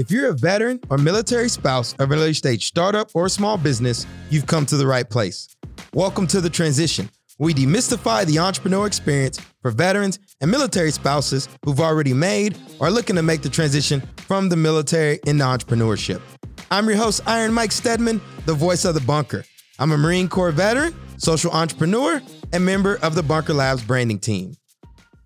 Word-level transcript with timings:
If 0.00 0.10
you're 0.10 0.30
a 0.30 0.32
veteran 0.32 0.80
or 0.88 0.96
military 0.96 1.50
spouse 1.50 1.92
of 1.98 2.10
an 2.10 2.18
early 2.18 2.32
stage 2.32 2.64
startup 2.66 3.10
or 3.12 3.28
small 3.28 3.58
business, 3.58 4.06
you've 4.30 4.46
come 4.46 4.64
to 4.64 4.78
the 4.78 4.86
right 4.86 5.06
place. 5.06 5.54
Welcome 5.92 6.26
to 6.28 6.40
The 6.40 6.48
Transition. 6.48 7.10
We 7.38 7.52
demystify 7.52 8.24
the 8.24 8.38
entrepreneur 8.38 8.86
experience 8.86 9.38
for 9.60 9.70
veterans 9.70 10.18
and 10.40 10.50
military 10.50 10.90
spouses 10.90 11.50
who've 11.66 11.80
already 11.80 12.14
made 12.14 12.56
or 12.78 12.86
are 12.86 12.90
looking 12.90 13.14
to 13.16 13.22
make 13.22 13.42
the 13.42 13.50
transition 13.50 14.00
from 14.16 14.48
the 14.48 14.56
military 14.56 15.20
into 15.26 15.44
entrepreneurship. 15.44 16.22
I'm 16.70 16.88
your 16.88 16.96
host, 16.96 17.20
Iron 17.26 17.52
Mike 17.52 17.70
Steadman, 17.70 18.22
the 18.46 18.54
voice 18.54 18.86
of 18.86 18.94
the 18.94 19.02
bunker. 19.02 19.44
I'm 19.78 19.92
a 19.92 19.98
Marine 19.98 20.30
Corps 20.30 20.50
veteran, 20.50 20.94
social 21.18 21.50
entrepreneur, 21.50 22.22
and 22.54 22.64
member 22.64 22.96
of 23.02 23.14
the 23.14 23.22
Bunker 23.22 23.52
Labs 23.52 23.82
branding 23.82 24.18
team. 24.18 24.54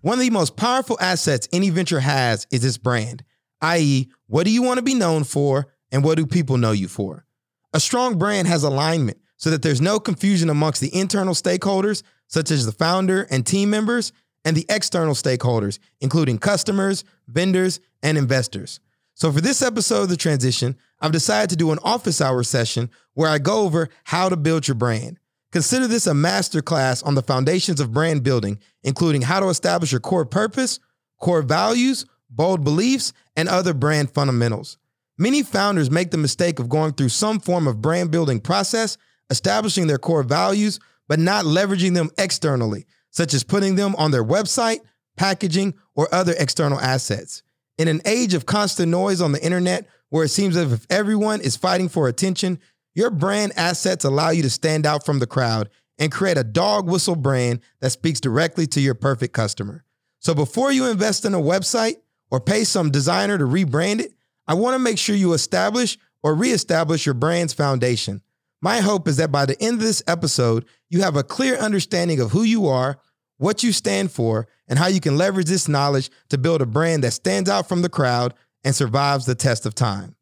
One 0.01 0.15
of 0.15 0.19
the 0.19 0.31
most 0.31 0.57
powerful 0.57 0.97
assets 0.99 1.47
any 1.53 1.69
venture 1.69 2.01
has 2.01 2.45
is 2.51 2.65
its 2.65 2.77
brand, 2.77 3.23
i.e., 3.65 4.09
what 4.27 4.45
do 4.45 4.51
you 4.51 4.61
want 4.61 4.77
to 4.77 4.83
be 4.83 4.93
known 4.93 5.23
for 5.23 5.67
and 5.91 6.03
what 6.03 6.17
do 6.17 6.25
people 6.25 6.57
know 6.57 6.71
you 6.71 6.87
for? 6.87 7.25
A 7.73 7.79
strong 7.79 8.17
brand 8.17 8.47
has 8.47 8.63
alignment 8.63 9.17
so 9.37 9.49
that 9.49 9.61
there's 9.61 9.81
no 9.81 9.99
confusion 9.99 10.49
amongst 10.49 10.81
the 10.81 10.95
internal 10.95 11.33
stakeholders, 11.33 12.03
such 12.27 12.51
as 12.51 12.65
the 12.65 12.71
founder 12.71 13.27
and 13.29 13.45
team 13.45 13.69
members, 13.69 14.11
and 14.45 14.55
the 14.55 14.65
external 14.69 15.15
stakeholders, 15.15 15.79
including 15.99 16.37
customers, 16.37 17.03
vendors, 17.27 17.79
and 18.03 18.17
investors. 18.17 18.79
So, 19.15 19.31
for 19.31 19.41
this 19.41 19.61
episode 19.61 20.03
of 20.03 20.09
The 20.09 20.17
Transition, 20.17 20.77
I've 20.99 21.11
decided 21.11 21.49
to 21.49 21.55
do 21.55 21.71
an 21.71 21.79
office 21.83 22.21
hour 22.21 22.43
session 22.43 22.91
where 23.13 23.29
I 23.29 23.39
go 23.39 23.63
over 23.63 23.89
how 24.03 24.29
to 24.29 24.37
build 24.37 24.67
your 24.67 24.75
brand. 24.75 25.19
Consider 25.51 25.87
this 25.87 26.05
a 26.05 26.11
masterclass 26.11 27.05
on 27.05 27.15
the 27.15 27.23
foundations 27.23 27.79
of 27.79 27.93
brand 27.93 28.23
building, 28.23 28.59
including 28.83 29.23
how 29.23 29.39
to 29.39 29.47
establish 29.47 29.91
your 29.91 30.01
core 30.01 30.25
purpose, 30.25 30.79
core 31.19 31.41
values, 31.41 32.05
bold 32.35 32.63
beliefs, 32.63 33.13
and 33.35 33.47
other 33.47 33.73
brand 33.73 34.11
fundamentals. 34.11 34.77
Many 35.17 35.43
founders 35.43 35.89
make 35.89 36.11
the 36.11 36.17
mistake 36.17 36.59
of 36.59 36.69
going 36.69 36.93
through 36.93 37.09
some 37.09 37.39
form 37.39 37.67
of 37.67 37.81
brand 37.81 38.11
building 38.11 38.39
process, 38.39 38.97
establishing 39.29 39.87
their 39.87 39.97
core 39.97 40.23
values, 40.23 40.79
but 41.07 41.19
not 41.19 41.45
leveraging 41.45 41.93
them 41.93 42.09
externally, 42.17 42.85
such 43.11 43.33
as 43.33 43.43
putting 43.43 43.75
them 43.75 43.95
on 43.95 44.11
their 44.11 44.23
website, 44.23 44.79
packaging, 45.15 45.73
or 45.95 46.13
other 46.13 46.33
external 46.37 46.79
assets. 46.79 47.43
In 47.77 47.87
an 47.87 48.01
age 48.05 48.33
of 48.33 48.45
constant 48.45 48.89
noise 48.89 49.21
on 49.21 49.31
the 49.31 49.43
internet, 49.43 49.87
where 50.09 50.25
it 50.25 50.29
seems 50.29 50.57
as 50.57 50.71
if 50.71 50.85
everyone 50.89 51.41
is 51.41 51.55
fighting 51.55 51.89
for 51.89 52.07
attention, 52.07 52.59
your 52.93 53.09
brand 53.09 53.53
assets 53.57 54.05
allow 54.05 54.29
you 54.29 54.41
to 54.41 54.49
stand 54.49 54.85
out 54.85 55.05
from 55.05 55.19
the 55.19 55.27
crowd 55.27 55.69
and 55.97 56.11
create 56.11 56.37
a 56.37 56.43
dog 56.43 56.89
whistle 56.89 57.15
brand 57.15 57.61
that 57.79 57.91
speaks 57.91 58.19
directly 58.19 58.67
to 58.67 58.81
your 58.81 58.95
perfect 58.95 59.33
customer. 59.33 59.83
So 60.19 60.33
before 60.33 60.71
you 60.71 60.87
invest 60.87 61.25
in 61.25 61.33
a 61.33 61.39
website 61.39 61.95
or 62.31 62.39
pay 62.39 62.63
some 62.63 62.91
designer 62.91 63.37
to 63.37 63.45
rebrand 63.45 63.99
it, 63.99 64.13
I 64.47 64.53
want 64.53 64.75
to 64.75 64.79
make 64.79 64.97
sure 64.97 65.15
you 65.15 65.33
establish 65.33 65.97
or 66.23 66.35
reestablish 66.35 67.05
your 67.05 67.15
brand's 67.15 67.53
foundation. 67.53 68.21
My 68.61 68.79
hope 68.79 69.07
is 69.07 69.17
that 69.17 69.31
by 69.31 69.45
the 69.45 69.61
end 69.61 69.75
of 69.75 69.81
this 69.81 70.03
episode, 70.07 70.65
you 70.89 71.01
have 71.01 71.15
a 71.15 71.23
clear 71.23 71.55
understanding 71.55 72.19
of 72.19 72.31
who 72.31 72.43
you 72.43 72.67
are, 72.67 72.97
what 73.37 73.63
you 73.63 73.71
stand 73.71 74.11
for, 74.11 74.47
and 74.67 74.79
how 74.79 74.87
you 74.87 74.99
can 74.99 75.17
leverage 75.17 75.47
this 75.47 75.67
knowledge 75.67 76.09
to 76.29 76.37
build 76.37 76.61
a 76.61 76.65
brand 76.65 77.03
that 77.03 77.11
stands 77.11 77.49
out 77.49 77.69
from 77.69 77.81
the 77.81 77.89
crowd 77.89 78.33
and 78.63 78.73
survives 78.73 79.25
the 79.25 79.35
test 79.35 79.65
of 79.65 79.75
time. 79.75 80.15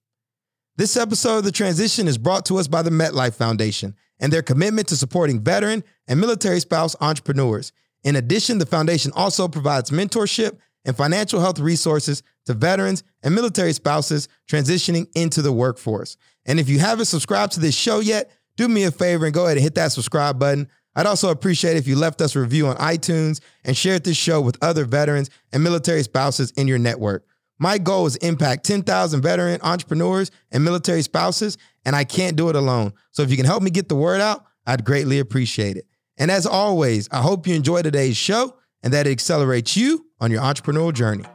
This 0.76 0.98
episode 0.98 1.38
of 1.38 1.44
The 1.44 1.52
Transition 1.52 2.08
is 2.08 2.18
brought 2.18 2.46
to 2.48 2.58
us 2.58 2.68
by 2.68 2.82
the 2.82 2.90
MetLife 2.90 3.36
Foundation 3.36 3.96
and 4.20 4.34
their 4.34 4.42
commitment 4.42 4.88
to 4.88 4.98
supporting 4.98 5.42
veteran 5.42 5.84
and 6.08 6.20
military 6.20 6.60
spouse 6.60 6.96
entrepreneurs. 7.00 7.72
In 8.04 8.16
addition, 8.16 8.58
the 8.58 8.66
foundation 8.66 9.12
also 9.16 9.48
provides 9.48 9.92
mentorship 9.92 10.58
and 10.86 10.96
financial 10.96 11.40
health 11.40 11.60
resources 11.60 12.24
to 12.46 12.54
veterans 12.54 13.04
and 13.24 13.34
military 13.34 13.74
spouses 13.74 14.28
transitioning 14.50 15.08
into 15.16 15.42
the 15.42 15.52
workforce. 15.52 16.18
And 16.46 16.60
if 16.60 16.70
you 16.70 16.80
haven't 16.80 17.06
subscribed 17.06 17.54
to 17.54 17.60
this 17.60 17.76
show 17.76 18.00
yet, 18.00 18.32
do 18.58 18.68
me 18.68 18.84
a 18.84 18.92
favor 18.92 19.26
and 19.26 19.34
go 19.34 19.46
ahead 19.46 19.58
and 19.58 19.64
hit 19.64 19.76
that 19.76 19.92
subscribe 19.92 20.40
button. 20.40 20.68
I'd 20.96 21.08
also 21.08 21.32
appreciate 21.32 21.78
if 21.78 21.88
you 21.88 21.96
left 21.96 22.22
us 22.22 22.36
a 22.36 22.40
review 22.40 22.68
on 22.68 22.76
iTunes 22.78 23.40
and 23.64 23.76
shared 23.76 24.04
this 24.04 24.18
show 24.18 24.42
with 24.42 24.58
other 24.62 24.86
veterans 24.86 25.30
and 25.52 25.64
military 25.64 26.04
spouses 26.04 26.52
in 26.52 26.68
your 26.68 26.78
network. 26.78 27.26
My 27.60 27.78
goal 27.78 28.06
is 28.06 28.16
impact 28.18 28.66
10,000 28.66 29.22
veteran 29.22 29.60
entrepreneurs 29.64 30.32
and 30.52 30.64
military 30.64 31.02
spouses, 31.02 31.58
and 31.86 31.96
I 31.96 32.04
can't 32.04 32.36
do 32.36 32.50
it 32.50 32.56
alone. 32.56 32.94
So 33.12 33.24
if 33.24 33.32
you 33.32 33.38
can 33.38 33.46
help 33.46 33.64
me 33.64 33.72
get 33.72 33.90
the 33.90 33.96
word 33.96 34.22
out, 34.22 34.46
I'd 34.66 34.86
greatly 34.86 35.20
appreciate 35.20 35.78
it. 35.78 35.88
And 36.18 36.30
as 36.30 36.46
always, 36.46 37.08
I 37.12 37.22
hope 37.22 37.48
you 37.48 37.56
enjoy 37.56 37.82
today's 37.82 38.18
show 38.18 38.56
and 38.84 38.94
that 38.94 39.08
it 39.08 39.12
accelerates 39.12 39.76
you 39.76 40.06
on 40.20 40.30
your 40.30 40.42
entrepreneurial 40.42 40.94
journey. 40.94 41.26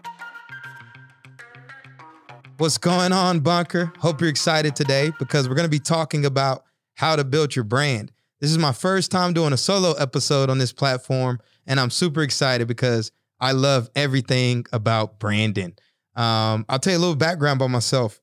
What's 2.59 2.79
going 2.79 3.13
on, 3.13 3.41
Bunker? 3.41 3.93
Hope 3.99 4.21
you're 4.21 4.31
excited 4.31 4.75
today 4.77 5.13
because 5.19 5.49
we're 5.49 5.55
going 5.55 5.67
to 5.67 5.71
be 5.71 5.79
talking 5.79 6.27
about 6.27 6.65
how 6.95 7.17
to 7.17 7.25
build 7.25 7.55
your 7.55 7.65
brand. 7.65 8.11
This 8.41 8.51
is 8.51 8.59
my 8.59 8.73
first 8.73 9.11
time 9.11 9.33
doing 9.33 9.53
a 9.53 9.57
solo 9.57 9.93
episode 9.93 10.51
on 10.51 10.59
this 10.59 10.73
platform, 10.73 11.39
and 11.67 11.79
I'm 11.79 11.91
super 11.91 12.23
excited 12.23 12.69
because 12.69 13.13
I 13.41 13.53
love 13.53 13.89
everything 13.95 14.67
about 14.73 15.21
branding. 15.21 15.77
Um, 16.17 16.67
I'll 16.69 16.81
tell 16.81 16.93
you 16.93 16.99
a 16.99 17.01
little 17.01 17.15
background 17.17 17.59
about 17.59 17.71
myself. 17.71 18.21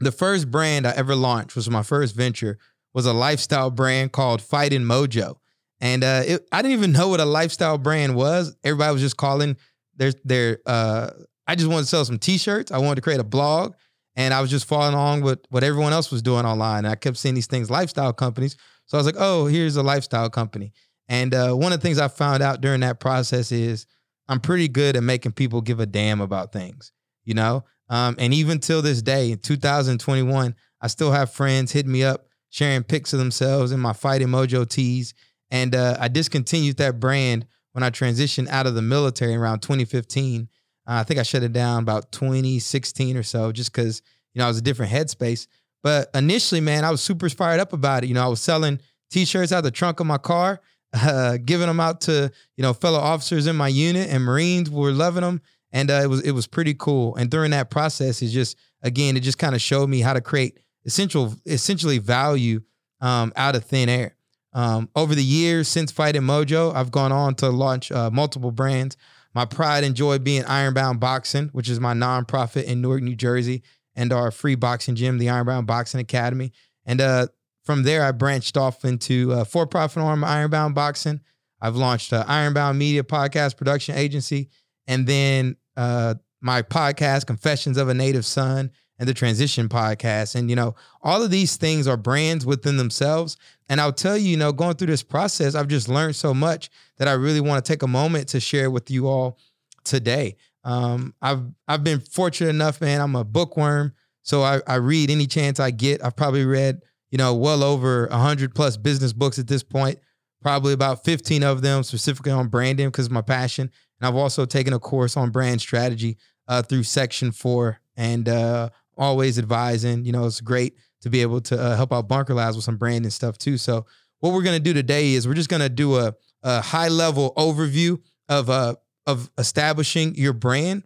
The 0.00 0.12
first 0.12 0.50
brand 0.50 0.86
I 0.86 0.90
ever 0.96 1.14
launched 1.14 1.54
was 1.54 1.70
my 1.70 1.82
first 1.82 2.14
venture 2.14 2.58
was 2.92 3.06
a 3.06 3.12
lifestyle 3.12 3.70
brand 3.70 4.10
called 4.10 4.42
Fighting 4.42 4.82
Mojo, 4.82 5.36
and 5.80 6.04
uh, 6.04 6.22
it, 6.26 6.48
I 6.52 6.62
didn't 6.62 6.78
even 6.78 6.92
know 6.92 7.08
what 7.08 7.20
a 7.20 7.24
lifestyle 7.24 7.78
brand 7.78 8.14
was. 8.14 8.56
Everybody 8.64 8.92
was 8.92 9.02
just 9.02 9.16
calling 9.16 9.56
their 9.96 10.12
their. 10.24 10.58
Uh, 10.66 11.10
I 11.46 11.54
just 11.54 11.68
wanted 11.68 11.82
to 11.82 11.88
sell 11.88 12.04
some 12.04 12.18
T-shirts. 12.18 12.72
I 12.72 12.78
wanted 12.78 12.96
to 12.96 13.00
create 13.02 13.20
a 13.20 13.24
blog, 13.24 13.74
and 14.16 14.34
I 14.34 14.40
was 14.40 14.50
just 14.50 14.66
following 14.66 14.94
along 14.94 15.22
with 15.22 15.40
what 15.50 15.62
everyone 15.62 15.92
else 15.92 16.10
was 16.10 16.22
doing 16.22 16.44
online. 16.44 16.78
And 16.78 16.88
I 16.88 16.96
kept 16.96 17.16
seeing 17.16 17.34
these 17.34 17.46
things, 17.46 17.70
lifestyle 17.70 18.12
companies. 18.12 18.56
So 18.86 18.96
I 18.96 19.00
was 19.00 19.06
like, 19.06 19.16
oh, 19.18 19.46
here's 19.46 19.76
a 19.76 19.82
lifestyle 19.82 20.30
company. 20.30 20.72
And 21.08 21.34
uh, 21.34 21.52
one 21.52 21.72
of 21.72 21.80
the 21.80 21.82
things 21.82 21.98
I 21.98 22.08
found 22.08 22.42
out 22.42 22.60
during 22.60 22.80
that 22.80 22.98
process 22.98 23.52
is 23.52 23.86
I'm 24.28 24.40
pretty 24.40 24.68
good 24.68 24.96
at 24.96 25.02
making 25.02 25.32
people 25.32 25.60
give 25.60 25.78
a 25.78 25.86
damn 25.86 26.20
about 26.20 26.52
things 26.52 26.92
you 27.26 27.34
know? 27.34 27.64
Um, 27.90 28.16
and 28.18 28.32
even 28.32 28.58
till 28.58 28.80
this 28.80 29.02
day, 29.02 29.32
in 29.32 29.38
2021, 29.38 30.54
I 30.80 30.86
still 30.86 31.12
have 31.12 31.30
friends 31.30 31.72
hitting 31.72 31.92
me 31.92 32.02
up, 32.02 32.26
sharing 32.48 32.82
pics 32.82 33.12
of 33.12 33.18
themselves 33.18 33.72
in 33.72 33.80
my 33.80 33.92
Fighting 33.92 34.28
Mojo 34.28 34.66
tees. 34.66 35.12
And 35.50 35.74
uh, 35.74 35.96
I 35.98 36.08
discontinued 36.08 36.76
that 36.78 37.00
brand 37.00 37.46
when 37.72 37.82
I 37.82 37.90
transitioned 37.90 38.48
out 38.48 38.66
of 38.66 38.74
the 38.74 38.82
military 38.82 39.34
around 39.34 39.60
2015. 39.60 40.48
Uh, 40.88 40.92
I 40.92 41.02
think 41.02 41.20
I 41.20 41.22
shut 41.22 41.42
it 41.42 41.52
down 41.52 41.82
about 41.82 42.12
2016 42.12 43.16
or 43.16 43.22
so, 43.22 43.52
just 43.52 43.72
because 43.72 44.02
you 44.34 44.38
know 44.38 44.46
I 44.46 44.48
was 44.48 44.58
a 44.58 44.62
different 44.62 44.92
headspace. 44.92 45.46
But 45.82 46.10
initially, 46.14 46.60
man, 46.60 46.84
I 46.84 46.90
was 46.90 47.00
super 47.00 47.28
fired 47.28 47.60
up 47.60 47.72
about 47.72 48.04
it. 48.04 48.08
You 48.08 48.14
know, 48.14 48.24
I 48.24 48.28
was 48.28 48.40
selling 48.40 48.80
T-shirts 49.10 49.52
out 49.52 49.62
the 49.62 49.70
trunk 49.70 50.00
of 50.00 50.06
my 50.06 50.18
car, 50.18 50.60
uh, 50.92 51.38
giving 51.44 51.66
them 51.66 51.80
out 51.80 52.02
to 52.02 52.30
you 52.56 52.62
know 52.62 52.72
fellow 52.72 52.98
officers 52.98 53.46
in 53.46 53.56
my 53.56 53.68
unit, 53.68 54.08
and 54.10 54.24
Marines 54.24 54.70
were 54.70 54.90
loving 54.90 55.22
them 55.22 55.40
and 55.76 55.90
uh, 55.90 56.00
it 56.02 56.06
was 56.06 56.22
it 56.22 56.32
was 56.32 56.46
pretty 56.46 56.74
cool. 56.74 57.14
And 57.16 57.30
during 57.30 57.50
that 57.50 57.70
process, 57.70 58.22
it 58.22 58.28
just 58.28 58.56
again 58.82 59.16
it 59.16 59.20
just 59.20 59.38
kind 59.38 59.54
of 59.54 59.60
showed 59.60 59.88
me 59.88 60.00
how 60.00 60.14
to 60.14 60.20
create 60.22 60.58
essential 60.86 61.34
essentially 61.44 61.98
value 61.98 62.62
um, 63.00 63.32
out 63.36 63.56
of 63.56 63.64
thin 63.64 63.88
air. 63.88 64.15
Um, 64.56 64.88
over 64.96 65.14
the 65.14 65.22
years 65.22 65.68
since 65.68 65.92
Fighting 65.92 66.22
Mojo, 66.22 66.74
I've 66.74 66.90
gone 66.90 67.12
on 67.12 67.34
to 67.36 67.50
launch 67.50 67.92
uh, 67.92 68.10
multiple 68.10 68.50
brands. 68.50 68.96
My 69.34 69.44
pride 69.44 69.84
and 69.84 69.94
joy 69.94 70.18
being 70.18 70.46
Ironbound 70.46 70.98
Boxing, 70.98 71.50
which 71.52 71.68
is 71.68 71.78
my 71.78 71.92
nonprofit 71.92 72.64
in 72.64 72.80
Newark, 72.80 73.02
New 73.02 73.16
Jersey, 73.16 73.62
and 73.94 74.14
our 74.14 74.30
free 74.30 74.54
boxing 74.54 74.94
gym, 74.94 75.18
the 75.18 75.28
Ironbound 75.28 75.66
Boxing 75.66 76.00
Academy. 76.00 76.52
And 76.86 77.02
uh, 77.02 77.26
from 77.66 77.82
there, 77.82 78.02
I 78.02 78.12
branched 78.12 78.56
off 78.56 78.82
into 78.82 79.44
for-profit 79.44 80.02
arm 80.02 80.24
Ironbound 80.24 80.74
Boxing. 80.74 81.20
I've 81.60 81.76
launched 81.76 82.14
Ironbound 82.14 82.78
Media 82.78 83.02
podcast 83.02 83.58
production 83.58 83.94
agency, 83.94 84.48
and 84.86 85.06
then 85.06 85.56
uh, 85.76 86.14
my 86.40 86.62
podcast, 86.62 87.26
Confessions 87.26 87.76
of 87.76 87.90
a 87.90 87.94
Native 87.94 88.24
Son, 88.24 88.70
and 88.98 89.08
the 89.08 89.14
Transition 89.14 89.68
podcast. 89.68 90.34
And, 90.34 90.48
you 90.48 90.56
know, 90.56 90.74
all 91.02 91.22
of 91.22 91.30
these 91.30 91.56
things 91.56 91.86
are 91.86 91.96
brands 91.96 92.46
within 92.46 92.76
themselves. 92.76 93.36
And 93.68 93.80
I'll 93.80 93.92
tell 93.92 94.16
you, 94.16 94.30
you 94.30 94.36
know, 94.36 94.52
going 94.52 94.76
through 94.76 94.88
this 94.88 95.02
process, 95.02 95.54
I've 95.54 95.68
just 95.68 95.88
learned 95.88 96.16
so 96.16 96.32
much 96.32 96.70
that 96.98 97.08
I 97.08 97.12
really 97.12 97.40
want 97.40 97.64
to 97.64 97.72
take 97.72 97.82
a 97.82 97.88
moment 97.88 98.28
to 98.28 98.40
share 98.40 98.70
with 98.70 98.90
you 98.90 99.08
all 99.08 99.38
today. 99.84 100.36
Um, 100.66 101.14
I've 101.22 101.42
I've 101.68 101.84
been 101.84 102.00
fortunate 102.00 102.50
enough, 102.50 102.80
man. 102.80 103.00
I'm 103.00 103.14
a 103.14 103.24
bookworm, 103.24 103.94
so 104.22 104.42
I, 104.42 104.60
I 104.66 104.74
read 104.76 105.10
any 105.10 105.26
chance 105.26 105.60
I 105.60 105.70
get. 105.70 106.04
I've 106.04 106.16
probably 106.16 106.44
read, 106.44 106.80
you 107.10 107.18
know, 107.18 107.34
well 107.34 107.62
over 107.62 108.08
hundred 108.10 108.52
plus 108.54 108.76
business 108.76 109.12
books 109.12 109.38
at 109.38 109.46
this 109.46 109.62
point. 109.62 110.00
Probably 110.42 110.72
about 110.72 111.04
15 111.04 111.42
of 111.42 111.62
them 111.62 111.82
specifically 111.82 112.32
on 112.32 112.48
branding 112.48 112.88
because 112.88 113.08
my 113.08 113.22
passion. 113.22 113.70
And 114.00 114.08
I've 114.08 114.16
also 114.16 114.44
taken 114.44 114.72
a 114.72 114.78
course 114.78 115.16
on 115.16 115.30
brand 115.30 115.60
strategy 115.60 116.18
uh, 116.48 116.62
through 116.62 116.82
Section 116.82 117.30
Four, 117.30 117.78
and 117.96 118.28
uh, 118.28 118.70
always 118.96 119.38
advising. 119.38 120.04
You 120.04 120.12
know, 120.12 120.26
it's 120.26 120.40
great 120.40 120.76
to 121.02 121.10
be 121.10 121.22
able 121.22 121.40
to 121.42 121.60
uh, 121.60 121.76
help 121.76 121.92
out 121.92 122.08
Bunker 122.08 122.34
Labs 122.34 122.56
with 122.56 122.64
some 122.64 122.76
branding 122.76 123.10
stuff 123.10 123.38
too. 123.38 123.58
So 123.58 123.86
what 124.20 124.32
we're 124.32 124.42
gonna 124.42 124.58
do 124.60 124.72
today 124.72 125.12
is 125.14 125.28
we're 125.28 125.34
just 125.34 125.48
gonna 125.48 125.68
do 125.68 125.96
a, 125.96 126.14
a 126.42 126.60
high 126.60 126.88
level 126.88 127.32
overview 127.36 128.00
of 128.28 128.50
uh 128.50 128.74
of 129.06 129.30
establishing 129.38 130.14
your 130.16 130.32
brand. 130.32 130.82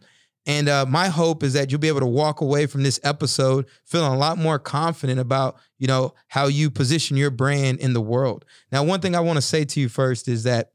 And 0.46 0.68
uh, 0.68 0.86
my 0.86 1.08
hope 1.08 1.42
is 1.42 1.52
that 1.52 1.70
you'll 1.70 1.80
be 1.80 1.88
able 1.88 2.00
to 2.00 2.06
walk 2.06 2.40
away 2.40 2.66
from 2.66 2.82
this 2.82 2.98
episode 3.02 3.66
feeling 3.84 4.12
a 4.12 4.16
lot 4.16 4.38
more 4.38 4.58
confident 4.58 5.20
about, 5.20 5.58
you 5.78 5.86
know, 5.86 6.14
how 6.28 6.46
you 6.46 6.70
position 6.70 7.16
your 7.16 7.30
brand 7.30 7.78
in 7.78 7.92
the 7.92 8.00
world. 8.00 8.44
Now, 8.72 8.82
one 8.82 9.00
thing 9.00 9.14
I 9.14 9.20
want 9.20 9.36
to 9.36 9.42
say 9.42 9.64
to 9.64 9.80
you 9.80 9.88
first 9.88 10.28
is 10.28 10.44
that 10.44 10.72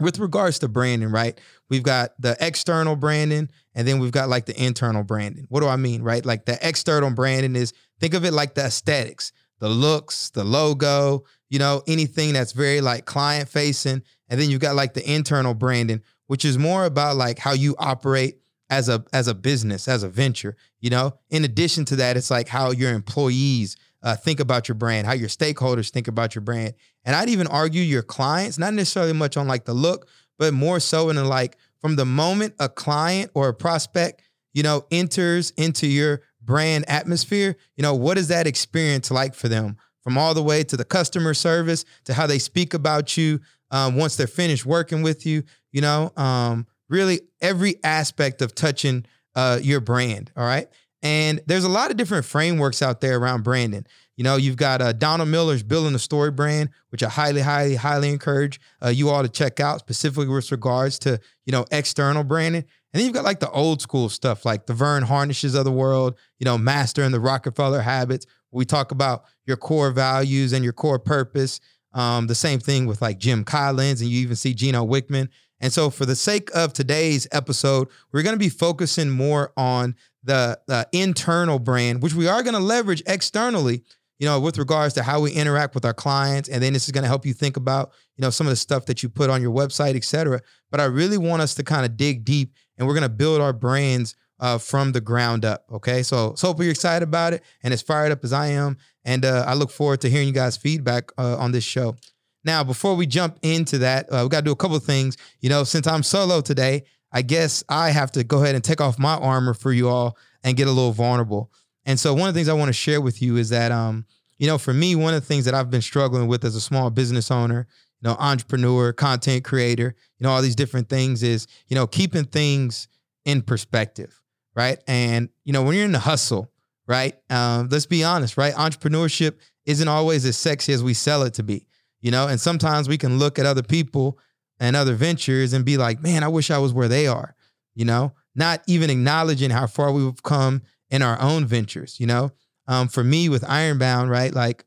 with 0.00 0.18
regards 0.18 0.58
to 0.60 0.68
branding, 0.68 1.10
right? 1.10 1.40
We've 1.70 1.82
got 1.82 2.10
the 2.20 2.36
external 2.40 2.96
branding 2.96 3.50
and 3.74 3.88
then 3.88 3.98
we've 3.98 4.12
got 4.12 4.28
like 4.28 4.46
the 4.46 4.62
internal 4.62 5.02
branding. 5.02 5.46
What 5.48 5.60
do 5.60 5.68
I 5.68 5.76
mean, 5.76 6.02
right? 6.02 6.24
Like 6.24 6.44
the 6.44 6.58
external 6.66 7.10
branding 7.10 7.56
is 7.56 7.72
think 8.00 8.14
of 8.14 8.24
it 8.24 8.32
like 8.32 8.54
the 8.54 8.64
aesthetics, 8.64 9.32
the 9.58 9.68
looks, 9.68 10.30
the 10.30 10.44
logo, 10.44 11.24
you 11.50 11.58
know, 11.58 11.82
anything 11.86 12.32
that's 12.32 12.52
very 12.52 12.80
like 12.80 13.06
client 13.06 13.48
facing. 13.48 14.02
And 14.28 14.40
then 14.40 14.50
you've 14.50 14.60
got 14.60 14.76
like 14.76 14.94
the 14.94 15.10
internal 15.10 15.54
branding, 15.54 16.02
which 16.26 16.44
is 16.44 16.58
more 16.58 16.84
about 16.84 17.16
like 17.16 17.38
how 17.38 17.52
you 17.52 17.74
operate 17.78 18.40
as 18.70 18.88
a 18.88 19.04
as 19.12 19.28
a 19.28 19.34
business, 19.34 19.88
as 19.88 20.02
a 20.02 20.08
venture. 20.08 20.56
You 20.80 20.90
know, 20.90 21.18
in 21.30 21.44
addition 21.44 21.84
to 21.86 21.96
that, 21.96 22.16
it's 22.16 22.30
like 22.30 22.48
how 22.48 22.70
your 22.70 22.92
employees 22.92 23.76
uh, 24.02 24.16
think 24.16 24.40
about 24.40 24.68
your 24.68 24.74
brand, 24.74 25.06
how 25.06 25.12
your 25.12 25.28
stakeholders 25.28 25.90
think 25.90 26.08
about 26.08 26.34
your 26.34 26.42
brand, 26.42 26.74
and 27.04 27.14
I'd 27.14 27.28
even 27.28 27.46
argue 27.46 27.82
your 27.82 28.02
clients, 28.02 28.58
not 28.58 28.74
necessarily 28.74 29.12
much 29.12 29.36
on 29.36 29.46
like 29.46 29.64
the 29.64 29.74
look, 29.74 30.08
but 30.38 30.54
more 30.54 30.80
so 30.80 31.10
in 31.10 31.16
the 31.16 31.24
like 31.24 31.56
from 31.80 31.96
the 31.96 32.04
moment 32.06 32.54
a 32.58 32.68
client 32.68 33.30
or 33.34 33.48
a 33.48 33.54
prospect, 33.54 34.22
you 34.52 34.62
know, 34.62 34.86
enters 34.90 35.50
into 35.56 35.86
your 35.86 36.22
brand 36.42 36.84
atmosphere, 36.88 37.56
you 37.76 37.82
know, 37.82 37.94
what 37.94 38.18
is 38.18 38.28
that 38.28 38.46
experience 38.46 39.10
like 39.10 39.34
for 39.34 39.48
them? 39.48 39.76
From 40.02 40.18
all 40.18 40.34
the 40.34 40.42
way 40.42 40.62
to 40.64 40.76
the 40.76 40.84
customer 40.84 41.34
service 41.34 41.84
to 42.04 42.14
how 42.14 42.26
they 42.26 42.38
speak 42.38 42.74
about 42.74 43.16
you 43.16 43.40
um, 43.70 43.96
once 43.96 44.16
they're 44.16 44.26
finished 44.26 44.66
working 44.66 45.02
with 45.02 45.26
you, 45.26 45.42
you 45.72 45.80
know, 45.80 46.12
um, 46.16 46.66
really 46.88 47.20
every 47.40 47.76
aspect 47.82 48.42
of 48.42 48.54
touching 48.54 49.04
uh, 49.34 49.58
your 49.62 49.80
brand. 49.80 50.30
All 50.36 50.44
right. 50.44 50.68
And 51.04 51.42
there's 51.46 51.64
a 51.64 51.68
lot 51.68 51.90
of 51.90 51.98
different 51.98 52.24
frameworks 52.24 52.80
out 52.80 53.02
there 53.02 53.18
around 53.18 53.44
branding. 53.44 53.84
You 54.16 54.24
know, 54.24 54.36
you've 54.36 54.56
got 54.56 54.80
uh, 54.80 54.92
Donald 54.92 55.28
Miller's 55.28 55.62
Building 55.62 55.94
a 55.94 55.98
StoryBrand, 55.98 56.70
which 56.88 57.02
I 57.02 57.10
highly, 57.10 57.42
highly, 57.42 57.74
highly 57.74 58.08
encourage 58.08 58.58
uh, 58.82 58.88
you 58.88 59.10
all 59.10 59.22
to 59.22 59.28
check 59.28 59.60
out, 59.60 59.80
specifically 59.80 60.28
with 60.28 60.50
regards 60.50 60.98
to, 61.00 61.20
you 61.44 61.52
know, 61.52 61.66
external 61.70 62.24
branding. 62.24 62.62
And 62.62 63.00
then 63.00 63.04
you've 63.04 63.14
got 63.14 63.24
like 63.24 63.40
the 63.40 63.50
old 63.50 63.82
school 63.82 64.08
stuff, 64.08 64.46
like 64.46 64.66
the 64.66 64.72
Vern 64.72 65.02
Harnishes 65.02 65.54
of 65.54 65.64
the 65.64 65.72
world, 65.72 66.16
you 66.38 66.46
know, 66.46 66.56
Mastering 66.56 67.12
the 67.12 67.20
Rockefeller 67.20 67.82
Habits. 67.82 68.24
We 68.50 68.64
talk 68.64 68.90
about 68.90 69.24
your 69.46 69.58
core 69.58 69.90
values 69.90 70.52
and 70.54 70.64
your 70.64 70.72
core 70.72 71.00
purpose. 71.00 71.60
Um, 71.92 72.28
the 72.28 72.34
same 72.34 72.60
thing 72.60 72.86
with 72.86 73.02
like 73.02 73.18
Jim 73.18 73.44
Collins, 73.44 74.00
and 74.00 74.08
you 74.08 74.20
even 74.20 74.36
see 74.36 74.54
Gino 74.54 74.86
Wickman. 74.86 75.28
And 75.60 75.72
so, 75.72 75.90
for 75.90 76.06
the 76.06 76.16
sake 76.16 76.50
of 76.54 76.72
today's 76.72 77.26
episode, 77.32 77.88
we're 78.12 78.22
going 78.22 78.34
to 78.34 78.38
be 78.38 78.48
focusing 78.48 79.10
more 79.10 79.52
on 79.56 79.94
the, 80.24 80.58
the 80.66 80.88
internal 80.92 81.58
brand, 81.58 82.02
which 82.02 82.14
we 82.14 82.26
are 82.26 82.42
going 82.42 82.54
to 82.54 82.60
leverage 82.60 83.02
externally, 83.06 83.82
you 84.18 84.26
know, 84.26 84.40
with 84.40 84.58
regards 84.58 84.94
to 84.94 85.02
how 85.02 85.20
we 85.20 85.32
interact 85.32 85.74
with 85.74 85.84
our 85.84 85.94
clients. 85.94 86.48
And 86.48 86.62
then 86.62 86.72
this 86.72 86.86
is 86.86 86.92
going 86.92 87.02
to 87.02 87.08
help 87.08 87.26
you 87.26 87.34
think 87.34 87.56
about, 87.56 87.92
you 88.16 88.22
know, 88.22 88.30
some 88.30 88.46
of 88.46 88.50
the 88.50 88.56
stuff 88.56 88.86
that 88.86 89.02
you 89.02 89.08
put 89.08 89.28
on 89.28 89.42
your 89.42 89.52
website, 89.52 89.96
et 89.96 90.04
cetera. 90.04 90.40
But 90.70 90.80
I 90.80 90.84
really 90.84 91.18
want 91.18 91.42
us 91.42 91.54
to 91.56 91.62
kind 91.62 91.84
of 91.84 91.96
dig 91.96 92.24
deep 92.24 92.54
and 92.78 92.86
we're 92.86 92.94
going 92.94 93.02
to 93.02 93.08
build 93.08 93.40
our 93.40 93.52
brands 93.52 94.16
uh, 94.40 94.58
from 94.58 94.92
the 94.92 95.00
ground 95.00 95.44
up. 95.44 95.64
Okay. 95.70 96.02
So, 96.02 96.34
so 96.36 96.48
hope 96.48 96.60
you're 96.60 96.70
excited 96.70 97.06
about 97.06 97.32
it 97.34 97.42
and 97.62 97.74
as 97.74 97.82
fired 97.82 98.12
up 98.12 98.24
as 98.24 98.32
I 98.32 98.48
am. 98.48 98.78
And 99.04 99.24
uh, 99.24 99.44
I 99.46 99.54
look 99.54 99.70
forward 99.70 100.00
to 100.02 100.10
hearing 100.10 100.28
you 100.28 100.34
guys' 100.34 100.56
feedback 100.56 101.10
uh, 101.18 101.36
on 101.36 101.52
this 101.52 101.64
show. 101.64 101.96
Now, 102.44 102.62
before 102.62 102.94
we 102.94 103.06
jump 103.06 103.38
into 103.42 103.78
that, 103.78 104.06
uh, 104.12 104.20
we 104.22 104.28
got 104.28 104.40
to 104.40 104.44
do 104.44 104.52
a 104.52 104.56
couple 104.56 104.76
of 104.76 104.84
things. 104.84 105.16
You 105.40 105.48
know, 105.48 105.64
since 105.64 105.86
I'm 105.86 106.02
solo 106.02 106.40
today, 106.40 106.84
I 107.14 107.22
guess 107.22 107.62
I 107.68 107.90
have 107.90 108.10
to 108.12 108.24
go 108.24 108.42
ahead 108.42 108.54
and 108.54 108.62
take 108.62 108.80
off 108.80 108.98
my 108.98 109.14
armor 109.14 109.54
for 109.54 109.72
you 109.72 109.88
all 109.88 110.18
and 110.42 110.56
get 110.56 110.66
a 110.66 110.72
little 110.72 110.92
vulnerable. 110.92 111.50
And 111.86 111.98
so, 111.98 112.12
one 112.12 112.28
of 112.28 112.34
the 112.34 112.38
things 112.38 112.48
I 112.48 112.54
want 112.54 112.68
to 112.68 112.74
share 112.74 113.00
with 113.00 113.22
you 113.22 113.36
is 113.36 113.50
that, 113.50 113.72
um, 113.72 114.04
you 114.38 114.46
know, 114.46 114.58
for 114.58 114.74
me, 114.74 114.96
one 114.96 115.14
of 115.14 115.22
the 115.22 115.26
things 115.26 115.44
that 115.44 115.54
I've 115.54 115.70
been 115.70 115.80
struggling 115.80 116.26
with 116.26 116.44
as 116.44 116.56
a 116.56 116.60
small 116.60 116.90
business 116.90 117.30
owner, 117.30 117.66
you 118.02 118.08
know, 118.08 118.16
entrepreneur, 118.18 118.92
content 118.92 119.44
creator, 119.44 119.94
you 120.18 120.24
know, 120.24 120.30
all 120.30 120.42
these 120.42 120.56
different 120.56 120.88
things 120.88 121.22
is, 121.22 121.46
you 121.68 121.76
know, 121.76 121.86
keeping 121.86 122.24
things 122.24 122.88
in 123.24 123.42
perspective, 123.42 124.20
right? 124.54 124.82
And 124.88 125.28
you 125.44 125.52
know, 125.52 125.62
when 125.62 125.76
you're 125.76 125.84
in 125.84 125.92
the 125.92 126.00
hustle, 126.00 126.50
right? 126.86 127.14
Um, 127.30 127.68
let's 127.70 127.86
be 127.86 128.02
honest, 128.02 128.36
right? 128.36 128.54
Entrepreneurship 128.54 129.36
isn't 129.66 129.88
always 129.88 130.26
as 130.26 130.36
sexy 130.36 130.72
as 130.72 130.82
we 130.82 130.94
sell 130.94 131.22
it 131.22 131.34
to 131.34 131.42
be 131.42 131.66
you 132.04 132.10
know, 132.10 132.28
and 132.28 132.38
sometimes 132.38 132.86
we 132.86 132.98
can 132.98 133.18
look 133.18 133.38
at 133.38 133.46
other 133.46 133.62
people 133.62 134.18
and 134.60 134.76
other 134.76 134.94
ventures 134.94 135.52
and 135.52 135.64
be 135.64 135.76
like, 135.76 136.02
man, 136.02 136.22
I 136.22 136.28
wish 136.28 136.50
I 136.50 136.58
was 136.58 136.72
where 136.72 136.88
they 136.88 137.06
are, 137.06 137.34
you 137.74 137.84
know, 137.84 138.12
not 138.34 138.62
even 138.66 138.90
acknowledging 138.90 139.50
how 139.50 139.66
far 139.66 139.92
we've 139.92 140.22
come 140.22 140.62
in 140.90 141.02
our 141.02 141.20
own 141.20 141.44
ventures, 141.44 141.98
you 141.98 142.06
know. 142.06 142.30
Um, 142.66 142.88
for 142.88 143.04
me 143.04 143.28
with 143.28 143.44
Ironbound, 143.44 144.08
right? 144.08 144.32
Like 144.32 144.64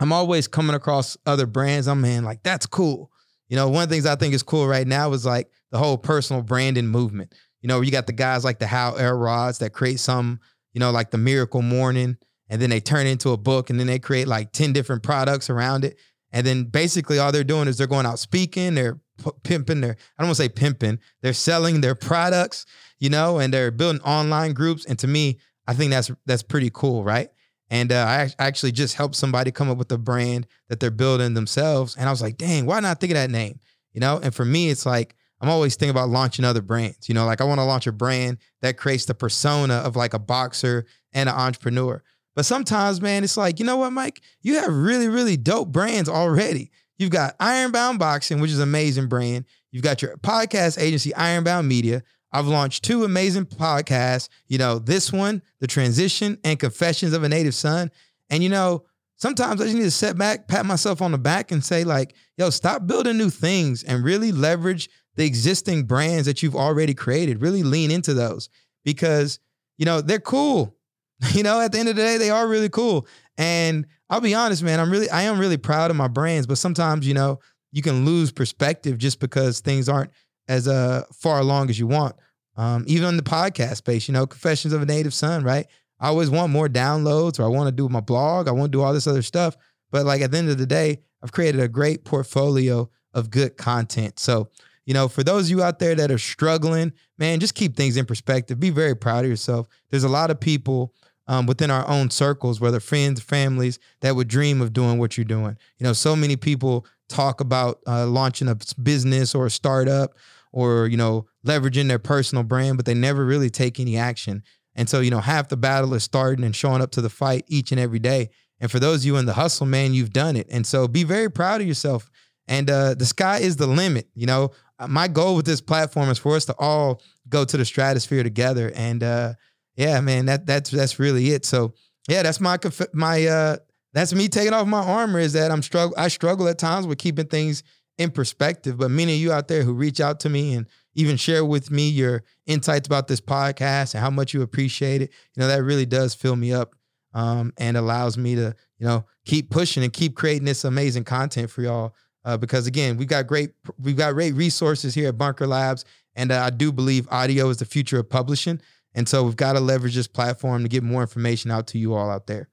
I'm 0.00 0.12
always 0.12 0.48
coming 0.48 0.74
across 0.74 1.16
other 1.26 1.46
brands. 1.46 1.88
I'm 1.88 2.00
man, 2.00 2.24
like 2.24 2.42
that's 2.42 2.66
cool. 2.66 3.10
You 3.48 3.56
know, 3.56 3.68
one 3.68 3.84
of 3.84 3.88
the 3.88 3.94
things 3.94 4.06
I 4.06 4.16
think 4.16 4.34
is 4.34 4.42
cool 4.42 4.66
right 4.66 4.86
now 4.86 5.12
is 5.12 5.24
like 5.24 5.50
the 5.70 5.78
whole 5.78 5.98
personal 5.98 6.42
branding 6.42 6.86
movement. 6.86 7.34
You 7.60 7.68
know, 7.68 7.80
you 7.80 7.90
got 7.90 8.06
the 8.06 8.12
guys 8.12 8.44
like 8.44 8.58
the 8.58 8.66
Hal 8.66 8.98
Elrods 8.98 9.58
that 9.58 9.72
create 9.72 10.00
some, 10.00 10.40
you 10.72 10.80
know, 10.80 10.90
like 10.90 11.10
the 11.10 11.18
Miracle 11.18 11.62
Morning, 11.62 12.16
and 12.48 12.62
then 12.62 12.70
they 12.70 12.80
turn 12.80 13.06
into 13.06 13.30
a 13.30 13.36
book, 13.36 13.70
and 13.70 13.80
then 13.80 13.86
they 13.86 13.98
create 13.98 14.28
like 14.28 14.52
10 14.52 14.72
different 14.72 15.02
products 15.02 15.50
around 15.50 15.84
it. 15.84 15.98
And 16.32 16.46
then 16.46 16.64
basically 16.64 17.18
all 17.18 17.32
they're 17.32 17.44
doing 17.44 17.68
is 17.68 17.78
they're 17.78 17.86
going 17.86 18.06
out 18.06 18.18
speaking, 18.18 18.74
they're 18.74 19.00
pimping 19.42 19.80
their, 19.80 19.92
I 19.92 20.22
don't 20.22 20.28
want 20.28 20.36
to 20.36 20.42
say 20.42 20.48
pimping, 20.48 20.98
they're 21.22 21.32
selling 21.32 21.80
their 21.80 21.94
products, 21.94 22.66
you 22.98 23.10
know, 23.10 23.38
and 23.38 23.52
they're 23.52 23.70
building 23.70 24.02
online 24.02 24.52
groups. 24.52 24.84
And 24.84 24.98
to 24.98 25.06
me, 25.06 25.38
I 25.66 25.74
think 25.74 25.90
that's 25.90 26.10
that's 26.26 26.42
pretty 26.42 26.70
cool, 26.72 27.04
right? 27.04 27.30
And 27.70 27.92
uh, 27.92 28.04
I 28.06 28.30
actually 28.38 28.72
just 28.72 28.94
helped 28.94 29.14
somebody 29.14 29.50
come 29.50 29.68
up 29.68 29.76
with 29.76 29.92
a 29.92 29.98
brand 29.98 30.46
that 30.68 30.80
they're 30.80 30.90
building 30.90 31.34
themselves. 31.34 31.96
And 31.96 32.08
I 32.08 32.10
was 32.10 32.22
like, 32.22 32.38
dang, 32.38 32.64
why 32.64 32.80
not 32.80 33.00
think 33.00 33.10
of 33.10 33.16
that 33.16 33.30
name? 33.30 33.60
You 33.92 34.00
know, 34.00 34.18
and 34.22 34.34
for 34.34 34.44
me, 34.44 34.70
it's 34.70 34.86
like 34.86 35.14
I'm 35.40 35.48
always 35.48 35.76
thinking 35.76 35.90
about 35.90 36.08
launching 36.08 36.44
other 36.44 36.62
brands. 36.62 37.08
You 37.08 37.14
know, 37.14 37.26
like 37.26 37.40
I 37.40 37.44
want 37.44 37.58
to 37.60 37.64
launch 37.64 37.86
a 37.86 37.92
brand 37.92 38.38
that 38.62 38.76
creates 38.76 39.04
the 39.04 39.14
persona 39.14 39.74
of 39.74 39.96
like 39.96 40.14
a 40.14 40.18
boxer 40.18 40.86
and 41.12 41.28
an 41.28 41.34
entrepreneur. 41.34 42.02
But 42.38 42.46
sometimes, 42.46 43.00
man, 43.00 43.24
it's 43.24 43.36
like, 43.36 43.58
you 43.58 43.64
know 43.64 43.78
what, 43.78 43.92
Mike? 43.92 44.22
You 44.42 44.60
have 44.60 44.72
really, 44.72 45.08
really 45.08 45.36
dope 45.36 45.72
brands 45.72 46.08
already. 46.08 46.70
You've 46.96 47.10
got 47.10 47.34
Ironbound 47.40 47.98
Boxing, 47.98 48.38
which 48.38 48.52
is 48.52 48.58
an 48.58 48.62
amazing 48.62 49.08
brand. 49.08 49.44
You've 49.72 49.82
got 49.82 50.02
your 50.02 50.16
podcast 50.18 50.80
agency, 50.80 51.12
Ironbound 51.16 51.66
Media. 51.66 52.04
I've 52.30 52.46
launched 52.46 52.84
two 52.84 53.02
amazing 53.02 53.46
podcasts. 53.46 54.28
You 54.46 54.58
know, 54.58 54.78
this 54.78 55.12
one, 55.12 55.42
The 55.58 55.66
Transition 55.66 56.38
and 56.44 56.60
Confessions 56.60 57.12
of 57.12 57.24
a 57.24 57.28
Native 57.28 57.56
Son. 57.56 57.90
And, 58.30 58.40
you 58.40 58.50
know, 58.50 58.84
sometimes 59.16 59.60
I 59.60 59.64
just 59.64 59.76
need 59.76 59.82
to 59.82 59.90
sit 59.90 60.16
back, 60.16 60.46
pat 60.46 60.64
myself 60.64 61.02
on 61.02 61.10
the 61.10 61.18
back, 61.18 61.50
and 61.50 61.64
say, 61.64 61.82
like, 61.82 62.14
yo, 62.36 62.50
stop 62.50 62.86
building 62.86 63.18
new 63.18 63.30
things 63.30 63.82
and 63.82 64.04
really 64.04 64.30
leverage 64.30 64.88
the 65.16 65.26
existing 65.26 65.86
brands 65.86 66.26
that 66.26 66.40
you've 66.40 66.54
already 66.54 66.94
created. 66.94 67.42
Really 67.42 67.64
lean 67.64 67.90
into 67.90 68.14
those 68.14 68.48
because, 68.84 69.40
you 69.76 69.84
know, 69.84 70.00
they're 70.00 70.20
cool. 70.20 70.77
You 71.34 71.42
know, 71.42 71.60
at 71.60 71.72
the 71.72 71.78
end 71.78 71.88
of 71.88 71.96
the 71.96 72.02
day, 72.02 72.16
they 72.16 72.30
are 72.30 72.46
really 72.46 72.68
cool. 72.68 73.06
And 73.36 73.86
I'll 74.08 74.20
be 74.20 74.34
honest, 74.34 74.62
man, 74.62 74.80
I'm 74.80 74.90
really, 74.90 75.10
I 75.10 75.22
am 75.22 75.38
really 75.38 75.56
proud 75.56 75.90
of 75.90 75.96
my 75.96 76.08
brands, 76.08 76.46
but 76.46 76.58
sometimes, 76.58 77.06
you 77.06 77.14
know, 77.14 77.40
you 77.72 77.82
can 77.82 78.04
lose 78.04 78.32
perspective 78.32 78.98
just 78.98 79.20
because 79.20 79.60
things 79.60 79.88
aren't 79.88 80.10
as 80.48 80.66
uh, 80.66 81.02
far 81.12 81.40
along 81.40 81.70
as 81.70 81.78
you 81.78 81.86
want. 81.86 82.16
Um, 82.56 82.84
even 82.88 83.06
on 83.06 83.16
the 83.16 83.22
podcast 83.22 83.76
space, 83.76 84.08
you 84.08 84.14
know, 84.14 84.26
Confessions 84.26 84.72
of 84.72 84.82
a 84.82 84.86
Native 84.86 85.14
Son, 85.14 85.44
right? 85.44 85.66
I 86.00 86.08
always 86.08 86.30
want 86.30 86.52
more 86.52 86.68
downloads 86.68 87.38
or 87.38 87.44
I 87.44 87.48
want 87.48 87.68
to 87.68 87.72
do 87.72 87.88
my 87.88 88.00
blog. 88.00 88.48
I 88.48 88.52
want 88.52 88.72
to 88.72 88.76
do 88.78 88.82
all 88.82 88.92
this 88.92 89.06
other 89.06 89.22
stuff. 89.22 89.56
But 89.90 90.06
like 90.06 90.20
at 90.22 90.30
the 90.30 90.38
end 90.38 90.48
of 90.48 90.58
the 90.58 90.66
day, 90.66 91.00
I've 91.22 91.32
created 91.32 91.60
a 91.60 91.68
great 91.68 92.04
portfolio 92.04 92.90
of 93.14 93.30
good 93.30 93.56
content. 93.56 94.18
So, 94.18 94.48
you 94.86 94.94
know, 94.94 95.08
for 95.08 95.22
those 95.22 95.46
of 95.46 95.50
you 95.50 95.62
out 95.62 95.78
there 95.78 95.94
that 95.94 96.10
are 96.10 96.18
struggling, 96.18 96.92
man, 97.18 97.40
just 97.40 97.54
keep 97.54 97.76
things 97.76 97.96
in 97.96 98.06
perspective. 98.06 98.58
Be 98.58 98.70
very 98.70 98.96
proud 98.96 99.24
of 99.24 99.30
yourself. 99.30 99.66
There's 99.90 100.04
a 100.04 100.08
lot 100.08 100.30
of 100.30 100.40
people 100.40 100.94
um, 101.28 101.46
within 101.46 101.70
our 101.70 101.86
own 101.86 102.10
circles, 102.10 102.60
whether 102.60 102.80
friends, 102.80 103.20
families, 103.20 103.78
that 104.00 104.16
would 104.16 104.28
dream 104.28 104.60
of 104.60 104.72
doing 104.72 104.98
what 104.98 105.16
you're 105.16 105.24
doing. 105.24 105.56
You 105.78 105.84
know, 105.84 105.92
so 105.92 106.16
many 106.16 106.36
people 106.36 106.86
talk 107.08 107.40
about 107.40 107.80
uh, 107.86 108.06
launching 108.06 108.48
a 108.48 108.56
business 108.82 109.34
or 109.34 109.46
a 109.46 109.50
startup 109.50 110.14
or, 110.52 110.86
you 110.86 110.96
know, 110.96 111.26
leveraging 111.46 111.88
their 111.88 111.98
personal 111.98 112.44
brand, 112.44 112.78
but 112.78 112.86
they 112.86 112.94
never 112.94 113.24
really 113.24 113.50
take 113.50 113.78
any 113.78 113.96
action. 113.96 114.42
And 114.74 114.88
so, 114.88 115.00
you 115.00 115.10
know, 115.10 115.20
half 115.20 115.48
the 115.48 115.56
battle 115.56 115.92
is 115.94 116.02
starting 116.02 116.44
and 116.44 116.56
showing 116.56 116.80
up 116.80 116.90
to 116.92 117.00
the 117.00 117.10
fight 117.10 117.44
each 117.46 117.72
and 117.72 117.80
every 117.80 117.98
day. 117.98 118.30
And 118.60 118.70
for 118.70 118.78
those 118.78 119.00
of 119.00 119.06
you 119.06 119.16
in 119.16 119.26
the 119.26 119.34
hustle, 119.34 119.66
man, 119.66 119.92
you've 119.92 120.12
done 120.12 120.34
it. 120.34 120.46
And 120.50 120.66
so 120.66 120.88
be 120.88 121.04
very 121.04 121.30
proud 121.30 121.60
of 121.60 121.66
yourself. 121.66 122.10
And 122.46 122.70
uh, 122.70 122.94
the 122.94 123.06
sky 123.06 123.38
is 123.38 123.56
the 123.56 123.66
limit. 123.66 124.08
You 124.14 124.26
know, 124.26 124.50
my 124.86 125.08
goal 125.08 125.36
with 125.36 125.46
this 125.46 125.60
platform 125.60 126.08
is 126.08 126.18
for 126.18 126.36
us 126.36 126.46
to 126.46 126.54
all 126.58 127.02
go 127.28 127.44
to 127.44 127.56
the 127.56 127.64
stratosphere 127.64 128.22
together. 128.22 128.72
And, 128.74 129.02
uh, 129.02 129.34
yeah, 129.78 130.00
man, 130.00 130.26
that 130.26 130.44
that's 130.44 130.70
that's 130.70 130.98
really 130.98 131.30
it. 131.30 131.46
So 131.46 131.72
yeah, 132.08 132.24
that's 132.24 132.40
my 132.40 132.58
my 132.92 133.26
uh 133.26 133.56
that's 133.94 134.12
me 134.12 134.28
taking 134.28 134.52
off 134.52 134.66
my 134.66 134.82
armor 134.82 135.20
is 135.20 135.34
that 135.34 135.52
I'm 135.52 135.62
struggle 135.62 135.94
I 135.96 136.08
struggle 136.08 136.48
at 136.48 136.58
times 136.58 136.86
with 136.86 136.98
keeping 136.98 137.26
things 137.26 137.62
in 137.96 138.10
perspective. 138.10 138.76
But 138.76 138.90
many 138.90 139.14
of 139.14 139.20
you 139.20 139.32
out 139.32 139.46
there 139.46 139.62
who 139.62 139.72
reach 139.72 140.00
out 140.00 140.18
to 140.20 140.28
me 140.28 140.54
and 140.54 140.66
even 140.94 141.16
share 141.16 141.44
with 141.44 141.70
me 141.70 141.88
your 141.88 142.24
insights 142.46 142.88
about 142.88 143.06
this 143.06 143.20
podcast 143.20 143.94
and 143.94 144.02
how 144.02 144.10
much 144.10 144.34
you 144.34 144.42
appreciate 144.42 145.00
it. 145.00 145.12
You 145.36 145.42
know, 145.42 145.46
that 145.46 145.62
really 145.62 145.86
does 145.86 146.12
fill 146.12 146.34
me 146.34 146.52
up 146.52 146.74
um, 147.14 147.52
and 147.56 147.76
allows 147.76 148.18
me 148.18 148.34
to, 148.34 148.56
you 148.78 148.86
know, 148.86 149.04
keep 149.24 149.48
pushing 149.48 149.84
and 149.84 149.92
keep 149.92 150.16
creating 150.16 150.44
this 150.44 150.64
amazing 150.64 151.04
content 151.04 151.50
for 151.50 151.62
y'all. 151.62 151.94
Uh, 152.24 152.36
because 152.36 152.66
again, 152.66 152.96
we've 152.96 153.06
got 153.06 153.28
great 153.28 153.50
we've 153.80 153.96
got 153.96 154.12
great 154.14 154.34
resources 154.34 154.92
here 154.92 155.08
at 155.08 155.16
Bunker 155.16 155.46
Labs, 155.46 155.84
and 156.16 156.32
uh, 156.32 156.42
I 156.42 156.50
do 156.50 156.72
believe 156.72 157.06
audio 157.12 157.48
is 157.48 157.58
the 157.58 157.64
future 157.64 158.00
of 158.00 158.10
publishing. 158.10 158.60
And 158.98 159.08
so 159.08 159.22
we've 159.22 159.36
got 159.36 159.52
to 159.52 159.60
leverage 159.60 159.94
this 159.94 160.08
platform 160.08 160.64
to 160.64 160.68
get 160.68 160.82
more 160.82 161.02
information 161.02 161.52
out 161.52 161.68
to 161.68 161.78
you 161.78 161.94
all 161.94 162.10
out 162.10 162.26
there. 162.26 162.48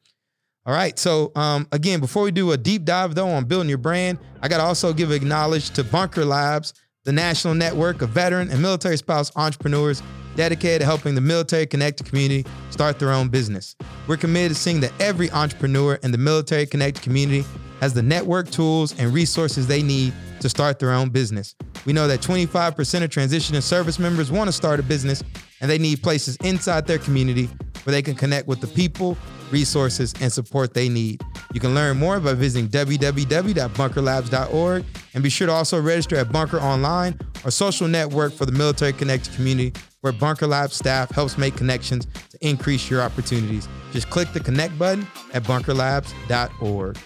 All 0.67 0.75
right. 0.75 0.97
So 0.99 1.31
um, 1.35 1.67
again, 1.71 1.99
before 1.99 2.21
we 2.21 2.29
do 2.29 2.51
a 2.51 2.57
deep 2.57 2.85
dive 2.85 3.15
though 3.15 3.29
on 3.29 3.45
building 3.45 3.67
your 3.67 3.79
brand, 3.79 4.19
I 4.43 4.47
got 4.47 4.57
to 4.57 4.63
also 4.63 4.93
give 4.93 5.11
acknowledge 5.11 5.71
to 5.71 5.83
Bunker 5.83 6.23
Labs, 6.23 6.75
the 7.03 7.11
national 7.11 7.55
network 7.55 8.03
of 8.03 8.09
veteran 8.09 8.51
and 8.51 8.61
military 8.61 8.95
spouse 8.95 9.35
entrepreneurs 9.35 10.03
dedicated 10.35 10.81
to 10.81 10.85
helping 10.85 11.15
the 11.15 11.21
military 11.21 11.65
connected 11.65 12.05
community 12.05 12.47
start 12.69 12.99
their 12.99 13.11
own 13.11 13.29
business. 13.29 13.75
We're 14.05 14.17
committed 14.17 14.55
to 14.55 14.61
seeing 14.61 14.81
that 14.81 14.93
every 14.99 15.31
entrepreneur 15.31 15.95
in 16.03 16.11
the 16.11 16.19
military 16.19 16.67
connected 16.67 17.01
community 17.01 17.43
has 17.79 17.95
the 17.95 18.03
network 18.03 18.51
tools 18.51 18.93
and 18.99 19.11
resources 19.11 19.65
they 19.65 19.81
need 19.81 20.13
to 20.45 20.49
start 20.49 20.77
their 20.77 20.91
own 20.91 21.09
business. 21.09 21.55
We 21.85 21.93
know 21.93 22.07
that 22.07 22.21
25% 22.21 23.03
of 23.03 23.09
transition 23.09 23.55
and 23.55 23.63
service 23.63 23.97
members 23.97 24.31
want 24.31 24.47
to 24.47 24.51
start 24.51 24.79
a 24.79 24.83
business 24.83 25.23
and 25.59 25.71
they 25.71 25.79
need 25.79 26.03
places 26.03 26.35
inside 26.37 26.85
their 26.85 26.99
community 26.99 27.49
where 27.83 27.91
they 27.91 28.03
can 28.03 28.13
connect 28.13 28.47
with 28.47 28.61
the 28.61 28.67
people, 28.67 29.17
resources, 29.51 30.13
and 30.21 30.31
support 30.31 30.75
they 30.75 30.87
need. 30.87 31.19
You 31.53 31.59
can 31.59 31.73
learn 31.73 31.97
more 31.97 32.19
by 32.19 32.35
visiting 32.35 32.69
www.bunkerlabs.org 32.69 34.85
and 35.15 35.23
be 35.23 35.29
sure 35.29 35.47
to 35.47 35.53
also 35.53 35.81
register 35.81 36.15
at 36.15 36.31
Bunker 36.31 36.59
Online, 36.59 37.19
our 37.43 37.49
social 37.49 37.87
network 37.87 38.31
for 38.33 38.45
the 38.45 38.51
military 38.51 38.93
connected 38.93 39.33
community, 39.33 39.73
where 40.01 40.13
Bunker 40.13 40.45
Labs 40.45 40.75
staff 40.75 41.09
helps 41.09 41.39
make 41.39 41.55
connections 41.55 42.05
to 42.29 42.37
increase 42.47 42.87
your 42.89 43.01
opportunities. 43.01 43.67
Just 43.91 44.11
click 44.11 44.31
the 44.33 44.39
connect 44.39 44.77
button 44.77 45.07
at 45.33 45.41
bunkerlabs.org. 45.43 46.99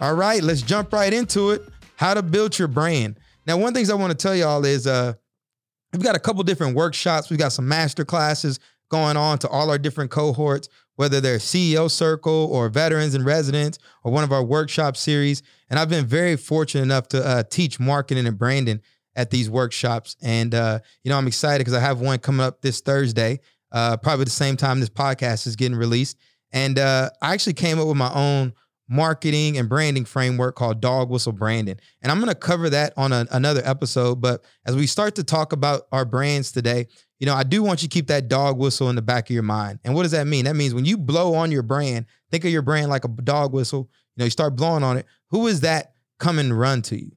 All 0.00 0.14
right, 0.14 0.42
let's 0.42 0.60
jump 0.60 0.92
right 0.92 1.14
into 1.14 1.52
it. 1.52 1.71
How 2.02 2.14
to 2.14 2.22
build 2.24 2.58
your 2.58 2.66
brand. 2.66 3.20
Now, 3.46 3.56
one 3.56 3.68
of 3.68 3.74
the 3.74 3.78
things 3.78 3.88
I 3.88 3.94
want 3.94 4.10
to 4.10 4.16
tell 4.16 4.34
y'all 4.34 4.64
is 4.64 4.88
uh, 4.88 5.12
we've 5.92 6.02
got 6.02 6.16
a 6.16 6.18
couple 6.18 6.42
different 6.42 6.74
workshops. 6.74 7.30
We've 7.30 7.38
got 7.38 7.52
some 7.52 7.68
master 7.68 8.04
classes 8.04 8.58
going 8.90 9.16
on 9.16 9.38
to 9.38 9.48
all 9.48 9.70
our 9.70 9.78
different 9.78 10.10
cohorts, 10.10 10.68
whether 10.96 11.20
they're 11.20 11.38
CEO 11.38 11.88
Circle 11.88 12.48
or 12.50 12.68
Veterans 12.70 13.14
in 13.14 13.22
Residence 13.24 13.78
or 14.02 14.10
one 14.10 14.24
of 14.24 14.32
our 14.32 14.42
workshop 14.42 14.96
series. 14.96 15.44
And 15.70 15.78
I've 15.78 15.88
been 15.88 16.04
very 16.04 16.34
fortunate 16.34 16.82
enough 16.82 17.06
to 17.10 17.24
uh, 17.24 17.44
teach 17.44 17.78
marketing 17.78 18.26
and 18.26 18.36
branding 18.36 18.80
at 19.14 19.30
these 19.30 19.48
workshops. 19.48 20.16
And, 20.20 20.56
uh, 20.56 20.80
you 21.04 21.10
know, 21.10 21.16
I'm 21.16 21.28
excited 21.28 21.60
because 21.60 21.74
I 21.74 21.78
have 21.78 22.00
one 22.00 22.18
coming 22.18 22.44
up 22.44 22.62
this 22.62 22.80
Thursday, 22.80 23.38
uh, 23.70 23.96
probably 23.96 24.24
the 24.24 24.30
same 24.32 24.56
time 24.56 24.80
this 24.80 24.90
podcast 24.90 25.46
is 25.46 25.54
getting 25.54 25.78
released. 25.78 26.18
And 26.50 26.80
uh, 26.80 27.10
I 27.22 27.32
actually 27.32 27.54
came 27.54 27.78
up 27.78 27.86
with 27.86 27.96
my 27.96 28.12
own 28.12 28.54
marketing 28.92 29.56
and 29.56 29.70
branding 29.70 30.04
framework 30.04 30.54
called 30.54 30.80
dog 30.80 31.08
whistle 31.08 31.32
branding. 31.32 31.78
And 32.02 32.12
I'm 32.12 32.18
going 32.18 32.28
to 32.28 32.38
cover 32.38 32.68
that 32.70 32.92
on 32.96 33.10
a, 33.10 33.26
another 33.30 33.62
episode. 33.64 34.20
But 34.20 34.44
as 34.66 34.76
we 34.76 34.86
start 34.86 35.14
to 35.14 35.24
talk 35.24 35.52
about 35.52 35.84
our 35.92 36.04
brands 36.04 36.52
today, 36.52 36.86
you 37.18 37.26
know, 37.26 37.34
I 37.34 37.42
do 37.42 37.62
want 37.62 37.82
you 37.82 37.88
to 37.88 37.92
keep 37.92 38.08
that 38.08 38.28
dog 38.28 38.58
whistle 38.58 38.90
in 38.90 38.96
the 38.96 39.02
back 39.02 39.30
of 39.30 39.34
your 39.34 39.42
mind. 39.44 39.78
And 39.82 39.94
what 39.94 40.02
does 40.02 40.12
that 40.12 40.26
mean? 40.26 40.44
That 40.44 40.56
means 40.56 40.74
when 40.74 40.84
you 40.84 40.98
blow 40.98 41.34
on 41.34 41.50
your 41.50 41.62
brand, 41.62 42.04
think 42.30 42.44
of 42.44 42.50
your 42.50 42.62
brand 42.62 42.90
like 42.90 43.06
a 43.06 43.08
dog 43.08 43.54
whistle. 43.54 43.88
You 44.14 44.20
know, 44.20 44.24
you 44.26 44.30
start 44.30 44.56
blowing 44.56 44.84
on 44.84 44.98
it. 44.98 45.06
Who 45.30 45.46
is 45.46 45.60
that 45.60 45.94
coming 46.18 46.50
to 46.50 46.54
run 46.54 46.82
to 46.82 47.02
you? 47.02 47.12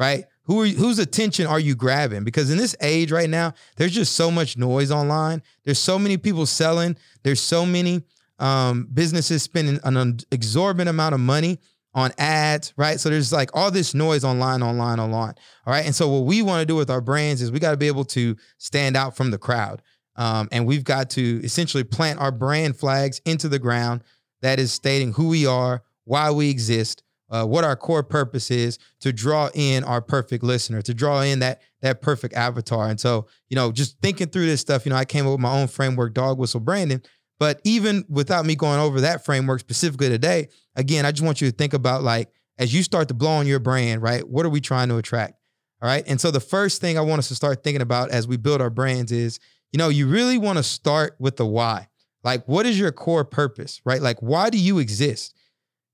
Right? 0.00 0.24
Who 0.44 0.62
are 0.62 0.66
you, 0.66 0.76
whose 0.76 0.98
attention 0.98 1.46
are 1.46 1.60
you 1.60 1.76
grabbing? 1.76 2.24
Because 2.24 2.50
in 2.50 2.58
this 2.58 2.74
age 2.80 3.12
right 3.12 3.30
now, 3.30 3.54
there's 3.76 3.92
just 3.92 4.16
so 4.16 4.32
much 4.32 4.56
noise 4.56 4.90
online. 4.90 5.42
There's 5.64 5.78
so 5.78 5.96
many 5.96 6.16
people 6.16 6.44
selling. 6.46 6.96
There's 7.22 7.40
so 7.40 7.64
many 7.64 8.02
um, 8.40 8.88
businesses 8.92 9.42
spending 9.42 9.78
an 9.84 10.18
exorbitant 10.32 10.88
amount 10.88 11.14
of 11.14 11.20
money 11.20 11.60
on 11.94 12.12
ads, 12.18 12.72
right? 12.76 12.98
So 12.98 13.10
there's 13.10 13.32
like 13.32 13.50
all 13.54 13.70
this 13.70 13.94
noise 13.94 14.24
online, 14.24 14.62
online, 14.62 14.98
online. 15.00 15.34
All 15.66 15.72
right. 15.72 15.84
And 15.84 15.94
so 15.94 16.08
what 16.08 16.24
we 16.24 16.40
want 16.42 16.60
to 16.60 16.66
do 16.66 16.76
with 16.76 16.90
our 16.90 17.00
brands 17.00 17.42
is 17.42 17.52
we 17.52 17.58
got 17.58 17.72
to 17.72 17.76
be 17.76 17.88
able 17.88 18.04
to 18.06 18.36
stand 18.58 18.96
out 18.96 19.16
from 19.16 19.30
the 19.30 19.38
crowd. 19.38 19.82
Um, 20.16 20.48
and 20.52 20.66
we've 20.66 20.84
got 20.84 21.10
to 21.10 21.40
essentially 21.42 21.84
plant 21.84 22.20
our 22.20 22.32
brand 22.32 22.76
flags 22.76 23.20
into 23.24 23.48
the 23.48 23.58
ground 23.58 24.02
that 24.42 24.58
is 24.58 24.72
stating 24.72 25.12
who 25.12 25.28
we 25.28 25.46
are, 25.46 25.82
why 26.04 26.30
we 26.30 26.50
exist, 26.50 27.02
uh, 27.30 27.44
what 27.44 27.64
our 27.64 27.76
core 27.76 28.02
purpose 28.02 28.50
is 28.50 28.78
to 29.00 29.12
draw 29.12 29.50
in 29.54 29.84
our 29.84 30.00
perfect 30.00 30.42
listener, 30.42 30.82
to 30.82 30.94
draw 30.94 31.20
in 31.20 31.38
that 31.40 31.60
that 31.80 32.02
perfect 32.02 32.34
avatar. 32.34 32.88
And 32.88 33.00
so, 33.00 33.26
you 33.48 33.56
know, 33.56 33.72
just 33.72 33.98
thinking 34.00 34.28
through 34.28 34.46
this 34.46 34.60
stuff, 34.60 34.84
you 34.84 34.90
know, 34.90 34.96
I 34.96 35.04
came 35.04 35.26
up 35.26 35.32
with 35.32 35.40
my 35.40 35.58
own 35.58 35.68
framework, 35.68 36.12
dog 36.12 36.38
whistle 36.38 36.60
branding, 36.60 37.02
but 37.40 37.60
even 37.64 38.04
without 38.08 38.44
me 38.44 38.54
going 38.54 38.78
over 38.78 39.00
that 39.00 39.24
framework 39.24 39.60
specifically 39.60 40.10
today, 40.10 40.48
again, 40.76 41.06
I 41.06 41.10
just 41.10 41.24
want 41.24 41.40
you 41.40 41.50
to 41.50 41.56
think 41.56 41.72
about 41.72 42.02
like 42.02 42.30
as 42.58 42.72
you 42.74 42.82
start 42.82 43.08
to 43.08 43.14
blow 43.14 43.30
on 43.30 43.46
your 43.46 43.58
brand, 43.58 44.02
right? 44.02 44.28
What 44.28 44.44
are 44.44 44.50
we 44.50 44.60
trying 44.60 44.90
to 44.90 44.98
attract? 44.98 45.34
All 45.82 45.88
right. 45.88 46.04
And 46.06 46.20
so 46.20 46.30
the 46.30 46.40
first 46.40 46.82
thing 46.82 46.98
I 46.98 47.00
want 47.00 47.20
us 47.20 47.28
to 47.28 47.34
start 47.34 47.64
thinking 47.64 47.80
about 47.80 48.10
as 48.10 48.28
we 48.28 48.36
build 48.36 48.60
our 48.60 48.68
brands 48.68 49.10
is, 49.10 49.40
you 49.72 49.78
know, 49.78 49.88
you 49.88 50.06
really 50.06 50.36
want 50.36 50.58
to 50.58 50.62
start 50.62 51.16
with 51.18 51.38
the 51.38 51.46
why. 51.46 51.88
Like, 52.22 52.46
what 52.46 52.66
is 52.66 52.78
your 52.78 52.92
core 52.92 53.24
purpose, 53.24 53.80
right? 53.86 54.02
Like, 54.02 54.20
why 54.20 54.50
do 54.50 54.58
you 54.58 54.78
exist? 54.78 55.34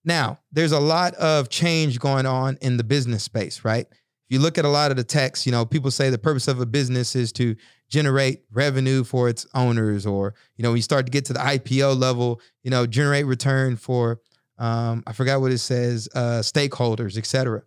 Now, 0.05 0.41
there's 0.51 0.73
a 0.73 0.81
lot 0.81 1.15
of 1.15 1.49
change 1.49 2.01
going 2.01 2.27
on 2.27 2.59
in 2.61 2.77
the 2.77 2.85
business 2.85 3.23
space, 3.23 3.65
right? 3.65 3.87
If 4.29 4.35
you 4.35 4.41
look 4.41 4.59
at 4.59 4.65
a 4.65 4.69
lot 4.69 4.91
of 4.91 4.97
the 4.97 5.05
texts, 5.05 5.47
you 5.47 5.53
know, 5.53 5.65
people 5.65 5.91
say 5.91 6.11
the 6.11 6.19
purpose 6.19 6.49
of 6.49 6.61
a 6.61 6.67
business 6.67 7.15
is 7.15 7.31
to 7.33 7.55
generate 7.89 8.43
revenue 8.51 9.05
for 9.05 9.29
its 9.29 9.47
owners, 9.55 10.05
or 10.05 10.35
you 10.57 10.63
know, 10.63 10.71
when 10.71 10.77
you 10.77 10.83
start 10.83 11.07
to 11.07 11.13
get 11.13 11.25
to 11.27 11.33
the 11.33 11.39
IPO 11.39 11.99
level, 11.99 12.41
you 12.65 12.71
know, 12.71 12.87
generate 12.87 13.27
return 13.27 13.77
for 13.77 14.21
um, 14.59 15.03
I 15.07 15.13
forgot 15.13 15.41
what 15.41 15.53
it 15.53 15.59
says, 15.59 16.09
uh, 16.15 16.41
stakeholders, 16.41 17.17
etc. 17.19 17.63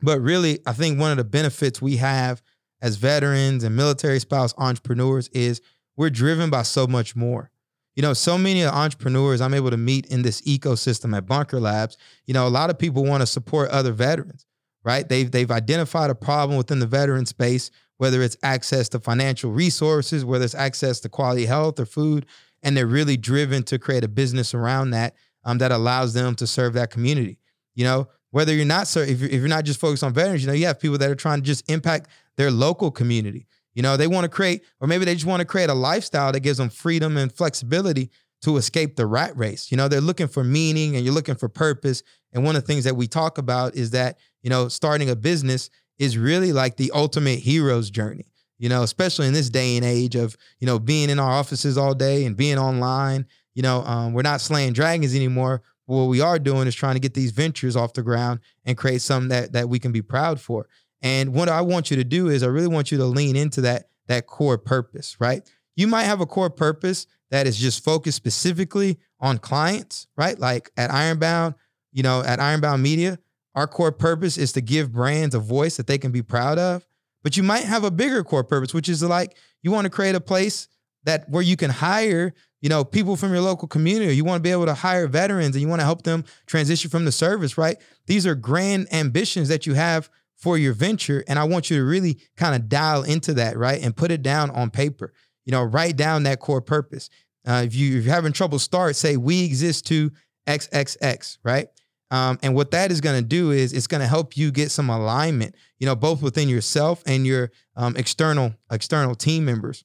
But 0.00 0.20
really, 0.20 0.58
I 0.66 0.72
think 0.72 0.98
one 0.98 1.10
of 1.10 1.16
the 1.16 1.24
benefits 1.24 1.82
we 1.82 1.96
have 1.98 2.42
as 2.80 2.96
veterans 2.96 3.62
and 3.62 3.76
military 3.76 4.18
spouse 4.18 4.54
entrepreneurs 4.58 5.28
is 5.28 5.60
we're 5.96 6.10
driven 6.10 6.50
by 6.50 6.62
so 6.62 6.86
much 6.86 7.14
more. 7.14 7.50
You 7.94 8.02
know, 8.02 8.14
so 8.14 8.38
many 8.38 8.64
entrepreneurs 8.64 9.40
I'm 9.40 9.54
able 9.54 9.70
to 9.70 9.76
meet 9.76 10.06
in 10.06 10.22
this 10.22 10.40
ecosystem 10.42 11.14
at 11.14 11.26
Bunker 11.26 11.60
Labs. 11.60 11.98
You 12.26 12.32
know, 12.32 12.46
a 12.46 12.48
lot 12.48 12.70
of 12.70 12.78
people 12.78 13.04
want 13.04 13.20
to 13.20 13.26
support 13.26 13.70
other 13.70 13.92
veterans, 13.92 14.46
right? 14.84 15.08
They've 15.08 15.30
they've 15.30 15.50
identified 15.50 16.10
a 16.10 16.14
problem 16.14 16.56
within 16.56 16.78
the 16.78 16.86
veteran 16.86 17.26
space 17.26 17.70
whether 18.02 18.20
it's 18.20 18.36
access 18.42 18.88
to 18.88 18.98
financial 18.98 19.52
resources, 19.52 20.24
whether 20.24 20.44
it's 20.44 20.56
access 20.56 20.98
to 20.98 21.08
quality 21.08 21.46
health 21.46 21.78
or 21.78 21.86
food, 21.86 22.26
and 22.60 22.76
they're 22.76 22.84
really 22.84 23.16
driven 23.16 23.62
to 23.62 23.78
create 23.78 24.02
a 24.02 24.08
business 24.08 24.54
around 24.54 24.90
that 24.90 25.14
um, 25.44 25.58
that 25.58 25.70
allows 25.70 26.12
them 26.12 26.34
to 26.34 26.44
serve 26.44 26.72
that 26.72 26.90
community. 26.90 27.38
You 27.76 27.84
know, 27.84 28.08
whether 28.32 28.52
you're 28.52 28.64
not 28.64 28.92
if 28.96 29.20
you're, 29.20 29.30
if 29.30 29.34
you're 29.36 29.46
not 29.46 29.64
just 29.64 29.78
focused 29.78 30.02
on 30.02 30.12
veterans, 30.12 30.42
you 30.42 30.48
know, 30.48 30.52
you 30.52 30.66
have 30.66 30.80
people 30.80 30.98
that 30.98 31.08
are 31.08 31.14
trying 31.14 31.38
to 31.38 31.46
just 31.46 31.70
impact 31.70 32.10
their 32.36 32.50
local 32.50 32.90
community. 32.90 33.46
You 33.72 33.82
know, 33.82 33.96
they 33.96 34.08
want 34.08 34.24
to 34.24 34.28
create, 34.28 34.64
or 34.80 34.88
maybe 34.88 35.04
they 35.04 35.14
just 35.14 35.26
want 35.26 35.38
to 35.38 35.46
create 35.46 35.70
a 35.70 35.74
lifestyle 35.74 36.32
that 36.32 36.40
gives 36.40 36.58
them 36.58 36.70
freedom 36.70 37.16
and 37.16 37.32
flexibility 37.32 38.10
to 38.42 38.56
escape 38.56 38.96
the 38.96 39.06
rat 39.06 39.36
race. 39.36 39.70
You 39.70 39.76
know, 39.76 39.86
they're 39.86 40.00
looking 40.00 40.26
for 40.26 40.42
meaning 40.42 40.96
and 40.96 41.04
you're 41.04 41.14
looking 41.14 41.36
for 41.36 41.48
purpose. 41.48 42.02
And 42.32 42.44
one 42.44 42.56
of 42.56 42.62
the 42.62 42.66
things 42.66 42.82
that 42.82 42.96
we 42.96 43.06
talk 43.06 43.38
about 43.38 43.76
is 43.76 43.92
that, 43.92 44.18
you 44.42 44.50
know, 44.50 44.68
starting 44.68 45.10
a 45.10 45.16
business 45.16 45.70
is 45.98 46.18
really 46.18 46.52
like 46.52 46.76
the 46.76 46.90
ultimate 46.94 47.38
hero's 47.38 47.90
journey 47.90 48.26
you 48.62 48.68
know 48.68 48.82
especially 48.82 49.26
in 49.26 49.34
this 49.34 49.50
day 49.50 49.76
and 49.76 49.84
age 49.84 50.14
of 50.14 50.36
you 50.60 50.66
know 50.66 50.78
being 50.78 51.10
in 51.10 51.18
our 51.18 51.30
offices 51.30 51.76
all 51.76 51.94
day 51.94 52.24
and 52.24 52.36
being 52.36 52.58
online 52.58 53.26
you 53.54 53.62
know 53.62 53.82
um, 53.82 54.12
we're 54.12 54.22
not 54.22 54.40
slaying 54.40 54.72
dragons 54.72 55.14
anymore. 55.14 55.62
What 55.86 56.04
we 56.04 56.20
are 56.20 56.38
doing 56.38 56.68
is 56.68 56.74
trying 56.74 56.94
to 56.94 57.00
get 57.00 57.12
these 57.12 57.32
ventures 57.32 57.76
off 57.76 57.92
the 57.92 58.02
ground 58.02 58.40
and 58.64 58.78
create 58.78 59.02
something 59.02 59.28
that 59.28 59.52
that 59.52 59.68
we 59.68 59.78
can 59.78 59.92
be 59.92 60.00
proud 60.00 60.40
for. 60.40 60.68
And 61.02 61.34
what 61.34 61.48
i 61.48 61.60
want 61.60 61.90
you 61.90 61.96
to 61.96 62.04
do 62.04 62.28
is 62.28 62.42
i 62.42 62.46
really 62.46 62.68
want 62.68 62.92
you 62.92 62.98
to 62.98 63.04
lean 63.04 63.36
into 63.36 63.60
that 63.62 63.88
that 64.06 64.26
core 64.26 64.58
purpose 64.58 65.16
right? 65.18 65.42
You 65.74 65.86
might 65.86 66.04
have 66.04 66.20
a 66.20 66.26
core 66.26 66.50
purpose 66.50 67.06
that 67.30 67.46
is 67.46 67.58
just 67.58 67.82
focused 67.82 68.16
specifically 68.16 68.98
on 69.20 69.38
clients 69.38 70.06
right? 70.16 70.38
Like 70.38 70.70
at 70.76 70.90
ironbound 70.90 71.56
you 71.92 72.04
know 72.04 72.22
at 72.22 72.38
ironbound 72.38 72.82
media 72.82 73.18
our 73.54 73.66
core 73.66 73.92
purpose 73.92 74.38
is 74.38 74.52
to 74.52 74.60
give 74.60 74.92
brands 74.92 75.34
a 75.34 75.38
voice 75.38 75.76
that 75.76 75.86
they 75.86 75.98
can 75.98 76.12
be 76.12 76.22
proud 76.22 76.58
of. 76.58 76.86
But 77.22 77.36
you 77.36 77.42
might 77.42 77.64
have 77.64 77.84
a 77.84 77.90
bigger 77.90 78.24
core 78.24 78.44
purpose, 78.44 78.74
which 78.74 78.88
is 78.88 79.02
like 79.02 79.36
you 79.62 79.70
want 79.70 79.84
to 79.84 79.90
create 79.90 80.14
a 80.14 80.20
place 80.20 80.68
that 81.04 81.28
where 81.28 81.42
you 81.42 81.56
can 81.56 81.70
hire, 81.70 82.34
you 82.60 82.68
know, 82.68 82.84
people 82.84 83.16
from 83.16 83.32
your 83.32 83.42
local 83.42 83.68
community. 83.68 84.14
You 84.14 84.24
want 84.24 84.38
to 84.38 84.42
be 84.42 84.52
able 84.52 84.66
to 84.66 84.74
hire 84.74 85.06
veterans 85.06 85.54
and 85.54 85.62
you 85.62 85.68
want 85.68 85.80
to 85.80 85.84
help 85.84 86.02
them 86.02 86.24
transition 86.46 86.90
from 86.90 87.04
the 87.04 87.12
service, 87.12 87.58
right? 87.58 87.76
These 88.06 88.26
are 88.26 88.34
grand 88.34 88.92
ambitions 88.92 89.48
that 89.48 89.66
you 89.66 89.74
have 89.74 90.08
for 90.36 90.58
your 90.58 90.72
venture. 90.72 91.24
And 91.28 91.38
I 91.38 91.44
want 91.44 91.70
you 91.70 91.78
to 91.78 91.84
really 91.84 92.18
kind 92.36 92.54
of 92.54 92.68
dial 92.68 93.02
into 93.04 93.34
that, 93.34 93.56
right? 93.56 93.80
And 93.80 93.96
put 93.96 94.10
it 94.10 94.22
down 94.22 94.50
on 94.50 94.70
paper. 94.70 95.12
You 95.44 95.52
know, 95.52 95.62
write 95.62 95.96
down 95.96 96.24
that 96.24 96.40
core 96.40 96.60
purpose. 96.60 97.10
Uh, 97.46 97.62
if, 97.66 97.74
you, 97.74 97.98
if 97.98 98.04
you're 98.04 98.14
having 98.14 98.32
trouble 98.32 98.58
start, 98.58 98.96
say 98.96 99.16
we 99.16 99.44
exist 99.44 99.86
to 99.86 100.12
XXX, 100.46 101.38
right? 101.42 101.68
Um, 102.12 102.38
and 102.42 102.54
what 102.54 102.72
that 102.72 102.92
is 102.92 103.00
going 103.00 103.16
to 103.16 103.26
do 103.26 103.52
is 103.52 103.72
it's 103.72 103.86
going 103.86 104.02
to 104.02 104.06
help 104.06 104.36
you 104.36 104.52
get 104.52 104.70
some 104.70 104.90
alignment, 104.90 105.54
you 105.78 105.86
know, 105.86 105.96
both 105.96 106.20
within 106.20 106.46
yourself 106.46 107.02
and 107.06 107.26
your 107.26 107.50
um, 107.74 107.96
external 107.96 108.54
external 108.70 109.14
team 109.14 109.46
members. 109.46 109.82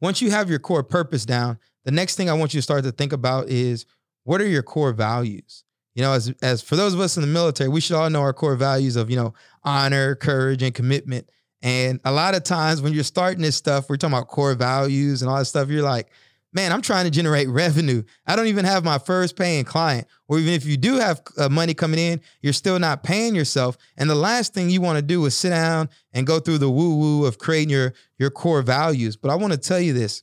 Once 0.00 0.22
you 0.22 0.30
have 0.30 0.48
your 0.48 0.60
core 0.60 0.84
purpose 0.84 1.26
down, 1.26 1.58
the 1.84 1.90
next 1.90 2.14
thing 2.14 2.30
I 2.30 2.34
want 2.34 2.54
you 2.54 2.58
to 2.58 2.62
start 2.62 2.84
to 2.84 2.92
think 2.92 3.12
about 3.12 3.48
is 3.48 3.84
what 4.22 4.40
are 4.40 4.46
your 4.46 4.62
core 4.62 4.92
values? 4.92 5.64
You 5.96 6.02
know, 6.02 6.12
as 6.12 6.32
as 6.40 6.62
for 6.62 6.76
those 6.76 6.94
of 6.94 7.00
us 7.00 7.16
in 7.16 7.22
the 7.22 7.26
military, 7.26 7.68
we 7.68 7.80
should 7.80 7.96
all 7.96 8.08
know 8.08 8.20
our 8.20 8.32
core 8.32 8.54
values 8.54 8.94
of, 8.94 9.10
you 9.10 9.16
know, 9.16 9.34
honor, 9.64 10.14
courage, 10.14 10.62
and 10.62 10.72
commitment. 10.72 11.28
And 11.62 11.98
a 12.04 12.12
lot 12.12 12.36
of 12.36 12.44
times 12.44 12.80
when 12.80 12.92
you're 12.92 13.02
starting 13.02 13.42
this 13.42 13.56
stuff, 13.56 13.90
we're 13.90 13.96
talking 13.96 14.16
about 14.16 14.28
core 14.28 14.54
values 14.54 15.20
and 15.20 15.28
all 15.28 15.38
that 15.38 15.46
stuff, 15.46 15.68
you're 15.68 15.82
like, 15.82 16.10
man, 16.56 16.72
I'm 16.72 16.80
trying 16.80 17.04
to 17.04 17.10
generate 17.10 17.48
revenue. 17.48 18.02
I 18.26 18.34
don't 18.34 18.46
even 18.46 18.64
have 18.64 18.82
my 18.82 18.98
first 18.98 19.36
paying 19.36 19.64
client. 19.64 20.06
Or 20.26 20.38
even 20.38 20.54
if 20.54 20.64
you 20.64 20.78
do 20.78 20.94
have 20.94 21.20
uh, 21.36 21.50
money 21.50 21.74
coming 21.74 22.00
in, 22.00 22.22
you're 22.40 22.54
still 22.54 22.78
not 22.78 23.04
paying 23.04 23.34
yourself. 23.34 23.76
And 23.98 24.08
the 24.08 24.14
last 24.14 24.54
thing 24.54 24.70
you 24.70 24.80
want 24.80 24.96
to 24.96 25.02
do 25.02 25.24
is 25.26 25.36
sit 25.36 25.50
down 25.50 25.90
and 26.14 26.26
go 26.26 26.40
through 26.40 26.58
the 26.58 26.70
woo 26.70 26.96
woo 26.96 27.26
of 27.26 27.36
creating 27.36 27.68
your, 27.68 27.92
your 28.18 28.30
core 28.30 28.62
values. 28.62 29.16
But 29.16 29.30
I 29.30 29.34
want 29.34 29.52
to 29.52 29.58
tell 29.58 29.78
you 29.78 29.92
this 29.92 30.22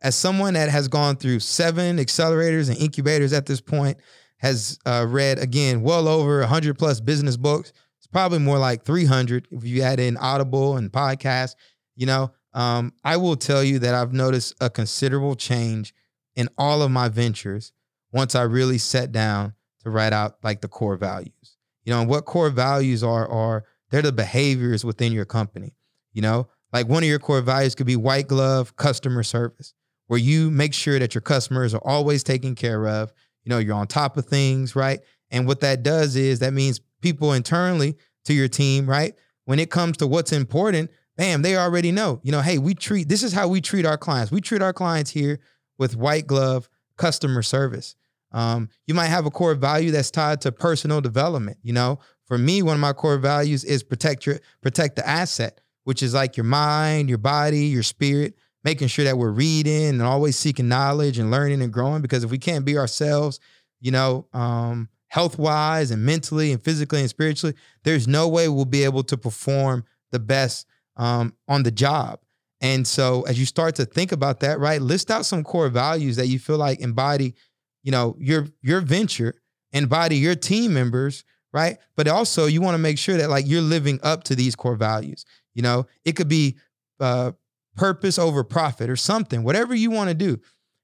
as 0.00 0.14
someone 0.14 0.54
that 0.54 0.68
has 0.68 0.86
gone 0.86 1.16
through 1.16 1.40
seven 1.40 1.98
accelerators 1.98 2.68
and 2.68 2.78
incubators 2.78 3.32
at 3.32 3.46
this 3.46 3.60
point, 3.60 3.98
has 4.38 4.78
uh, 4.86 5.06
read 5.08 5.38
again 5.38 5.82
well 5.82 6.08
over 6.08 6.40
100 6.40 6.76
plus 6.76 7.00
business 7.00 7.36
books. 7.36 7.72
It's 7.98 8.08
probably 8.08 8.40
more 8.40 8.58
like 8.58 8.84
300 8.84 9.48
if 9.50 9.64
you 9.64 9.82
add 9.82 10.00
in 10.00 10.16
Audible 10.16 10.76
and 10.76 10.90
podcasts. 10.90 11.54
You 11.94 12.06
know, 12.06 12.32
um, 12.54 12.92
I 13.04 13.16
will 13.16 13.36
tell 13.36 13.64
you 13.64 13.78
that 13.80 13.94
I've 13.94 14.12
noticed 14.12 14.54
a 14.60 14.68
considerable 14.68 15.34
change 15.34 15.94
in 16.36 16.48
all 16.58 16.82
of 16.82 16.90
my 16.90 17.08
ventures 17.08 17.72
once 18.12 18.34
I 18.34 18.42
really 18.42 18.78
sat 18.78 19.12
down 19.12 19.54
to 19.82 19.90
write 19.90 20.12
out 20.12 20.36
like 20.42 20.60
the 20.60 20.68
core 20.68 20.96
values. 20.96 21.56
You 21.84 21.92
know, 21.92 22.00
and 22.00 22.08
what 22.08 22.24
core 22.24 22.50
values 22.50 23.02
are 23.02 23.28
are 23.28 23.64
they're 23.90 24.02
the 24.02 24.12
behaviors 24.12 24.84
within 24.84 25.12
your 25.12 25.24
company. 25.24 25.74
You 26.12 26.22
know, 26.22 26.48
like 26.72 26.88
one 26.88 27.02
of 27.02 27.08
your 27.08 27.18
core 27.18 27.40
values 27.40 27.74
could 27.74 27.86
be 27.86 27.96
white 27.96 28.28
glove 28.28 28.76
customer 28.76 29.22
service, 29.22 29.74
where 30.06 30.18
you 30.18 30.50
make 30.50 30.74
sure 30.74 30.98
that 30.98 31.14
your 31.14 31.22
customers 31.22 31.74
are 31.74 31.82
always 31.84 32.22
taken 32.22 32.54
care 32.54 32.86
of. 32.86 33.12
You 33.44 33.50
know, 33.50 33.58
you're 33.58 33.74
on 33.74 33.86
top 33.86 34.16
of 34.16 34.26
things, 34.26 34.76
right? 34.76 35.00
And 35.30 35.46
what 35.46 35.60
that 35.60 35.82
does 35.82 36.14
is 36.14 36.38
that 36.38 36.52
means 36.52 36.80
people 37.00 37.32
internally 37.32 37.96
to 38.26 38.34
your 38.34 38.48
team, 38.48 38.88
right? 38.88 39.14
When 39.46 39.58
it 39.58 39.70
comes 39.70 39.96
to 39.96 40.06
what's 40.06 40.32
important, 40.32 40.90
bam, 41.16 41.42
they 41.42 41.56
already 41.56 41.92
know. 41.92 42.20
You 42.22 42.32
know, 42.32 42.40
hey, 42.40 42.58
we 42.58 42.74
treat 42.74 43.08
this 43.08 43.22
is 43.22 43.32
how 43.32 43.48
we 43.48 43.60
treat 43.60 43.86
our 43.86 43.98
clients. 43.98 44.32
We 44.32 44.40
treat 44.40 44.62
our 44.62 44.72
clients 44.72 45.10
here 45.10 45.40
with 45.78 45.96
white 45.96 46.26
glove 46.26 46.68
customer 46.96 47.42
service. 47.42 47.96
Um, 48.32 48.70
you 48.86 48.94
might 48.94 49.06
have 49.06 49.26
a 49.26 49.30
core 49.30 49.54
value 49.54 49.90
that's 49.90 50.10
tied 50.10 50.40
to 50.42 50.52
personal 50.52 51.00
development. 51.00 51.58
You 51.62 51.72
know, 51.74 51.98
for 52.26 52.38
me, 52.38 52.62
one 52.62 52.74
of 52.74 52.80
my 52.80 52.92
core 52.92 53.18
values 53.18 53.64
is 53.64 53.82
protect 53.82 54.26
your 54.26 54.40
protect 54.62 54.96
the 54.96 55.06
asset, 55.06 55.60
which 55.84 56.02
is 56.02 56.14
like 56.14 56.36
your 56.36 56.44
mind, 56.44 57.08
your 57.08 57.18
body, 57.18 57.66
your 57.66 57.82
spirit, 57.82 58.34
making 58.64 58.88
sure 58.88 59.04
that 59.04 59.18
we're 59.18 59.30
reading 59.30 59.88
and 59.88 60.02
always 60.02 60.38
seeking 60.38 60.68
knowledge 60.68 61.18
and 61.18 61.30
learning 61.30 61.62
and 61.62 61.72
growing. 61.72 62.00
Because 62.00 62.24
if 62.24 62.30
we 62.30 62.38
can't 62.38 62.64
be 62.64 62.78
ourselves, 62.78 63.38
you 63.80 63.90
know, 63.90 64.26
um, 64.32 64.88
health 65.08 65.38
wise 65.38 65.90
and 65.90 66.04
mentally 66.04 66.52
and 66.52 66.62
physically 66.62 67.00
and 67.00 67.10
spiritually, 67.10 67.54
there's 67.84 68.08
no 68.08 68.28
way 68.28 68.48
we'll 68.48 68.64
be 68.64 68.84
able 68.84 69.02
to 69.02 69.18
perform 69.18 69.84
the 70.10 70.18
best 70.18 70.66
um, 70.96 71.34
on 71.48 71.62
the 71.62 71.70
job. 71.70 72.20
And 72.60 72.86
so 72.86 73.22
as 73.22 73.38
you 73.38 73.46
start 73.46 73.74
to 73.76 73.84
think 73.84 74.12
about 74.12 74.40
that, 74.40 74.60
right, 74.60 74.80
list 74.80 75.10
out 75.10 75.26
some 75.26 75.42
core 75.42 75.68
values 75.68 76.16
that 76.16 76.28
you 76.28 76.38
feel 76.38 76.58
like 76.58 76.80
embody, 76.80 77.34
you 77.82 77.90
know, 77.90 78.16
your 78.20 78.46
your 78.62 78.80
venture, 78.80 79.34
embody 79.72 80.16
your 80.16 80.36
team 80.36 80.72
members, 80.72 81.24
right? 81.52 81.78
But 81.96 82.06
also 82.06 82.46
you 82.46 82.62
want 82.62 82.74
to 82.74 82.78
make 82.78 82.98
sure 82.98 83.16
that 83.16 83.30
like 83.30 83.48
you're 83.48 83.60
living 83.60 83.98
up 84.04 84.22
to 84.24 84.36
these 84.36 84.54
core 84.54 84.76
values. 84.76 85.24
You 85.54 85.62
know, 85.62 85.86
it 86.04 86.12
could 86.12 86.28
be 86.28 86.56
uh, 87.00 87.32
purpose 87.76 88.18
over 88.18 88.44
profit 88.44 88.88
or 88.88 88.96
something, 88.96 89.42
whatever 89.42 89.74
you 89.74 89.90
want 89.90 90.08
to 90.08 90.14
do. 90.14 90.40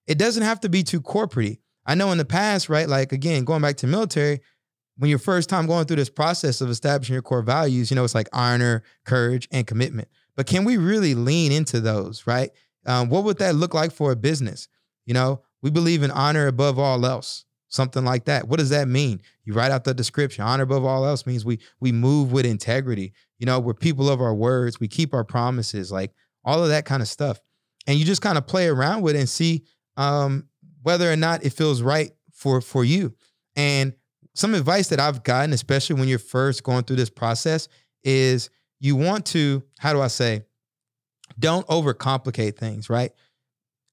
It 0.08 0.18
doesn't 0.18 0.42
have 0.42 0.60
to 0.60 0.68
be 0.68 0.82
too 0.82 1.00
corporate. 1.00 1.58
I 1.86 1.94
know 1.94 2.10
in 2.10 2.18
the 2.18 2.24
past, 2.24 2.68
right? 2.68 2.88
Like 2.88 3.12
again, 3.12 3.44
going 3.44 3.62
back 3.62 3.76
to 3.78 3.86
military, 3.86 4.40
when 4.98 5.08
you're 5.08 5.18
first 5.18 5.48
time 5.48 5.66
going 5.66 5.86
through 5.86 5.96
this 5.96 6.10
process 6.10 6.60
of 6.60 6.68
establishing 6.70 7.14
your 7.14 7.22
core 7.22 7.42
values, 7.42 7.90
you 7.90 7.94
know, 7.94 8.04
it's 8.04 8.14
like 8.14 8.28
honor, 8.32 8.82
courage, 9.04 9.48
and 9.50 9.66
commitment. 9.66 10.08
But 10.36 10.46
can 10.46 10.64
we 10.64 10.76
really 10.76 11.14
lean 11.14 11.52
into 11.52 11.80
those, 11.80 12.26
right? 12.26 12.50
Um, 12.84 13.08
what 13.08 13.24
would 13.24 13.38
that 13.38 13.54
look 13.54 13.74
like 13.74 13.92
for 13.92 14.12
a 14.12 14.16
business? 14.16 14.68
You 15.06 15.14
know, 15.14 15.42
we 15.62 15.70
believe 15.70 16.02
in 16.02 16.10
honor 16.10 16.46
above 16.46 16.78
all 16.78 17.06
else, 17.06 17.44
something 17.68 18.04
like 18.04 18.24
that. 18.24 18.48
What 18.48 18.58
does 18.58 18.70
that 18.70 18.88
mean? 18.88 19.20
You 19.44 19.54
write 19.54 19.70
out 19.70 19.84
the 19.84 19.94
description. 19.94 20.44
Honor 20.44 20.64
above 20.64 20.84
all 20.84 21.06
else 21.06 21.26
means 21.26 21.44
we 21.44 21.60
we 21.80 21.92
move 21.92 22.32
with 22.32 22.44
integrity. 22.44 23.12
You 23.38 23.46
know, 23.46 23.60
we're 23.60 23.74
people 23.74 24.08
of 24.08 24.20
our 24.20 24.34
words. 24.34 24.80
We 24.80 24.88
keep 24.88 25.14
our 25.14 25.24
promises, 25.24 25.92
like 25.92 26.12
all 26.44 26.62
of 26.62 26.70
that 26.70 26.84
kind 26.84 27.02
of 27.02 27.08
stuff. 27.08 27.40
And 27.86 27.98
you 27.98 28.04
just 28.04 28.22
kind 28.22 28.36
of 28.36 28.46
play 28.46 28.68
around 28.68 29.02
with 29.02 29.16
it 29.16 29.20
and 29.20 29.28
see 29.28 29.64
um, 29.96 30.48
whether 30.82 31.10
or 31.10 31.16
not 31.16 31.44
it 31.44 31.50
feels 31.50 31.82
right 31.82 32.12
for 32.32 32.60
for 32.60 32.84
you. 32.84 33.14
And 33.56 33.94
some 34.38 34.54
advice 34.54 34.88
that 34.88 35.00
I've 35.00 35.24
gotten, 35.24 35.52
especially 35.52 35.96
when 35.98 36.08
you're 36.08 36.20
first 36.20 36.62
going 36.62 36.84
through 36.84 36.96
this 36.96 37.10
process, 37.10 37.66
is 38.04 38.50
you 38.78 38.94
want 38.94 39.26
to, 39.26 39.64
how 39.78 39.92
do 39.92 40.00
I 40.00 40.06
say, 40.06 40.44
don't 41.38 41.66
overcomplicate 41.66 42.56
things, 42.56 42.88
right? 42.88 43.10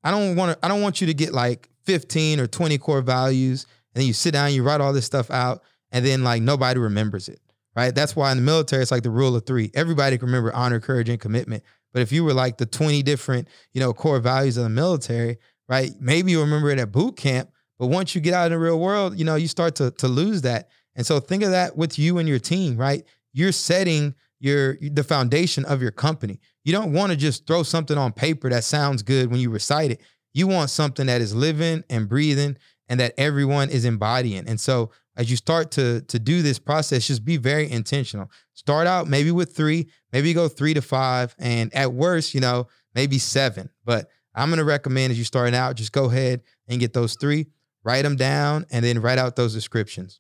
I 0.04 0.12
don't 0.12 0.36
want 0.36 0.52
to, 0.52 0.66
I 0.66 0.68
don't 0.68 0.84
want 0.84 1.02
you 1.02 1.08
to 1.08 1.16
get 1.16 1.34
like 1.34 1.70
15 1.86 2.40
or 2.40 2.46
20 2.46 2.78
core 2.78 3.02
values 3.02 3.66
and 3.94 4.02
then 4.02 4.08
you 4.08 4.14
sit 4.14 4.32
down, 4.32 4.54
you 4.54 4.62
write 4.62 4.82
all 4.82 4.94
this 4.94 5.06
stuff 5.06 5.32
out, 5.32 5.64
and 5.92 6.06
then 6.06 6.24
like 6.24 6.44
nobody 6.44 6.80
remembers 6.80 7.28
it. 7.28 7.40
Right. 7.76 7.94
That's 7.94 8.16
why 8.16 8.32
in 8.32 8.38
the 8.38 8.44
military, 8.44 8.84
it's 8.84 8.92
like 8.92 9.04
the 9.04 9.10
rule 9.10 9.36
of 9.36 9.46
three. 9.46 9.72
Everybody 9.74 10.18
can 10.18 10.28
remember 10.28 10.54
honor, 10.54 10.80
courage, 10.80 11.10
and 11.10 11.20
commitment. 11.20 11.64
But 11.92 12.04
if 12.04 12.12
you 12.12 12.24
were 12.24 12.34
like 12.34 12.58
the 12.58 12.66
20 12.66 13.04
different, 13.04 13.50
you 13.74 13.82
know, 13.82 13.94
core 13.94 14.20
values 14.20 14.56
of 14.58 14.64
the 14.64 14.70
military, 14.70 15.40
right? 15.68 15.92
Maybe 16.00 16.32
you 16.32 16.40
remember 16.40 16.70
it 16.70 16.80
at 16.80 16.92
boot 16.92 17.18
camp, 17.18 17.50
but 17.78 17.88
once 17.88 18.16
you 18.16 18.22
get 18.22 18.34
out 18.34 18.46
in 18.46 18.52
the 18.52 18.60
real 18.60 18.80
world, 18.80 19.18
you 19.18 19.26
know, 19.26 19.36
you 19.36 19.48
start 19.48 19.76
to 19.76 19.92
to 19.92 20.08
lose 20.08 20.42
that. 20.44 20.70
And 20.96 21.06
so 21.06 21.20
think 21.20 21.44
of 21.44 21.52
that 21.52 21.76
with 21.76 22.00
you 22.00 22.18
and 22.18 22.28
your 22.28 22.40
team, 22.40 22.78
right? 22.78 23.04
You're 23.34 23.52
setting 23.52 24.16
your 24.40 24.78
the 24.82 25.04
foundation 25.04 25.66
of 25.66 25.82
your 25.82 25.92
company. 25.92 26.40
You 26.64 26.72
don't 26.72 26.94
want 26.94 27.12
to 27.12 27.18
just 27.18 27.48
throw 27.48 27.64
something 27.64 27.98
on 27.98 28.14
paper 28.14 28.50
that 28.50 28.64
sounds 28.64 29.04
good 29.04 29.30
when 29.30 29.40
you 29.40 29.50
recite 29.50 29.92
it. 29.92 30.02
You 30.34 30.48
want 30.48 30.70
something 30.70 31.08
that 31.08 31.22
is 31.22 31.36
living 31.36 31.84
and 31.90 32.10
breathing 32.10 32.58
and 32.88 33.00
that 33.00 33.14
everyone 33.18 33.70
is 33.70 33.86
embodying. 33.86 34.48
And 34.48 34.60
so 34.60 34.92
as 35.18 35.30
you 35.30 35.38
start 35.38 35.72
to 35.72 36.02
to 36.02 36.20
do 36.20 36.42
this 36.42 36.60
process, 36.60 37.08
just 37.08 37.26
be 37.26 37.38
very 37.38 37.70
intentional. 37.70 38.30
Start 38.54 38.88
out 38.88 39.08
maybe 39.08 39.32
with 39.32 39.56
3, 39.56 39.88
maybe 40.12 40.34
go 40.34 40.48
3 40.48 40.74
to 40.76 40.82
5 40.82 41.36
and 41.40 41.74
at 41.74 41.94
worst, 41.94 42.34
you 42.34 42.42
know, 42.42 42.68
maybe 42.94 43.18
7. 43.18 43.70
But 43.84 44.10
I'm 44.34 44.50
going 44.50 44.60
to 44.60 44.66
recommend 44.66 45.12
as 45.12 45.18
you 45.18 45.24
starting 45.24 45.56
out, 45.56 45.76
just 45.76 45.92
go 45.92 46.06
ahead 46.06 46.42
and 46.68 46.80
get 46.80 46.94
those 46.94 47.16
3 47.16 47.48
write 47.86 48.02
them 48.02 48.18
down, 48.18 48.66
and 48.72 48.84
then 48.84 49.00
write 49.00 49.18
out 49.18 49.36
those 49.36 49.54
descriptions. 49.54 50.20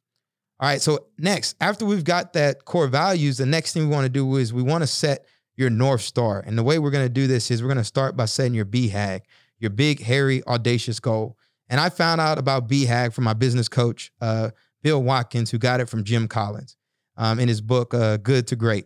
All 0.59 0.69
right, 0.69 0.81
so 0.81 1.07
next, 1.17 1.57
after 1.59 1.85
we've 1.85 2.05
got 2.05 2.31
that 2.33 2.63
core 2.63 2.87
values, 2.87 3.37
the 3.37 3.45
next 3.45 3.73
thing 3.73 3.89
we 3.89 3.93
want 3.93 4.05
to 4.05 4.09
do 4.09 4.37
is 4.37 4.53
we 4.53 4.63
want 4.63 4.83
to 4.83 4.87
set 4.87 5.25
your 5.57 5.69
North 5.69 6.01
Star. 6.01 6.41
And 6.45 6.57
the 6.57 6.63
way 6.63 6.79
we're 6.79 6.91
going 6.91 7.05
to 7.05 7.13
do 7.13 7.27
this 7.27 7.51
is 7.51 7.61
we're 7.61 7.67
going 7.67 7.77
to 7.77 7.83
start 7.83 8.15
by 8.15 8.25
setting 8.25 8.53
your 8.53 8.65
BHAG, 8.65 9.21
your 9.59 9.71
big, 9.71 10.01
hairy, 10.01 10.43
audacious 10.45 10.99
goal. 10.99 11.37
And 11.67 11.79
I 11.79 11.89
found 11.89 12.21
out 12.21 12.37
about 12.37 12.69
BHAG 12.69 13.13
from 13.13 13.23
my 13.23 13.33
business 13.33 13.67
coach, 13.67 14.11
uh, 14.21 14.51
Bill 14.81 15.01
Watkins, 15.01 15.51
who 15.51 15.57
got 15.57 15.81
it 15.81 15.89
from 15.89 16.03
Jim 16.03 16.27
Collins 16.27 16.77
um, 17.17 17.39
in 17.39 17.47
his 17.47 17.61
book, 17.61 17.93
uh, 17.93 18.17
Good 18.17 18.47
to 18.47 18.55
Great. 18.55 18.85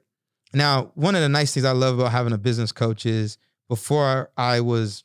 Now, 0.53 0.91
one 0.95 1.13
of 1.13 1.21
the 1.21 1.29
nice 1.29 1.53
things 1.53 1.65
I 1.65 1.71
love 1.71 1.99
about 1.99 2.11
having 2.11 2.33
a 2.33 2.37
business 2.37 2.71
coach 2.71 3.05
is 3.05 3.37
before 3.67 4.31
I 4.37 4.61
was, 4.61 5.03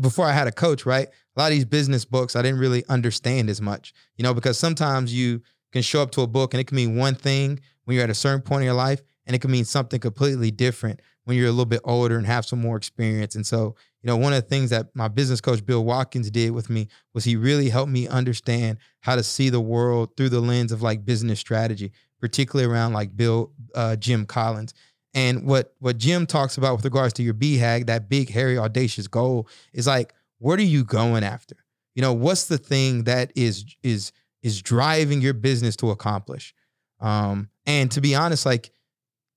before 0.00 0.26
I 0.26 0.32
had 0.32 0.48
a 0.48 0.52
coach, 0.52 0.84
right? 0.84 1.08
A 1.36 1.40
lot 1.40 1.46
of 1.46 1.52
these 1.52 1.64
business 1.64 2.04
books 2.04 2.36
I 2.36 2.42
didn't 2.42 2.60
really 2.60 2.84
understand 2.88 3.48
as 3.48 3.60
much, 3.60 3.92
you 4.16 4.22
know, 4.22 4.34
because 4.34 4.58
sometimes 4.58 5.14
you 5.14 5.42
can 5.72 5.82
show 5.82 6.02
up 6.02 6.10
to 6.12 6.22
a 6.22 6.26
book 6.26 6.52
and 6.54 6.60
it 6.60 6.66
can 6.66 6.76
mean 6.76 6.96
one 6.96 7.14
thing 7.14 7.60
when 7.84 7.94
you're 7.94 8.04
at 8.04 8.10
a 8.10 8.14
certain 8.14 8.42
point 8.42 8.62
in 8.62 8.66
your 8.66 8.74
life, 8.74 9.02
and 9.26 9.34
it 9.34 9.40
can 9.40 9.50
mean 9.50 9.64
something 9.64 10.00
completely 10.00 10.50
different 10.50 11.00
when 11.24 11.36
you're 11.36 11.46
a 11.46 11.50
little 11.50 11.64
bit 11.64 11.80
older 11.84 12.16
and 12.16 12.26
have 12.26 12.44
some 12.44 12.60
more 12.60 12.76
experience. 12.76 13.34
And 13.34 13.46
so, 13.46 13.76
you 14.02 14.08
know, 14.08 14.16
one 14.16 14.32
of 14.32 14.42
the 14.42 14.48
things 14.48 14.70
that 14.70 14.88
my 14.94 15.08
business 15.08 15.40
coach 15.40 15.64
Bill 15.64 15.84
Watkins 15.84 16.30
did 16.30 16.50
with 16.50 16.68
me 16.68 16.88
was 17.14 17.24
he 17.24 17.36
really 17.36 17.68
helped 17.68 17.92
me 17.92 18.08
understand 18.08 18.78
how 19.00 19.14
to 19.14 19.22
see 19.22 19.48
the 19.48 19.60
world 19.60 20.16
through 20.16 20.30
the 20.30 20.40
lens 20.40 20.72
of 20.72 20.82
like 20.82 21.04
business 21.04 21.38
strategy, 21.38 21.92
particularly 22.20 22.70
around 22.70 22.92
like 22.92 23.16
Bill 23.16 23.52
uh, 23.74 23.96
Jim 23.96 24.26
Collins. 24.26 24.74
And 25.14 25.46
what 25.46 25.74
what 25.78 25.98
Jim 25.98 26.26
talks 26.26 26.56
about 26.56 26.76
with 26.76 26.84
regards 26.84 27.12
to 27.14 27.22
your 27.22 27.34
BHAG, 27.34 27.86
that 27.86 28.08
big, 28.08 28.30
hairy, 28.30 28.58
audacious 28.58 29.06
goal, 29.06 29.46
is 29.72 29.86
like 29.86 30.14
what 30.42 30.58
are 30.58 30.64
you 30.64 30.84
going 30.84 31.22
after? 31.24 31.56
You 31.94 32.02
know, 32.02 32.12
what's 32.12 32.46
the 32.46 32.58
thing 32.58 33.04
that 33.04 33.32
is 33.36 33.64
is 33.82 34.12
is 34.42 34.60
driving 34.60 35.20
your 35.20 35.34
business 35.34 35.76
to 35.76 35.90
accomplish? 35.90 36.54
Um, 37.00 37.48
and 37.64 37.90
to 37.92 38.00
be 38.00 38.14
honest, 38.14 38.44
like 38.44 38.72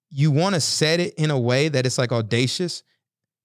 you 0.10 0.32
want 0.32 0.56
to 0.56 0.62
set 0.62 1.00
it 1.00 1.14
in 1.16 1.32
a 1.32 1.40
way 1.40 1.70
that 1.70 1.86
it's 1.86 1.98
like 1.98 2.12
audacious, 2.12 2.84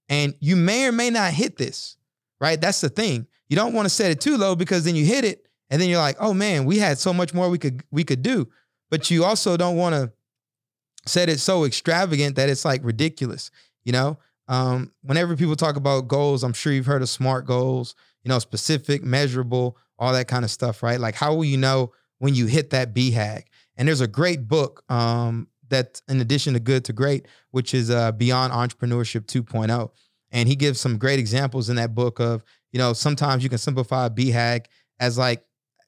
and 0.08 0.34
you 0.40 0.56
may 0.56 0.86
or 0.86 0.92
may 0.92 1.10
not 1.10 1.32
hit 1.32 1.56
this, 1.56 1.96
right? 2.40 2.60
That's 2.60 2.80
the 2.80 2.88
thing. 2.88 3.26
You 3.48 3.56
don't 3.56 3.74
want 3.74 3.86
to 3.86 3.90
set 3.90 4.10
it 4.10 4.20
too 4.20 4.36
low 4.36 4.56
because 4.56 4.84
then 4.84 4.94
you 4.96 5.04
hit 5.04 5.24
it 5.24 5.46
And 5.70 5.80
then 5.80 5.88
you're 5.88 6.00
like, 6.00 6.16
oh 6.18 6.34
man, 6.34 6.64
we 6.64 6.78
had 6.78 6.98
so 6.98 7.12
much 7.12 7.32
more 7.32 7.48
we 7.48 7.58
could 7.58 7.82
we 7.90 8.04
could 8.04 8.22
do. 8.22 8.48
But 8.90 9.10
you 9.10 9.24
also 9.24 9.56
don't 9.56 9.76
want 9.76 9.94
to 9.94 10.12
set 11.06 11.28
it 11.28 11.38
so 11.40 11.64
extravagant 11.64 12.36
that 12.36 12.48
it's 12.48 12.64
like 12.64 12.80
ridiculous. 12.84 13.50
You 13.84 13.92
know, 13.92 14.18
um, 14.50 14.90
whenever 15.02 15.36
people 15.36 15.54
talk 15.54 15.76
about 15.76 16.08
goals, 16.08 16.42
I'm 16.42 16.52
sure 16.52 16.72
you've 16.72 16.84
heard 16.84 17.02
of 17.02 17.08
SMART 17.08 17.46
goals, 17.46 17.94
you 18.24 18.28
know, 18.28 18.40
specific, 18.40 19.04
measurable, 19.04 19.78
all 19.96 20.12
that 20.12 20.26
kind 20.26 20.44
of 20.44 20.50
stuff, 20.50 20.82
right? 20.82 20.98
Like, 20.98 21.14
how 21.14 21.34
will 21.34 21.44
you 21.44 21.56
know 21.56 21.92
when 22.18 22.34
you 22.34 22.46
hit 22.46 22.70
that 22.70 22.92
BHAG? 22.92 23.44
And 23.76 23.86
there's 23.86 24.00
a 24.00 24.08
great 24.08 24.48
book 24.48 24.82
um, 24.90 25.46
that, 25.68 26.02
in 26.08 26.20
addition 26.20 26.54
to 26.54 26.60
Good 26.60 26.84
to 26.86 26.92
Great, 26.92 27.28
which 27.52 27.74
is 27.74 27.92
uh, 27.92 28.10
Beyond 28.10 28.52
Entrepreneurship 28.52 29.26
2.0. 29.26 29.90
And 30.32 30.48
he 30.48 30.56
gives 30.56 30.80
some 30.80 30.98
great 30.98 31.20
examples 31.20 31.70
in 31.70 31.76
that 31.76 31.94
book 31.94 32.18
of, 32.18 32.42
you 32.72 32.78
know, 32.78 32.92
sometimes 32.92 33.44
you 33.44 33.48
can 33.48 33.58
simplify 33.58 34.08
BHAG 34.08 34.64
as 34.98 35.16
like 35.16 35.44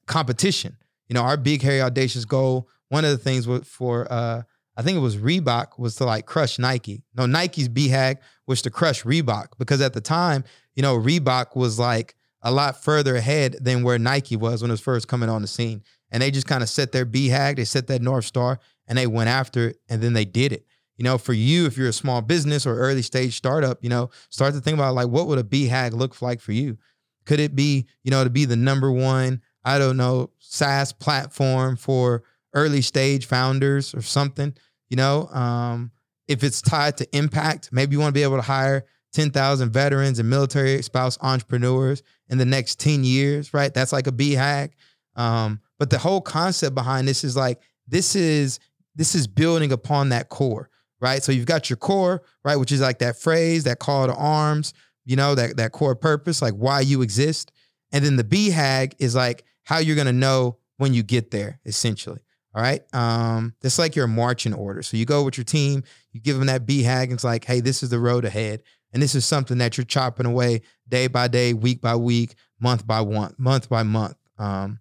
competition. 0.07 0.77
You 1.09 1.15
know, 1.15 1.23
our 1.23 1.35
big, 1.35 1.61
hairy, 1.61 1.81
audacious 1.81 2.23
goal, 2.23 2.69
one 2.87 3.03
of 3.03 3.11
the 3.11 3.17
things 3.17 3.45
for, 3.67 4.07
uh, 4.09 4.43
I 4.75 4.81
think 4.81 4.97
it 4.97 5.01
was 5.01 5.17
Reebok, 5.17 5.77
was 5.77 5.95
to 5.95 6.05
like 6.05 6.25
crush 6.25 6.57
Nike. 6.57 7.03
No, 7.15 7.25
Nike's 7.25 7.67
BHAG 7.67 8.17
was 8.47 8.61
to 8.63 8.69
crush 8.69 9.03
Reebok 9.03 9.49
because 9.57 9.81
at 9.81 9.93
the 9.93 10.01
time, 10.01 10.43
you 10.75 10.81
know, 10.81 10.97
Reebok 10.97 11.55
was 11.55 11.77
like 11.77 12.15
a 12.41 12.51
lot 12.51 12.81
further 12.83 13.15
ahead 13.15 13.57
than 13.61 13.83
where 13.83 13.99
Nike 13.99 14.35
was 14.35 14.61
when 14.61 14.71
it 14.71 14.73
was 14.73 14.81
first 14.81 15.07
coming 15.07 15.29
on 15.29 15.41
the 15.41 15.47
scene. 15.47 15.83
And 16.11 16.21
they 16.21 16.31
just 16.31 16.47
kind 16.47 16.61
of 16.61 16.69
set 16.69 16.91
their 16.91 17.05
BHAG, 17.05 17.55
they 17.55 17.65
set 17.65 17.87
that 17.87 18.01
North 18.01 18.25
Star, 18.25 18.59
and 18.87 18.97
they 18.97 19.07
went 19.07 19.29
after 19.29 19.69
it 19.69 19.77
and 19.89 20.01
then 20.01 20.13
they 20.13 20.25
did 20.25 20.51
it. 20.51 20.65
You 20.97 21.03
know, 21.03 21.17
for 21.17 21.33
you, 21.33 21.65
if 21.65 21.77
you're 21.77 21.87
a 21.87 21.93
small 21.93 22.21
business 22.21 22.67
or 22.67 22.77
early 22.77 23.01
stage 23.01 23.35
startup, 23.35 23.83
you 23.83 23.89
know, 23.89 24.09
start 24.29 24.53
to 24.53 24.59
think 24.59 24.75
about 24.75 24.93
like 24.93 25.07
what 25.07 25.27
would 25.27 25.39
a 25.39 25.43
BHAG 25.43 25.93
look 25.93 26.21
like 26.21 26.39
for 26.39 26.51
you? 26.51 26.77
Could 27.25 27.39
it 27.39 27.55
be, 27.55 27.85
you 28.03 28.11
know, 28.11 28.23
to 28.23 28.29
be 28.29 28.45
the 28.45 28.55
number 28.55 28.91
one, 28.91 29.41
I 29.63 29.79
don't 29.79 29.97
know, 29.97 30.31
SaaS 30.39 30.91
platform 30.91 31.77
for 31.77 32.23
early 32.53 32.81
stage 32.81 33.25
founders 33.25 33.93
or 33.93 34.01
something? 34.01 34.55
You 34.89 34.97
know, 34.97 35.27
um, 35.27 35.91
if 36.27 36.43
it's 36.43 36.61
tied 36.61 36.97
to 36.97 37.17
impact, 37.17 37.69
maybe 37.71 37.93
you 37.93 37.99
want 37.99 38.09
to 38.09 38.19
be 38.19 38.23
able 38.23 38.37
to 38.37 38.41
hire 38.41 38.85
10,000 39.13 39.71
veterans 39.71 40.19
and 40.19 40.29
military 40.29 40.81
spouse 40.81 41.17
entrepreneurs 41.21 42.03
in 42.29 42.37
the 42.37 42.45
next 42.45 42.79
10 42.79 43.03
years, 43.03 43.53
right? 43.53 43.73
That's 43.73 43.93
like 43.93 44.07
a 44.07 44.11
BHAG. 44.11 44.71
Um, 45.15 45.61
but 45.77 45.89
the 45.89 45.99
whole 45.99 46.21
concept 46.21 46.75
behind 46.75 47.07
this 47.07 47.23
is 47.23 47.35
like, 47.35 47.61
this 47.87 48.15
is 48.15 48.59
this 48.95 49.15
is 49.15 49.27
building 49.27 49.71
upon 49.71 50.09
that 50.09 50.29
core, 50.29 50.69
right? 51.01 51.23
So 51.23 51.31
you've 51.31 51.45
got 51.45 51.69
your 51.69 51.77
core, 51.77 52.21
right, 52.43 52.55
which 52.55 52.71
is 52.71 52.81
like 52.81 52.99
that 52.99 53.17
phrase, 53.17 53.63
that 53.63 53.79
call 53.79 54.07
to 54.07 54.13
arms, 54.13 54.73
you 55.05 55.15
know, 55.15 55.35
that 55.35 55.57
that 55.57 55.71
core 55.71 55.95
purpose, 55.95 56.41
like 56.41 56.53
why 56.53 56.81
you 56.81 57.01
exist. 57.01 57.51
And 57.91 58.03
then 58.03 58.15
the 58.15 58.23
BHAG 58.23 58.93
is 58.99 59.15
like 59.15 59.43
how 59.63 59.79
you're 59.79 59.95
gonna 59.95 60.13
know 60.13 60.57
when 60.77 60.93
you 60.93 61.03
get 61.03 61.31
there, 61.31 61.59
essentially. 61.65 62.22
All 62.55 62.61
right. 62.61 62.81
Um, 62.93 63.55
it's 63.63 63.79
like 63.79 63.95
your 63.95 64.07
marching 64.07 64.53
order. 64.53 64.83
So 64.83 64.95
you 64.95 65.05
go 65.05 65.23
with 65.23 65.37
your 65.37 65.43
team, 65.43 65.83
you 66.11 66.19
give 66.19 66.37
them 66.37 66.47
that 66.47 66.65
BHAG, 66.65 67.03
and 67.03 67.13
it's 67.13 67.23
like, 67.23 67.45
hey, 67.45 67.61
this 67.61 67.81
is 67.81 67.89
the 67.89 67.99
road 67.99 68.25
ahead. 68.25 68.61
And 68.93 69.01
this 69.01 69.15
is 69.15 69.25
something 69.25 69.57
that 69.57 69.75
you're 69.75 69.85
chopping 69.85 70.27
away 70.27 70.61
day 70.87 71.07
by 71.07 71.27
day, 71.27 71.53
week 71.53 71.81
by 71.81 71.95
week, 71.95 72.35
month 72.59 72.85
by 72.85 73.01
one, 73.01 73.33
month 73.39 73.69
by 73.69 73.81
month. 73.81 74.15
Um, 74.37 74.79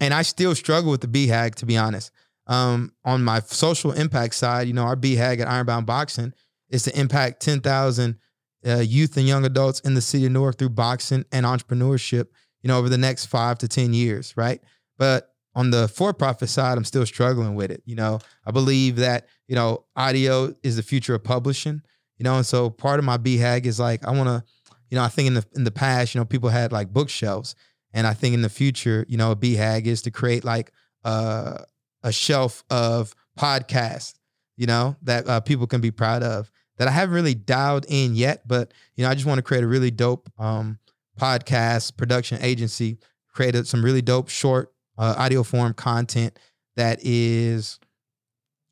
and 0.00 0.12
I 0.12 0.22
still 0.22 0.54
struggle 0.54 0.90
with 0.90 1.00
the 1.00 1.06
BHAG, 1.06 1.54
to 1.56 1.66
be 1.66 1.76
honest. 1.76 2.10
Um, 2.46 2.92
on 3.06 3.24
my 3.24 3.40
social 3.40 3.92
impact 3.92 4.34
side, 4.34 4.66
you 4.66 4.74
know, 4.74 4.82
our 4.82 4.96
BHAG 4.96 5.40
at 5.40 5.48
Ironbound 5.48 5.86
Boxing 5.86 6.34
is 6.68 6.82
to 6.82 6.98
impact 6.98 7.40
10,000 7.40 8.18
uh, 8.66 8.78
youth 8.80 9.16
and 9.16 9.26
young 9.26 9.46
adults 9.46 9.80
in 9.80 9.94
the 9.94 10.00
city 10.00 10.26
of 10.26 10.32
Newark 10.32 10.58
through 10.58 10.70
boxing 10.70 11.24
and 11.32 11.46
entrepreneurship, 11.46 12.28
you 12.62 12.68
know, 12.68 12.78
over 12.78 12.88
the 12.90 12.98
next 12.98 13.26
five 13.26 13.58
to 13.58 13.68
10 13.68 13.94
years, 13.94 14.36
right? 14.36 14.60
But 14.98 15.33
on 15.54 15.70
the 15.70 15.88
for-profit 15.88 16.48
side, 16.48 16.76
I'm 16.76 16.84
still 16.84 17.06
struggling 17.06 17.54
with 17.54 17.70
it. 17.70 17.82
You 17.84 17.94
know, 17.96 18.20
I 18.44 18.50
believe 18.50 18.96
that, 18.96 19.28
you 19.46 19.54
know, 19.54 19.84
audio 19.96 20.54
is 20.62 20.76
the 20.76 20.82
future 20.82 21.14
of 21.14 21.24
publishing, 21.24 21.82
you 22.18 22.24
know, 22.24 22.36
and 22.36 22.46
so 22.46 22.70
part 22.70 22.98
of 22.98 23.04
my 23.04 23.16
BHAG 23.18 23.66
is 23.66 23.78
like, 23.78 24.04
I 24.06 24.10
want 24.10 24.28
to, 24.28 24.42
you 24.90 24.96
know, 24.96 25.04
I 25.04 25.08
think 25.08 25.28
in 25.28 25.34
the, 25.34 25.44
in 25.54 25.64
the 25.64 25.70
past, 25.70 26.14
you 26.14 26.20
know, 26.20 26.24
people 26.24 26.48
had 26.48 26.72
like 26.72 26.92
bookshelves 26.92 27.54
and 27.92 28.06
I 28.06 28.14
think 28.14 28.34
in 28.34 28.42
the 28.42 28.48
future, 28.48 29.06
you 29.08 29.16
know, 29.16 29.30
a 29.30 29.36
BHAG 29.36 29.86
is 29.86 30.02
to 30.02 30.10
create 30.10 30.44
like 30.44 30.72
uh, 31.04 31.58
a 32.02 32.12
shelf 32.12 32.64
of 32.70 33.14
podcasts, 33.38 34.14
you 34.56 34.66
know, 34.66 34.96
that 35.02 35.28
uh, 35.28 35.40
people 35.40 35.66
can 35.66 35.80
be 35.80 35.90
proud 35.90 36.22
of 36.22 36.50
that 36.78 36.88
I 36.88 36.90
haven't 36.90 37.14
really 37.14 37.34
dialed 37.34 37.86
in 37.88 38.14
yet, 38.16 38.46
but 38.46 38.72
you 38.96 39.04
know, 39.04 39.10
I 39.10 39.14
just 39.14 39.26
want 39.26 39.38
to 39.38 39.42
create 39.42 39.64
a 39.64 39.66
really 39.68 39.90
dope 39.90 40.28
um, 40.38 40.78
podcast 41.18 41.96
production 41.96 42.38
agency, 42.42 42.98
create 43.32 43.54
some 43.66 43.84
really 43.84 44.02
dope 44.02 44.28
short 44.28 44.73
uh, 44.98 45.14
audio 45.18 45.42
form 45.42 45.74
content 45.74 46.38
that 46.76 46.98
is, 47.02 47.78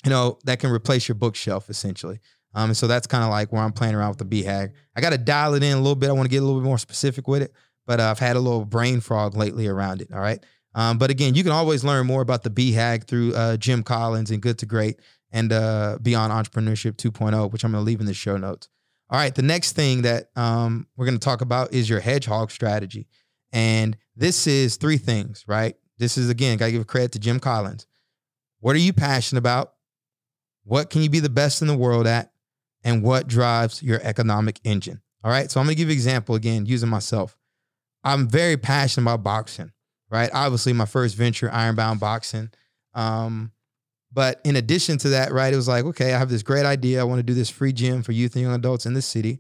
you 0.04 0.10
know, 0.10 0.38
that 0.44 0.58
can 0.58 0.70
replace 0.70 1.08
your 1.08 1.14
bookshelf 1.14 1.70
essentially. 1.70 2.20
Um, 2.54 2.70
and 2.70 2.76
so 2.76 2.86
that's 2.86 3.06
kind 3.06 3.24
of 3.24 3.30
like 3.30 3.52
where 3.52 3.62
I'm 3.62 3.72
playing 3.72 3.94
around 3.94 4.10
with 4.10 4.28
the 4.30 4.42
BHAG. 4.42 4.72
I 4.94 5.00
got 5.00 5.10
to 5.10 5.18
dial 5.18 5.54
it 5.54 5.62
in 5.62 5.72
a 5.72 5.80
little 5.80 5.94
bit. 5.94 6.10
I 6.10 6.12
want 6.12 6.26
to 6.26 6.30
get 6.30 6.42
a 6.42 6.44
little 6.44 6.60
bit 6.60 6.66
more 6.66 6.78
specific 6.78 7.26
with 7.26 7.42
it, 7.42 7.52
but 7.86 8.00
uh, 8.00 8.10
I've 8.10 8.18
had 8.18 8.36
a 8.36 8.40
little 8.40 8.64
brain 8.64 9.00
frog 9.00 9.34
lately 9.36 9.66
around 9.66 10.02
it. 10.02 10.08
All 10.12 10.20
right. 10.20 10.44
Um, 10.74 10.98
but 10.98 11.10
again, 11.10 11.34
you 11.34 11.42
can 11.42 11.52
always 11.52 11.84
learn 11.84 12.06
more 12.06 12.22
about 12.22 12.42
the 12.42 12.50
BHAG 12.50 13.04
through 13.04 13.34
uh, 13.34 13.56
Jim 13.56 13.82
Collins 13.82 14.30
and 14.30 14.40
Good 14.40 14.58
to 14.58 14.66
Great 14.66 15.00
and 15.30 15.52
uh, 15.52 15.98
Beyond 16.00 16.32
Entrepreneurship 16.32 16.96
2.0, 16.96 17.50
which 17.52 17.64
I'm 17.64 17.72
going 17.72 17.82
to 17.82 17.86
leave 17.86 18.00
in 18.00 18.06
the 18.06 18.14
show 18.14 18.36
notes. 18.36 18.68
All 19.10 19.18
right. 19.18 19.34
The 19.34 19.42
next 19.42 19.72
thing 19.72 20.02
that 20.02 20.30
um, 20.36 20.86
we're 20.96 21.06
going 21.06 21.18
to 21.18 21.24
talk 21.24 21.42
about 21.42 21.72
is 21.74 21.88
your 21.88 22.00
hedgehog 22.00 22.50
strategy. 22.50 23.06
And 23.52 23.96
this 24.16 24.46
is 24.46 24.76
three 24.76 24.96
things, 24.96 25.44
right? 25.46 25.76
This 26.02 26.18
is, 26.18 26.28
again, 26.28 26.58
got 26.58 26.66
to 26.66 26.72
give 26.72 26.86
credit 26.88 27.12
to 27.12 27.20
Jim 27.20 27.38
Collins. 27.38 27.86
What 28.58 28.74
are 28.74 28.80
you 28.80 28.92
passionate 28.92 29.38
about? 29.38 29.74
What 30.64 30.90
can 30.90 31.00
you 31.00 31.08
be 31.08 31.20
the 31.20 31.30
best 31.30 31.62
in 31.62 31.68
the 31.68 31.76
world 31.76 32.08
at? 32.08 32.32
And 32.82 33.04
what 33.04 33.28
drives 33.28 33.84
your 33.84 34.00
economic 34.02 34.58
engine? 34.64 35.00
All 35.22 35.30
right. 35.30 35.48
So 35.48 35.60
I'm 35.60 35.68
to 35.68 35.76
give 35.76 35.86
you 35.86 35.92
an 35.92 35.96
example 35.96 36.34
again, 36.34 36.66
using 36.66 36.88
myself. 36.88 37.38
I'm 38.02 38.28
very 38.28 38.56
passionate 38.56 39.04
about 39.04 39.22
boxing, 39.22 39.70
right? 40.10 40.28
Obviously, 40.32 40.72
my 40.72 40.86
first 40.86 41.14
venture, 41.14 41.48
Ironbound 41.52 42.00
Boxing. 42.00 42.50
Um, 42.94 43.52
but 44.12 44.40
in 44.42 44.56
addition 44.56 44.98
to 44.98 45.10
that, 45.10 45.30
right, 45.30 45.52
it 45.52 45.56
was 45.56 45.68
like, 45.68 45.84
okay, 45.84 46.12
I 46.14 46.18
have 46.18 46.30
this 46.30 46.42
great 46.42 46.66
idea. 46.66 47.00
I 47.00 47.04
want 47.04 47.20
to 47.20 47.22
do 47.22 47.34
this 47.34 47.48
free 47.48 47.72
gym 47.72 48.02
for 48.02 48.10
youth 48.10 48.34
and 48.34 48.42
young 48.42 48.54
adults 48.54 48.86
in 48.86 48.94
this 48.94 49.06
city. 49.06 49.38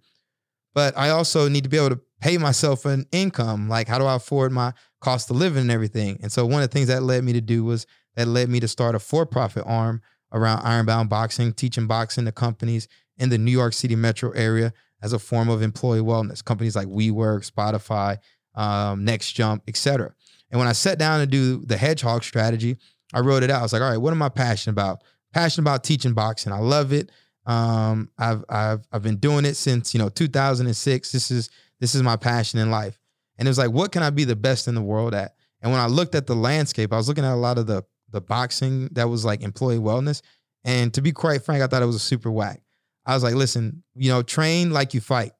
But 0.74 0.96
I 0.96 1.10
also 1.10 1.48
need 1.48 1.64
to 1.64 1.70
be 1.70 1.76
able 1.76 1.90
to 1.90 2.00
pay 2.20 2.38
myself 2.38 2.84
an 2.84 3.06
income. 3.12 3.68
Like, 3.68 3.88
how 3.88 3.98
do 3.98 4.06
I 4.06 4.14
afford 4.14 4.52
my 4.52 4.72
cost 5.00 5.30
of 5.30 5.36
living 5.36 5.62
and 5.62 5.70
everything? 5.70 6.18
And 6.22 6.32
so, 6.32 6.46
one 6.46 6.62
of 6.62 6.70
the 6.70 6.72
things 6.72 6.88
that 6.88 7.02
led 7.02 7.24
me 7.24 7.32
to 7.34 7.40
do 7.40 7.64
was 7.64 7.86
that 8.16 8.28
led 8.28 8.48
me 8.48 8.60
to 8.60 8.68
start 8.68 8.94
a 8.94 8.98
for 8.98 9.26
profit 9.26 9.64
arm 9.66 10.00
around 10.32 10.62
Ironbound 10.62 11.08
Boxing, 11.08 11.52
teaching 11.52 11.86
boxing 11.86 12.24
to 12.24 12.32
companies 12.32 12.88
in 13.18 13.28
the 13.28 13.38
New 13.38 13.50
York 13.50 13.74
City 13.74 13.96
metro 13.96 14.30
area 14.30 14.72
as 15.02 15.12
a 15.12 15.18
form 15.18 15.48
of 15.48 15.62
employee 15.62 16.00
wellness. 16.00 16.44
Companies 16.44 16.76
like 16.76 16.88
WeWork, 16.88 17.50
Spotify, 17.50 18.18
um, 18.54 19.04
Next 19.04 19.32
Jump, 19.32 19.62
etc. 19.68 20.14
And 20.50 20.58
when 20.58 20.68
I 20.68 20.72
sat 20.72 20.98
down 20.98 21.20
to 21.20 21.26
do 21.26 21.64
the 21.64 21.76
hedgehog 21.76 22.24
strategy, 22.24 22.76
I 23.12 23.20
wrote 23.20 23.42
it 23.42 23.50
out. 23.50 23.60
I 23.60 23.62
was 23.62 23.72
like, 23.72 23.82
all 23.82 23.90
right, 23.90 23.98
what 23.98 24.12
am 24.12 24.22
I 24.22 24.28
passionate 24.28 24.72
about? 24.72 25.02
Passionate 25.32 25.64
about 25.64 25.84
teaching 25.84 26.12
boxing. 26.12 26.52
I 26.52 26.58
love 26.58 26.92
it. 26.92 27.10
Um, 27.46 28.10
I've 28.18 28.44
I've 28.48 28.86
I've 28.92 29.02
been 29.02 29.16
doing 29.16 29.44
it 29.44 29.54
since 29.54 29.94
you 29.94 29.98
know 29.98 30.08
2006. 30.08 31.12
This 31.12 31.30
is 31.30 31.50
this 31.80 31.94
is 31.94 32.02
my 32.02 32.16
passion 32.16 32.58
in 32.58 32.70
life. 32.70 32.98
And 33.38 33.48
it 33.48 33.50
was 33.50 33.58
like, 33.58 33.70
what 33.70 33.90
can 33.90 34.02
I 34.02 34.10
be 34.10 34.24
the 34.24 34.36
best 34.36 34.68
in 34.68 34.74
the 34.74 34.82
world 34.82 35.14
at? 35.14 35.34
And 35.62 35.72
when 35.72 35.80
I 35.80 35.86
looked 35.86 36.14
at 36.14 36.26
the 36.26 36.36
landscape, 36.36 36.92
I 36.92 36.96
was 36.96 37.08
looking 37.08 37.24
at 37.24 37.32
a 37.32 37.36
lot 37.36 37.58
of 37.58 37.66
the 37.66 37.82
the 38.10 38.20
boxing 38.20 38.88
that 38.92 39.08
was 39.08 39.24
like 39.24 39.42
employee 39.42 39.78
wellness. 39.78 40.22
And 40.64 40.92
to 40.94 41.02
be 41.02 41.12
quite 41.12 41.42
frank, 41.42 41.62
I 41.62 41.66
thought 41.66 41.82
it 41.82 41.86
was 41.86 41.96
a 41.96 42.00
super 42.00 42.30
whack. 42.30 42.60
I 43.04 43.14
was 43.14 43.22
like, 43.22 43.34
listen, 43.34 43.82
you 43.94 44.10
know, 44.10 44.22
train 44.22 44.70
like 44.70 44.94
you 44.94 45.00
fight. 45.00 45.32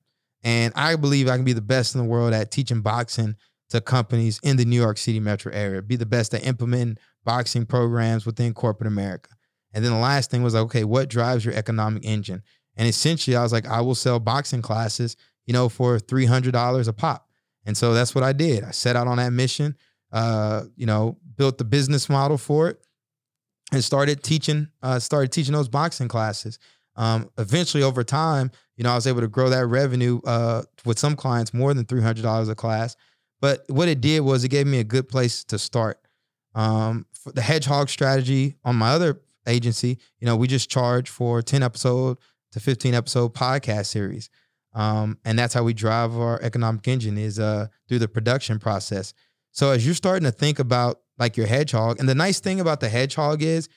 And 0.42 0.72
I 0.74 0.96
believe 0.96 1.28
I 1.28 1.36
can 1.36 1.44
be 1.44 1.52
the 1.52 1.60
best 1.60 1.94
in 1.94 2.00
the 2.00 2.06
world 2.06 2.32
at 2.32 2.50
teaching 2.50 2.80
boxing 2.80 3.36
to 3.70 3.80
companies 3.80 4.40
in 4.42 4.56
the 4.56 4.64
New 4.64 4.80
York 4.80 4.98
City 4.98 5.20
metro 5.20 5.52
area, 5.52 5.80
be 5.80 5.96
the 5.96 6.06
best 6.06 6.34
at 6.34 6.44
implementing 6.44 6.98
boxing 7.24 7.64
programs 7.64 8.26
within 8.26 8.52
corporate 8.52 8.88
America. 8.88 9.30
And 9.72 9.84
then 9.84 9.92
the 9.92 9.98
last 9.98 10.30
thing 10.30 10.42
was 10.42 10.54
like, 10.54 10.64
okay, 10.64 10.84
what 10.84 11.08
drives 11.08 11.44
your 11.44 11.54
economic 11.54 12.04
engine? 12.04 12.42
And 12.76 12.88
essentially, 12.88 13.36
I 13.36 13.42
was 13.42 13.52
like, 13.52 13.66
I 13.66 13.80
will 13.80 13.94
sell 13.94 14.18
boxing 14.18 14.62
classes, 14.62 15.16
you 15.46 15.52
know, 15.52 15.68
for 15.68 15.98
three 15.98 16.26
hundred 16.26 16.52
dollars 16.52 16.88
a 16.88 16.92
pop. 16.92 17.28
And 17.64 17.76
so 17.76 17.94
that's 17.94 18.14
what 18.14 18.24
I 18.24 18.32
did. 18.32 18.64
I 18.64 18.70
set 18.70 18.96
out 18.96 19.06
on 19.06 19.18
that 19.18 19.32
mission. 19.32 19.76
Uh, 20.10 20.64
you 20.76 20.84
know, 20.84 21.16
built 21.36 21.56
the 21.56 21.64
business 21.64 22.08
model 22.10 22.36
for 22.36 22.68
it, 22.68 22.78
and 23.72 23.82
started 23.82 24.22
teaching. 24.22 24.68
Uh, 24.82 24.98
started 24.98 25.32
teaching 25.32 25.54
those 25.54 25.68
boxing 25.68 26.08
classes. 26.08 26.58
Um, 26.96 27.30
eventually, 27.38 27.82
over 27.82 28.04
time, 28.04 28.50
you 28.76 28.84
know, 28.84 28.92
I 28.92 28.94
was 28.94 29.06
able 29.06 29.22
to 29.22 29.28
grow 29.28 29.48
that 29.48 29.66
revenue 29.66 30.20
uh, 30.26 30.62
with 30.84 30.98
some 30.98 31.16
clients 31.16 31.54
more 31.54 31.72
than 31.72 31.86
three 31.86 32.02
hundred 32.02 32.22
dollars 32.22 32.50
a 32.50 32.54
class. 32.54 32.96
But 33.40 33.64
what 33.68 33.88
it 33.88 34.00
did 34.00 34.20
was 34.20 34.44
it 34.44 34.50
gave 34.50 34.66
me 34.66 34.80
a 34.80 34.84
good 34.84 35.08
place 35.08 35.44
to 35.44 35.58
start. 35.58 35.98
Um, 36.54 37.06
the 37.24 37.40
hedgehog 37.40 37.88
strategy 37.88 38.56
on 38.64 38.76
my 38.76 38.90
other 38.90 39.22
agency, 39.46 39.98
you 40.18 40.26
know, 40.26 40.36
we 40.36 40.46
just 40.46 40.70
charge 40.70 41.08
for 41.08 41.42
10 41.42 41.62
episode 41.62 42.18
to 42.52 42.60
15 42.60 42.94
episode 42.94 43.34
podcast 43.34 43.86
series. 43.86 44.30
Um, 44.74 45.18
and 45.24 45.38
that's 45.38 45.54
how 45.54 45.62
we 45.62 45.74
drive 45.74 46.16
our 46.16 46.40
economic 46.42 46.86
engine 46.88 47.18
is 47.18 47.38
uh, 47.38 47.66
through 47.88 47.98
the 47.98 48.08
production 48.08 48.58
process. 48.58 49.12
So 49.50 49.70
as 49.70 49.84
you're 49.84 49.94
starting 49.94 50.24
to 50.24 50.32
think 50.32 50.58
about 50.58 51.00
like 51.18 51.36
your 51.36 51.46
hedgehog, 51.46 52.00
and 52.00 52.08
the 52.08 52.14
nice 52.14 52.40
thing 52.40 52.60
about 52.60 52.80
the 52.80 52.88
hedgehog 52.88 53.42
is 53.42 53.68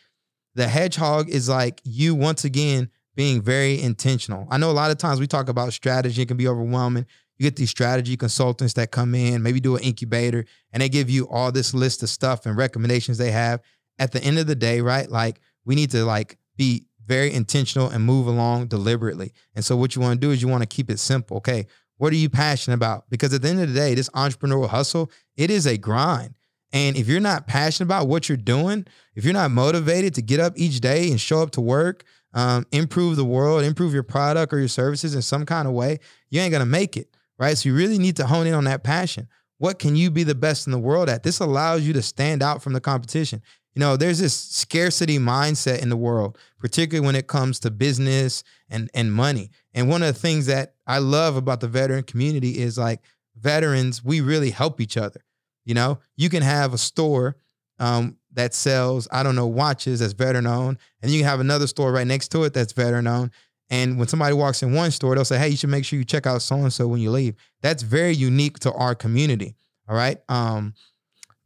the 0.56 0.67
hedgehog 0.67 1.30
is 1.30 1.49
like 1.49 1.82
you 1.84 2.15
once 2.15 2.45
again 2.45 2.89
being 3.15 3.41
very 3.41 3.82
intentional. 3.82 4.47
I 4.49 4.58
know 4.58 4.71
a 4.71 4.73
lot 4.73 4.91
of 4.91 4.97
times 4.97 5.19
we 5.19 5.28
talk 5.28 5.49
about 5.49 5.73
strategy, 5.73 6.21
it 6.21 6.28
can 6.28 6.38
be 6.38 6.47
overwhelming. 6.47 7.06
You 7.38 7.43
get 7.43 7.58
these 7.58 7.69
strategy 7.69 8.15
consultants 8.15 8.73
that 8.75 8.91
come 8.91 9.13
in, 9.13 9.43
maybe 9.43 9.60
do 9.60 9.75
an 9.75 9.84
incubator, 9.84 10.45
and 10.71 10.82
they 10.82 10.88
give 10.88 11.10
you 11.10 11.28
all 11.28 11.51
this 11.51 11.73
list 11.73 12.01
of 12.04 12.10
stuff 12.10 12.45
and 12.45 12.56
recommendations 12.56 13.17
they 13.17 13.32
have. 13.32 13.62
At 13.97 14.12
the 14.12 14.21
end 14.21 14.39
of 14.39 14.47
the 14.47 14.56
day, 14.56 14.82
right? 14.82 15.10
Like 15.10 15.39
we 15.65 15.75
need 15.75 15.91
to 15.91 16.06
like 16.06 16.38
be 16.58 16.88
very 17.06 17.32
intentional 17.34 17.89
and 17.89 18.04
move 18.04 18.28
along 18.28 18.67
deliberately. 18.67 19.32
And 19.56 19.63
so 19.63 19.75
what 19.75 19.95
you 19.95 20.01
want 20.01 20.19
to 20.19 20.28
do 20.28 20.32
is 20.32 20.41
you 20.41 20.47
want 20.47 20.63
to 20.63 20.67
keep 20.67 20.89
it 20.89 20.99
simple. 20.99 21.38
Okay, 21.38 21.67
what 21.97 22.12
are 22.12 22.17
you 22.17 22.30
passionate 22.30 22.75
about? 22.75 23.10
Because 23.10 23.34
at 23.34 23.41
the 23.41 23.49
end 23.49 23.62
of 23.62 23.69
the 23.69 23.80
day, 23.80 23.93
this 23.93 24.10
entrepreneurial 24.10 24.69
hustle, 24.69 25.12
it 25.38 25.49
is 25.49 25.65
a 25.65 25.78
grind. 25.78 26.36
And 26.73 26.97
if 26.97 27.08
you're 27.08 27.21
not 27.21 27.47
passionate 27.47 27.88
about 27.88 28.08
what 28.08 28.28
you're 28.28 28.38
doing, 28.38 28.86
if 29.15 29.23
you're 29.23 29.34
not 29.34 29.51
motivated 29.51 30.13
to 30.15 30.21
get 30.21 30.39
up 30.39 30.54
each 30.58 30.82
day 30.82 31.10
and 31.10 31.21
show 31.21 31.41
up 31.41 31.51
to 31.51 31.62
work, 31.62 32.04
um, 32.34 32.65
improve 32.71 33.15
the 33.15 33.23
world, 33.23 33.63
improve 33.63 33.93
your 33.93 34.04
product 34.04 34.51
or 34.51 34.60
your 34.60 34.67
services 34.67 35.15
in 35.15 35.21
some 35.21 35.45
kind 35.45 35.67
of 35.67 35.73
way, 35.73 35.99
you 36.30 36.41
ain't 36.41 36.51
gonna 36.51 36.65
make 36.65 36.97
it, 36.97 37.15
right? 37.39 37.58
So 37.58 37.69
you 37.69 37.75
really 37.75 37.97
need 37.97 38.17
to 38.17 38.28
hone 38.28 38.45
in 38.45 38.54
on 38.54 38.65
that 38.65 38.84
passion. 38.84 39.30
What 39.58 39.80
can 39.80 39.95
you 39.95 40.12
be 40.12 40.23
the 40.23 40.36
best 40.36 40.67
in 40.67 40.71
the 40.71 40.80
world 40.80 41.08
at? 41.08 41.23
This 41.23 41.39
allows 41.39 41.88
you 41.88 41.93
to 41.93 42.01
stand 42.01 42.43
out 42.43 42.62
from 42.62 42.73
the 42.73 42.82
competition. 42.82 43.41
You 43.76 43.82
know, 43.82 43.98
there's 43.98 44.20
this 44.20 44.34
scarcity 44.34 45.20
mindset 45.20 45.82
in 45.82 45.90
the 45.90 45.98
world, 45.98 46.38
particularly 46.60 47.06
when 47.06 47.16
it 47.16 47.28
comes 47.28 47.60
to 47.60 47.72
business 47.72 48.44
and 48.70 48.90
and 48.94 49.14
money. 49.14 49.52
And 49.74 49.90
one 49.90 50.02
of 50.02 50.14
the 50.14 50.20
things 50.20 50.46
that 50.46 50.76
I 50.88 51.00
love 51.00 51.36
about 51.36 51.60
the 51.60 51.68
veteran 51.68 52.04
community 52.04 52.60
is 52.60 52.78
like 52.78 53.02
veterans, 53.38 54.04
we 54.04 54.22
really 54.22 54.50
help 54.50 54.80
each 54.80 54.96
other. 54.96 55.22
You 55.66 55.74
know, 55.74 56.00
you 56.16 56.30
can 56.30 56.42
have 56.42 56.74
a 56.74 56.78
store 56.78 57.36
um, 57.80 58.18
that 58.32 58.54
sells, 58.54 59.08
I 59.12 59.24
don't 59.24 59.36
know, 59.36 59.48
watches 59.48 60.00
that's 60.00 60.14
veteran 60.14 60.48
owned, 60.48 60.78
and 61.02 61.12
you 61.12 61.20
can 61.20 61.28
have 61.28 61.42
another 61.42 61.68
store 61.68 61.92
right 61.92 62.08
next 62.08 62.30
to 62.30 62.46
it 62.46 62.54
that's 62.54 62.72
veteran 62.72 63.08
owned. 63.08 63.32
And 63.70 63.98
when 63.98 64.08
somebody 64.08 64.34
walks 64.34 64.62
in 64.64 64.74
one 64.74 64.92
store, 64.92 65.16
they'll 65.16 65.26
say, 65.26 65.40
"Hey, 65.40 65.50
you 65.50 65.58
should 65.58 65.70
make 65.70 65.84
sure 65.84 66.00
you 66.00 66.06
check 66.06 66.26
out 66.28 66.42
so 66.42 66.56
and 66.56 66.72
so 66.72 66.88
when 66.88 67.02
you 67.02 67.12
leave." 67.12 67.36
That's 67.62 67.84
very 67.84 68.14
unique 68.14 68.60
to 68.60 68.72
our 68.72 68.96
community. 68.96 69.56
All 69.90 69.96
right. 69.96 70.20
Um, 70.30 70.76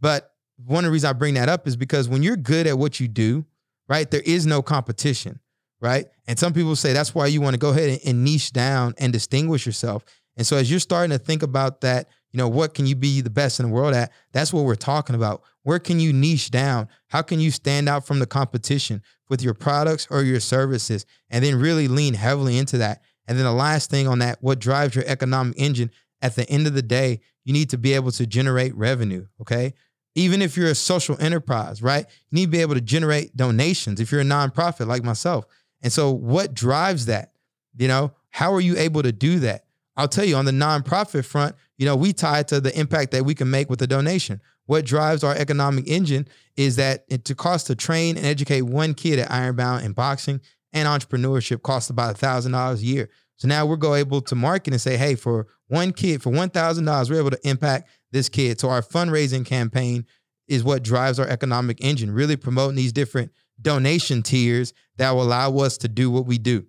but 0.02 0.34
one 0.66 0.84
of 0.84 0.90
the 0.90 0.92
reasons 0.92 1.10
I 1.10 1.14
bring 1.14 1.36
that 1.36 1.50
up 1.50 1.68
is 1.68 1.76
because 1.76 2.10
when 2.10 2.24
you're 2.24 2.38
good 2.38 2.68
at 2.68 2.78
what 2.78 3.00
you 3.00 3.08
do, 3.08 3.46
right, 3.88 4.10
there 4.10 4.22
is 4.26 4.46
no 4.46 4.62
competition, 4.62 5.40
right? 5.82 6.08
And 6.28 6.38
some 6.38 6.54
people 6.54 6.76
say 6.76 6.94
that's 6.94 7.16
why 7.16 7.28
you 7.28 7.42
want 7.42 7.54
to 7.54 7.60
go 7.60 7.70
ahead 7.70 7.90
and, 7.90 8.00
and 8.06 8.24
niche 8.24 8.52
down 8.52 8.94
and 8.98 9.12
distinguish 9.12 9.66
yourself. 9.66 10.04
And 10.38 10.46
so 10.46 10.58
as 10.58 10.70
you're 10.70 10.80
starting 10.80 11.12
to 11.12 11.24
think 11.24 11.44
about 11.44 11.82
that, 11.82 12.08
you 12.32 12.38
know, 12.38 12.48
what 12.48 12.74
can 12.74 12.86
you 12.86 12.96
be 12.96 13.22
the 13.22 13.30
best 13.30 13.60
in 13.60 13.66
the 13.68 13.72
world 13.72 13.94
at? 13.94 14.12
That's 14.32 14.54
what 14.54 14.66
we're 14.66 14.76
talking 14.76 15.16
about. 15.16 15.42
Where 15.64 15.80
can 15.80 16.00
you 16.00 16.14
niche 16.14 16.52
down? 16.52 16.88
How 17.08 17.22
can 17.22 17.40
you 17.40 17.52
stand 17.52 17.90
out 17.90 18.06
from 18.06 18.20
the 18.20 18.28
competition 18.28 19.02
with 19.30 19.42
your 19.42 19.54
products 19.54 20.08
or 20.10 20.22
your 20.22 20.40
services? 20.40 21.06
And 21.30 21.44
then 21.44 21.60
really 21.60 21.88
lean 21.88 22.14
heavily 22.14 22.58
into 22.58 22.78
that. 22.78 23.02
And 23.28 23.38
then 23.38 23.46
the 23.46 23.52
last 23.52 23.90
thing 23.90 24.08
on 24.08 24.20
that, 24.20 24.38
what 24.42 24.60
drives 24.60 24.96
your 24.96 25.06
economic 25.08 25.56
engine 25.58 25.92
at 26.22 26.36
the 26.36 26.50
end 26.50 26.68
of 26.68 26.74
the 26.74 26.82
day, 26.82 27.20
you 27.44 27.54
need 27.54 27.70
to 27.72 27.78
be 27.78 27.94
able 27.94 28.12
to 28.12 28.28
generate 28.28 28.76
revenue. 28.76 29.26
Okay. 29.42 29.74
Even 30.16 30.42
if 30.42 30.58
you're 30.58 30.70
a 30.70 30.76
social 30.76 31.16
enterprise, 31.20 31.82
right? 31.82 32.06
You 32.30 32.36
need 32.36 32.46
to 32.46 32.52
be 32.52 32.62
able 32.62 32.76
to 32.76 32.82
generate 32.82 33.36
donations 33.36 34.00
if 34.00 34.12
you're 34.12 34.22
a 34.22 34.26
nonprofit 34.26 34.88
like 34.88 35.04
myself. 35.04 35.46
And 35.82 35.94
so, 35.94 36.12
what 36.12 36.54
drives 36.54 37.06
that? 37.06 37.34
You 37.78 37.88
know, 37.88 38.12
how 38.32 38.54
are 38.54 38.62
you 38.62 38.78
able 38.78 39.04
to 39.04 39.12
do 39.12 39.40
that? 39.40 39.66
I'll 39.96 40.08
tell 40.08 40.26
you 40.26 40.36
on 40.36 40.46
the 40.46 40.52
nonprofit 40.52 41.26
front, 41.26 41.56
you 41.78 41.86
know, 41.86 41.96
we 41.96 42.14
tie 42.14 42.40
it 42.40 42.48
to 42.50 42.62
the 42.62 42.78
impact 42.78 43.12
that 43.12 43.26
we 43.26 43.36
can 43.36 43.50
make 43.50 43.70
with 43.70 43.82
a 43.82 43.88
donation. 43.88 44.42
What 44.66 44.86
drives 44.86 45.24
our 45.24 45.36
economic 45.36 45.88
engine 45.88 46.28
is 46.56 46.76
that 46.76 47.04
it 47.10 47.26
to 47.26 47.36
cost 47.36 47.68
to 47.68 47.76
train 47.76 48.18
and 48.18 48.26
educate 48.26 48.62
one 48.62 48.94
kid 48.94 49.20
at 49.20 49.32
Ironbound 49.32 49.84
in 49.84 49.94
boxing 49.94 50.42
and 50.74 50.88
entrepreneurship 50.88 51.64
costs 51.64 51.90
about 51.90 52.12
a 52.12 52.18
thousand 52.18 52.52
dollars 52.52 52.82
a 52.82 52.86
year. 52.86 53.10
So 53.38 53.48
now 53.48 53.66
we're 53.66 53.78
go 53.78 53.96
able 53.96 54.22
to 54.22 54.36
market 54.36 54.74
and 54.74 54.82
say, 54.82 54.98
hey, 54.98 55.16
for 55.16 55.48
one 55.68 55.92
kid, 55.92 56.22
for 56.22 56.30
one 56.30 56.50
thousand 56.50 56.86
dollars, 56.86 57.10
we're 57.10 57.20
able 57.20 57.32
to 57.32 57.48
impact 57.48 57.90
this 58.12 58.30
kid. 58.30 58.60
So 58.60 58.70
our 58.70 58.82
fundraising 58.82 59.46
campaign 59.46 60.06
is 60.48 60.64
what 60.64 60.84
drives 60.84 61.20
our 61.20 61.28
economic 61.28 61.84
engine, 61.84 62.12
really 62.12 62.36
promoting 62.36 62.76
these 62.76 62.92
different 62.92 63.32
donation 63.62 64.24
tiers 64.24 64.74
that 64.98 65.12
will 65.12 65.24
allow 65.24 65.56
us 65.58 65.78
to 65.80 65.88
do 65.88 66.10
what 66.10 66.26
we 66.26 66.38
do. 66.38 66.66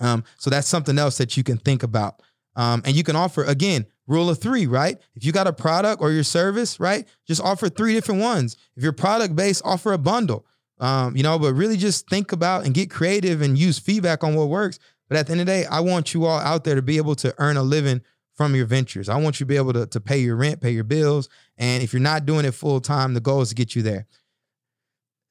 Um, 0.00 0.24
so 0.38 0.48
that's 0.50 0.68
something 0.68 0.98
else 0.98 1.18
that 1.18 1.36
you 1.36 1.42
can 1.42 1.58
think 1.58 1.82
about. 1.82 2.22
Um, 2.56 2.82
and 2.84 2.96
you 2.96 3.04
can 3.04 3.16
offer, 3.16 3.44
again, 3.44 3.86
rule 4.06 4.30
of 4.30 4.38
three, 4.38 4.66
right? 4.66 4.98
If 5.14 5.24
you 5.24 5.32
got 5.32 5.46
a 5.46 5.52
product 5.52 6.00
or 6.00 6.10
your 6.10 6.24
service, 6.24 6.80
right, 6.80 7.06
just 7.26 7.42
offer 7.42 7.68
three 7.68 7.94
different 7.94 8.20
ones. 8.20 8.56
If 8.76 8.82
you're 8.82 8.92
product 8.92 9.36
based, 9.36 9.62
offer 9.64 9.92
a 9.92 9.98
bundle. 9.98 10.46
Um, 10.80 11.16
you 11.16 11.22
know, 11.24 11.38
but 11.38 11.54
really 11.54 11.76
just 11.76 12.08
think 12.08 12.32
about 12.32 12.64
and 12.64 12.72
get 12.72 12.90
creative 12.90 13.42
and 13.42 13.58
use 13.58 13.78
feedback 13.78 14.22
on 14.22 14.34
what 14.34 14.48
works. 14.48 14.78
But 15.08 15.18
at 15.18 15.26
the 15.26 15.32
end 15.32 15.40
of 15.40 15.46
the 15.46 15.52
day, 15.52 15.66
I 15.66 15.80
want 15.80 16.14
you 16.14 16.24
all 16.24 16.38
out 16.38 16.64
there 16.64 16.76
to 16.76 16.82
be 16.82 16.96
able 16.96 17.16
to 17.16 17.34
earn 17.38 17.56
a 17.56 17.62
living 17.62 18.02
from 18.38 18.54
your 18.54 18.66
ventures. 18.66 19.08
I 19.08 19.16
want 19.16 19.40
you 19.40 19.44
to 19.44 19.48
be 19.48 19.56
able 19.56 19.72
to, 19.72 19.86
to 19.88 20.00
pay 20.00 20.18
your 20.18 20.36
rent, 20.36 20.60
pay 20.60 20.70
your 20.70 20.84
bills. 20.84 21.28
And 21.58 21.82
if 21.82 21.92
you're 21.92 22.00
not 22.00 22.24
doing 22.24 22.46
it 22.46 22.52
full 22.52 22.80
time, 22.80 23.12
the 23.12 23.20
goal 23.20 23.42
is 23.42 23.48
to 23.48 23.54
get 23.56 23.74
you 23.74 23.82
there. 23.82 24.06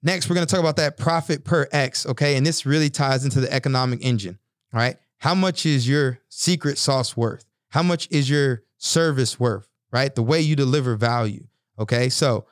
Next, 0.04 0.30
we're 0.30 0.36
going 0.36 0.46
to 0.46 0.52
talk 0.52 0.60
about 0.60 0.76
that 0.76 0.98
profit 0.98 1.46
per 1.46 1.68
X. 1.72 2.06
Okay. 2.06 2.36
And 2.36 2.46
this 2.46 2.66
really 2.66 2.90
ties 2.90 3.24
into 3.24 3.40
the 3.40 3.52
economic 3.52 4.04
engine. 4.04 4.38
All 4.74 4.80
right. 4.80 4.98
How 5.20 5.34
much 5.34 5.66
is 5.66 5.88
your 5.88 6.20
secret 6.28 6.78
sauce 6.78 7.16
worth? 7.16 7.46
How 7.70 7.82
much 7.82 8.10
is 8.12 8.30
your 8.30 8.64
service 8.78 9.40
worth? 9.40 9.70
Right? 9.90 10.14
The 10.14 10.22
way 10.22 10.42
you 10.42 10.58
deliver 10.58 10.98
value. 10.98 11.48
Okay. 11.80 12.10
So, 12.10 12.46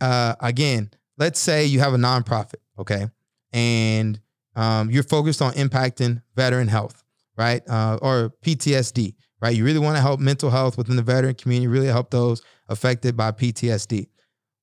uh, 0.00 0.36
again, 0.40 0.90
let's 1.18 1.40
say 1.40 1.66
you 1.66 1.80
have 1.80 1.94
a 1.94 1.98
nonprofit. 1.98 2.60
Okay. 2.78 3.08
And 3.52 4.20
um, 4.54 4.88
you're 4.88 5.02
focused 5.02 5.42
on 5.42 5.52
impacting 5.54 6.22
veteran 6.36 6.68
health, 6.68 7.02
right? 7.36 7.62
Uh, 7.68 7.98
or 8.00 8.32
PTSD, 8.44 9.14
right? 9.40 9.56
You 9.56 9.64
really 9.64 9.78
want 9.78 9.96
to 9.96 10.02
help 10.02 10.20
mental 10.20 10.50
health 10.50 10.76
within 10.76 10.96
the 10.96 11.02
veteran 11.02 11.34
community, 11.34 11.66
really 11.66 11.86
help 11.86 12.10
those 12.10 12.42
affected 12.68 13.16
by 13.16 13.32
PTSD. 13.32 14.08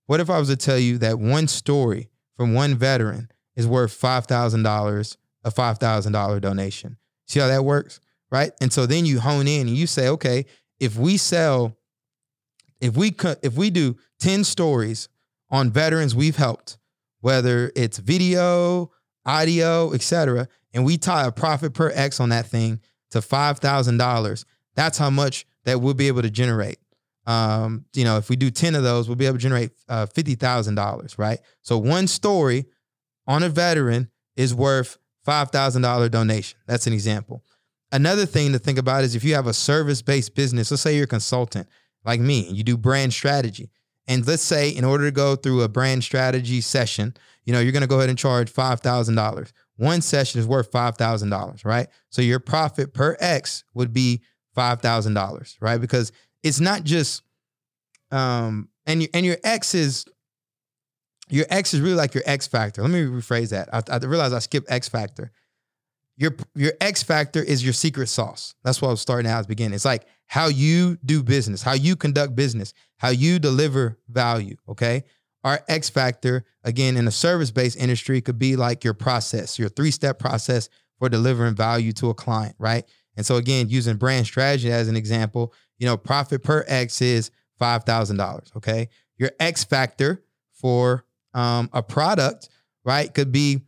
What 0.06 0.20
if 0.20 0.30
I 0.30 0.40
was 0.40 0.48
to 0.50 0.56
tell 0.56 0.78
you 0.78 0.98
that 1.00 1.20
one 1.20 1.48
story 1.48 2.10
from 2.36 2.54
one 2.54 2.76
veteran 2.76 3.30
is 3.56 3.68
worth 3.68 4.00
$5,000, 4.00 5.18
a 5.44 5.52
$5,000 5.52 6.42
donation? 6.42 6.98
See 7.28 7.40
how 7.40 7.48
that 7.48 7.66
works? 7.66 8.00
Right. 8.32 8.52
And 8.60 8.72
so 8.74 8.86
then 8.86 9.06
you 9.06 9.20
hone 9.20 9.48
in 9.48 9.68
and 9.68 9.78
you 9.78 9.88
say, 9.88 10.10
okay, 10.10 10.46
if 10.80 10.98
we 10.98 11.18
sell, 11.18 11.78
if 12.82 12.96
we 12.96 13.16
if 13.42 13.56
we 13.56 13.70
do 13.70 13.96
10 14.20 14.44
stories 14.44 15.10
on 15.50 15.72
veterans 15.72 16.14
we've 16.14 16.36
helped, 16.36 16.78
whether 17.22 17.72
it's 17.76 17.98
video, 17.98 18.92
audio, 19.26 19.94
etc., 19.94 20.48
and 20.74 20.86
we 20.86 20.98
tie 20.98 21.26
a 21.26 21.32
profit 21.32 21.74
per 21.74 21.92
X 21.94 22.20
on 22.20 22.30
that 22.30 22.48
thing 22.48 22.80
to 23.12 23.22
five 23.22 23.60
thousand 23.60 23.98
dollars, 23.98 24.46
that's 24.78 24.98
how 24.98 25.10
much 25.10 25.46
that 25.66 25.82
we'll 25.82 25.96
be 25.96 26.08
able 26.08 26.22
to 26.22 26.30
generate. 26.30 26.78
Um, 27.26 27.84
you 27.94 28.06
know, 28.06 28.18
if 28.18 28.30
we 28.30 28.38
do 28.38 28.50
10 28.50 28.76
of 28.76 28.84
those, 28.84 29.10
we'll 29.10 29.18
be 29.18 29.26
able 29.26 29.38
to 29.38 29.42
generate 29.42 29.72
uh, 29.90 30.06
$50,000, 30.06 31.18
right? 31.18 31.40
So 31.62 31.78
one 31.78 32.08
story 32.08 32.68
on 33.26 33.44
a 33.44 33.50
veteran 33.50 34.10
is 34.38 34.56
worth 34.56 34.98
$5,000 35.28 36.10
donation. 36.10 36.58
That's 36.68 36.88
an 36.88 36.94
example. 36.94 37.44
Another 37.92 38.26
thing 38.26 38.54
to 38.54 38.60
think 38.60 38.78
about 38.78 39.04
is 39.04 39.16
if 39.16 39.24
you 39.24 39.34
have 39.34 39.48
a 39.48 39.54
service 39.54 40.02
based 40.02 40.36
business, 40.36 40.72
let's 40.72 40.84
say 40.84 40.96
you're 40.96 41.06
a 41.06 41.08
consultant 41.08 41.68
like 42.06 42.20
me, 42.22 42.48
and 42.48 42.56
you 42.56 42.64
do 42.64 42.78
brand 42.78 43.12
strategy. 43.12 43.70
And 44.08 44.26
let's 44.26 44.44
say 44.44 44.70
in 44.70 44.86
order 44.86 45.06
to 45.06 45.12
go 45.12 45.36
through 45.36 45.64
a 45.64 45.68
brand 45.68 46.04
strategy 46.04 46.62
session, 46.62 47.14
you 47.44 47.52
know, 47.52 47.60
you're 47.60 47.74
going 47.74 47.82
to 47.82 47.88
go 47.88 47.98
ahead 47.98 48.10
and 48.10 48.18
charge 48.18 48.54
$5,000. 48.54 49.52
One 49.76 50.02
session 50.02 50.40
is 50.40 50.48
worth 50.48 50.72
$5,000, 50.72 51.66
right? 51.66 51.88
So 52.10 52.22
your 52.22 52.40
profit 52.40 52.94
per 52.94 53.18
X 53.20 53.64
would 53.74 53.92
be 53.92 54.22
$5,000, 54.58 55.58
right? 55.62 55.80
Because 55.80 56.12
it's 56.44 56.60
not 56.60 56.84
just 56.84 57.24
um 58.10 58.70
and 58.86 59.02
your 59.02 59.10
and 59.14 59.26
your 59.26 59.38
X 59.44 59.76
is 59.76 60.06
your 61.30 61.46
X 61.50 61.74
is 61.74 61.82
really 61.82 61.96
like 61.96 62.14
your 62.14 62.24
X 62.26 62.48
factor. 62.48 62.82
Let 62.82 62.92
me 62.92 63.02
rephrase 63.02 63.50
that. 63.50 63.70
I, 63.74 63.82
I 63.94 63.98
realize 63.98 64.34
I 64.34 64.40
skipped 64.40 64.72
X 64.72 64.88
factor. 64.88 65.32
Your 66.16 66.36
your 66.56 66.72
X 66.82 67.04
factor 67.04 67.44
is 67.44 67.64
your 67.64 67.74
secret 67.74 68.08
sauce. 68.08 68.56
That's 68.64 68.82
what 68.82 68.88
I 68.88 68.92
was 68.92 69.02
starting 69.02 69.30
out 69.30 69.40
at 69.40 69.42
the 69.44 69.48
beginning. 69.50 69.76
It's 69.76 69.86
like 69.86 70.06
how 70.26 70.48
you 70.48 70.98
do 71.06 71.22
business, 71.22 71.62
how 71.62 71.74
you 71.74 71.96
conduct 71.96 72.36
business, 72.36 72.74
how 72.98 73.10
you 73.10 73.40
deliver 73.40 73.98
value. 74.10 74.56
Okay. 74.70 75.04
Our 75.44 75.62
X 75.70 75.90
factor, 75.90 76.44
again, 76.64 76.98
in 76.98 77.08
a 77.08 77.12
service 77.12 77.52
based 77.52 77.78
industry, 77.78 78.22
could 78.22 78.40
be 78.40 78.56
like 78.56 78.84
your 78.84 78.94
process, 78.94 79.60
your 79.60 79.70
three 79.70 79.92
step 79.92 80.18
process 80.20 80.70
for 80.98 81.10
delivering 81.10 81.56
value 81.56 81.92
to 81.94 82.10
a 82.10 82.14
client, 82.14 82.56
right? 82.58 82.86
And 83.18 83.26
so, 83.26 83.36
again, 83.36 83.68
using 83.70 83.98
brand 83.98 84.28
strategy 84.28 84.72
as 84.72 84.88
an 84.88 84.96
example, 84.96 85.54
you 85.80 85.86
know, 85.86 85.98
profit 85.98 86.44
per 86.44 86.64
X 86.68 87.02
is 87.02 87.32
$5,000. 87.60 88.56
Okay. 88.56 88.90
Your 89.18 89.32
X 89.40 89.64
factor 89.64 90.24
for 90.54 91.04
um, 91.34 91.70
a 91.74 91.82
product, 91.84 92.50
right, 92.86 93.14
could 93.14 93.32
be 93.32 93.62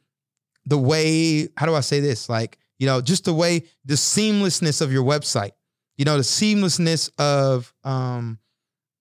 the 0.65 0.77
way, 0.77 1.49
how 1.57 1.65
do 1.65 1.73
I 1.75 1.81
say 1.81 1.99
this? 1.99 2.29
Like, 2.29 2.59
you 2.77 2.85
know, 2.85 3.01
just 3.01 3.25
the 3.25 3.33
way, 3.33 3.63
the 3.83 3.95
seamlessness 3.95 4.81
of 4.81 4.93
your 4.93 5.03
website, 5.03 5.51
you 5.97 6.05
know, 6.05 6.15
the 6.17 6.23
seamlessness 6.23 7.09
of, 7.17 7.73
um, 7.83 8.37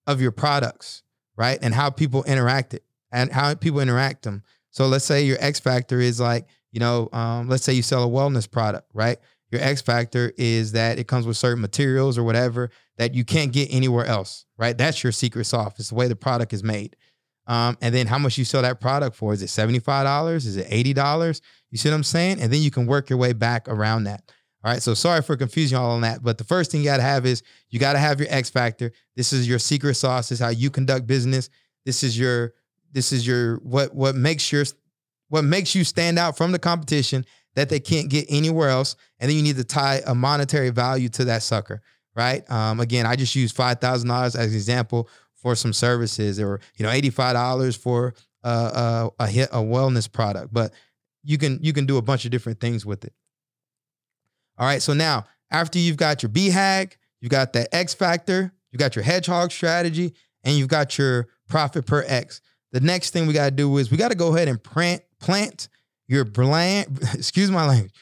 of 0.06 0.20
your 0.20 0.32
products, 0.32 1.02
right? 1.37 1.58
And 1.61 1.74
how 1.74 1.90
people 1.90 2.24
interact 2.24 2.74
it 2.74 2.82
and 3.12 3.30
how 3.30 3.54
people 3.54 3.80
interact 3.80 4.22
them. 4.22 4.42
So 4.70 4.87
let's 4.87 5.04
say 5.04 5.22
your 5.22 5.37
X 5.40 5.61
factor 5.61 6.00
is 6.00 6.18
like, 6.18 6.46
you 6.72 6.80
know, 6.80 7.08
um, 7.12 7.48
let's 7.48 7.64
say 7.64 7.72
you 7.72 7.82
sell 7.82 8.04
a 8.04 8.08
wellness 8.08 8.50
product, 8.50 8.90
right? 8.94 9.18
Your 9.50 9.62
X 9.62 9.80
factor 9.80 10.32
is 10.37 10.72
that 10.72 10.98
it 10.98 11.08
comes 11.08 11.26
with 11.26 11.37
certain 11.37 11.61
materials 11.61 12.18
or 12.18 12.22
whatever 12.22 12.70
that 12.98 13.14
you 13.14 13.24
can't 13.24 13.52
get 13.52 13.72
anywhere 13.72 14.04
else, 14.04 14.44
right? 14.58 14.76
That's 14.76 15.02
your 15.02 15.12
secret 15.12 15.44
sauce. 15.44 15.74
It's 15.78 15.88
the 15.88 15.94
way 15.94 16.08
the 16.08 16.16
product 16.16 16.52
is 16.52 16.62
made. 16.62 16.96
Um, 17.46 17.78
and 17.80 17.94
then 17.94 18.06
how 18.06 18.18
much 18.18 18.37
you 18.37 18.44
sell 18.44 18.61
that 18.61 18.78
product 18.78 19.16
for? 19.16 19.32
Is 19.32 19.42
it 19.42 19.46
$75? 19.46 20.34
Is 20.34 20.56
it 20.58 20.68
$80? 20.68 21.40
You 21.70 21.78
see 21.78 21.88
what 21.88 21.94
I'm 21.94 22.04
saying? 22.04 22.42
And 22.42 22.52
then 22.52 22.61
you 22.61 22.70
can 22.70 22.87
work 22.87 23.08
your 23.08 23.18
way 23.18 23.32
back 23.32 23.68
around 23.68 24.04
that. 24.04 24.22
All 24.62 24.72
right. 24.72 24.82
So 24.82 24.92
sorry 24.92 25.22
for 25.22 25.37
confusing 25.37 25.78
all 25.78 25.92
on 25.92 26.02
that. 26.02 26.22
But 26.22 26.37
the 26.37 26.44
first 26.44 26.70
thing 26.70 26.80
you 26.80 26.87
got 26.87 26.98
to 26.98 27.02
have 27.02 27.24
is 27.24 27.42
you 27.70 27.78
got 27.78 27.94
to 27.94 27.98
have 27.98 28.20
your 28.20 28.28
X 28.30 28.50
factor. 28.50 28.92
This 29.16 29.32
is 29.32 29.48
your 29.48 29.58
secret 29.58 29.94
sauce. 29.94 30.28
This 30.28 30.40
is 30.40 30.44
how 30.44 30.50
you 30.50 30.68
conduct 30.68 31.06
business. 31.06 31.48
This 31.87 32.02
is 32.02 32.18
your, 32.18 32.52
this 32.92 33.12
is 33.12 33.26
your, 33.26 33.56
what, 33.58 33.94
what 33.94 34.14
makes 34.14 34.52
your, 34.52 34.64
what 35.28 35.44
makes 35.44 35.74
you 35.74 35.84
stand 35.84 36.18
out 36.18 36.37
from 36.37 36.52
the 36.52 36.58
competition 36.58 37.24
that 37.59 37.68
they 37.68 37.81
can't 37.81 38.09
get 38.09 38.27
anywhere 38.29 38.68
else. 38.68 38.94
And 39.18 39.29
then 39.29 39.37
you 39.37 39.42
need 39.42 39.57
to 39.57 39.64
tie 39.64 40.01
a 40.07 40.14
monetary 40.14 40.71
value 40.71 41.09
to 41.11 41.25
that 41.27 41.42
sucker. 41.42 41.83
Right. 42.14 42.49
Um, 42.51 42.81
again, 42.81 43.07
I 43.07 43.16
just 43.16 43.35
use 43.37 43.53
$5,000 43.53 44.25
as 44.25 44.35
an 44.35 44.42
example 44.42 45.09
for 45.37 45.55
some 45.55 45.73
services 45.73 46.40
or, 46.40 46.61
you 46.77 46.85
know, 46.85 46.90
$85 46.90 47.79
for 47.79 48.14
uh, 48.42 49.11
a, 49.18 49.25
a, 49.25 49.42
a 49.44 49.62
wellness 49.62 50.11
product, 50.11 50.53
but 50.53 50.73
you 51.23 51.38
can, 51.38 51.61
you 51.62 51.73
can 51.73 51.87
do 51.87 51.97
a 51.97 52.03
bunch 52.03 52.25
of 52.25 52.31
different 52.31 52.61
things 52.61 52.85
with 52.85 53.05
it. 53.05 53.12
All 54.57 54.66
right. 54.66 54.83
So 54.83 54.94
now, 54.94 55.27
after 55.51 55.79
you've 55.79 55.97
got 55.97 56.23
your 56.23 56.31
BHAG, 56.31 56.97
you've 57.21 57.31
got 57.31 57.53
that 57.53 57.68
X 57.73 57.94
factor, 57.94 58.53
you've 58.73 58.81
got 58.81 58.97
your 58.97 59.05
hedgehog 59.05 59.53
strategy, 59.53 60.14
and 60.42 60.57
you've 60.57 60.68
got 60.68 60.99
your 60.99 61.29
profit 61.49 61.87
per 61.87 62.05
X. 62.07 62.40
The 62.73 62.81
next 62.81 63.11
thing 63.11 63.27
we 63.27 63.33
got 63.33 63.47
to 63.47 63.51
do 63.51 63.79
is 63.79 63.90
we 63.90 63.97
got 63.97 64.11
to 64.11 64.16
go 64.16 64.35
ahead 64.35 64.49
and 64.49 64.62
plant, 64.62 65.03
plant 65.21 65.68
your 66.09 66.25
brand, 66.25 66.99
excuse 67.14 67.51
my 67.51 67.66
language, 67.66 67.92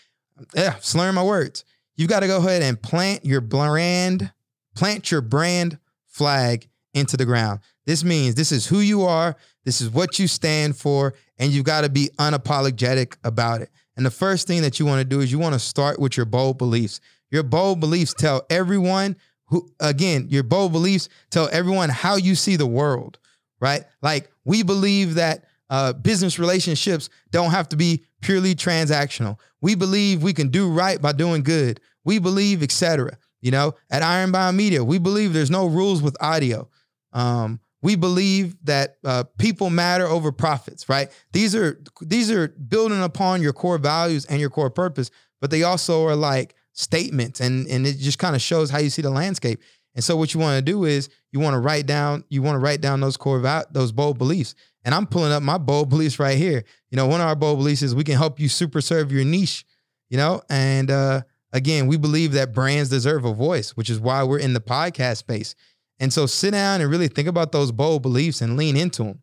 yeah, 0.54 0.76
slurring 0.80 1.14
my 1.14 1.22
words. 1.22 1.64
You've 1.96 2.08
got 2.08 2.20
to 2.20 2.26
go 2.26 2.38
ahead 2.38 2.62
and 2.62 2.80
plant 2.80 3.24
your 3.24 3.40
brand, 3.40 4.32
plant 4.74 5.10
your 5.10 5.20
brand 5.20 5.78
flag 6.06 6.68
into 6.94 7.16
the 7.16 7.24
ground. 7.26 7.60
This 7.84 8.02
means 8.02 8.34
this 8.34 8.52
is 8.52 8.66
who 8.66 8.80
you 8.80 9.02
are, 9.02 9.36
this 9.64 9.80
is 9.80 9.90
what 9.90 10.18
you 10.18 10.26
stand 10.26 10.76
for, 10.76 11.14
and 11.38 11.52
you've 11.52 11.64
got 11.64 11.82
to 11.82 11.90
be 11.90 12.10
unapologetic 12.18 13.16
about 13.22 13.60
it. 13.60 13.70
And 13.96 14.04
the 14.04 14.10
first 14.10 14.46
thing 14.46 14.62
that 14.62 14.78
you 14.78 14.86
want 14.86 15.00
to 15.00 15.04
do 15.04 15.20
is 15.20 15.30
you 15.30 15.38
want 15.38 15.54
to 15.54 15.58
start 15.58 15.98
with 15.98 16.16
your 16.16 16.26
bold 16.26 16.58
beliefs. 16.58 17.00
Your 17.30 17.42
bold 17.42 17.80
beliefs 17.80 18.14
tell 18.14 18.46
everyone 18.50 19.16
who, 19.46 19.68
again, 19.80 20.26
your 20.28 20.42
bold 20.42 20.72
beliefs 20.72 21.08
tell 21.30 21.48
everyone 21.52 21.88
how 21.88 22.16
you 22.16 22.34
see 22.34 22.56
the 22.56 22.66
world, 22.66 23.18
right? 23.60 23.84
Like 24.02 24.30
we 24.44 24.62
believe 24.62 25.14
that 25.14 25.44
uh, 25.70 25.92
business 25.92 26.38
relationships 26.38 27.08
don't 27.30 27.50
have 27.50 27.68
to 27.70 27.76
be 27.76 28.04
purely 28.20 28.54
transactional. 28.54 29.38
We 29.60 29.74
believe 29.74 30.22
we 30.22 30.32
can 30.32 30.48
do 30.48 30.70
right 30.70 31.00
by 31.00 31.12
doing 31.12 31.42
good. 31.42 31.80
We 32.04 32.18
believe, 32.18 32.62
etc. 32.62 33.18
You 33.40 33.50
know, 33.50 33.74
at 33.90 34.02
Ironbound 34.02 34.56
Media, 34.56 34.82
we 34.82 34.98
believe 34.98 35.32
there's 35.32 35.50
no 35.50 35.66
rules 35.66 36.02
with 36.02 36.16
audio. 36.20 36.68
Um, 37.12 37.60
we 37.82 37.94
believe 37.94 38.56
that 38.64 38.96
uh, 39.04 39.24
people 39.38 39.70
matter 39.70 40.06
over 40.06 40.32
profits, 40.32 40.88
right? 40.88 41.10
These 41.32 41.54
are 41.54 41.80
these 42.00 42.30
are 42.30 42.48
building 42.48 43.02
upon 43.02 43.42
your 43.42 43.52
core 43.52 43.78
values 43.78 44.24
and 44.24 44.40
your 44.40 44.50
core 44.50 44.70
purpose, 44.70 45.10
but 45.40 45.50
they 45.50 45.62
also 45.62 46.04
are 46.06 46.16
like 46.16 46.54
statements, 46.72 47.40
and 47.40 47.66
and 47.68 47.86
it 47.86 47.98
just 47.98 48.18
kind 48.18 48.34
of 48.34 48.42
shows 48.42 48.70
how 48.70 48.78
you 48.78 48.90
see 48.90 49.02
the 49.02 49.10
landscape. 49.10 49.60
And 49.94 50.04
so, 50.04 50.16
what 50.16 50.34
you 50.34 50.40
want 50.40 50.58
to 50.58 50.62
do 50.62 50.84
is 50.84 51.08
you 51.32 51.40
want 51.40 51.54
to 51.54 51.60
write 51.60 51.86
down 51.86 52.24
you 52.28 52.42
want 52.42 52.56
to 52.56 52.60
write 52.60 52.80
down 52.80 53.00
those 53.00 53.16
core 53.16 53.40
val- 53.40 53.66
those 53.70 53.92
bold 53.92 54.18
beliefs. 54.18 54.54
And 54.86 54.94
I'm 54.94 55.06
pulling 55.06 55.32
up 55.32 55.42
my 55.42 55.58
bold 55.58 55.90
beliefs 55.90 56.20
right 56.20 56.38
here. 56.38 56.62
You 56.90 56.96
know, 56.96 57.08
one 57.08 57.20
of 57.20 57.26
our 57.26 57.34
bold 57.34 57.58
beliefs 57.58 57.82
is 57.82 57.94
we 57.94 58.04
can 58.04 58.16
help 58.16 58.38
you 58.38 58.48
super 58.48 58.80
serve 58.80 59.10
your 59.10 59.24
niche. 59.24 59.66
You 60.08 60.16
know, 60.16 60.42
and 60.48 60.88
uh, 60.88 61.22
again, 61.52 61.88
we 61.88 61.96
believe 61.96 62.32
that 62.32 62.54
brands 62.54 62.88
deserve 62.88 63.24
a 63.24 63.34
voice, 63.34 63.70
which 63.70 63.90
is 63.90 63.98
why 63.98 64.22
we're 64.22 64.38
in 64.38 64.52
the 64.52 64.60
podcast 64.60 65.16
space. 65.16 65.56
And 65.98 66.12
so 66.12 66.26
sit 66.26 66.52
down 66.52 66.80
and 66.80 66.88
really 66.88 67.08
think 67.08 67.26
about 67.26 67.50
those 67.50 67.72
bold 67.72 68.02
beliefs 68.02 68.40
and 68.40 68.56
lean 68.56 68.76
into 68.76 69.02
them. 69.02 69.22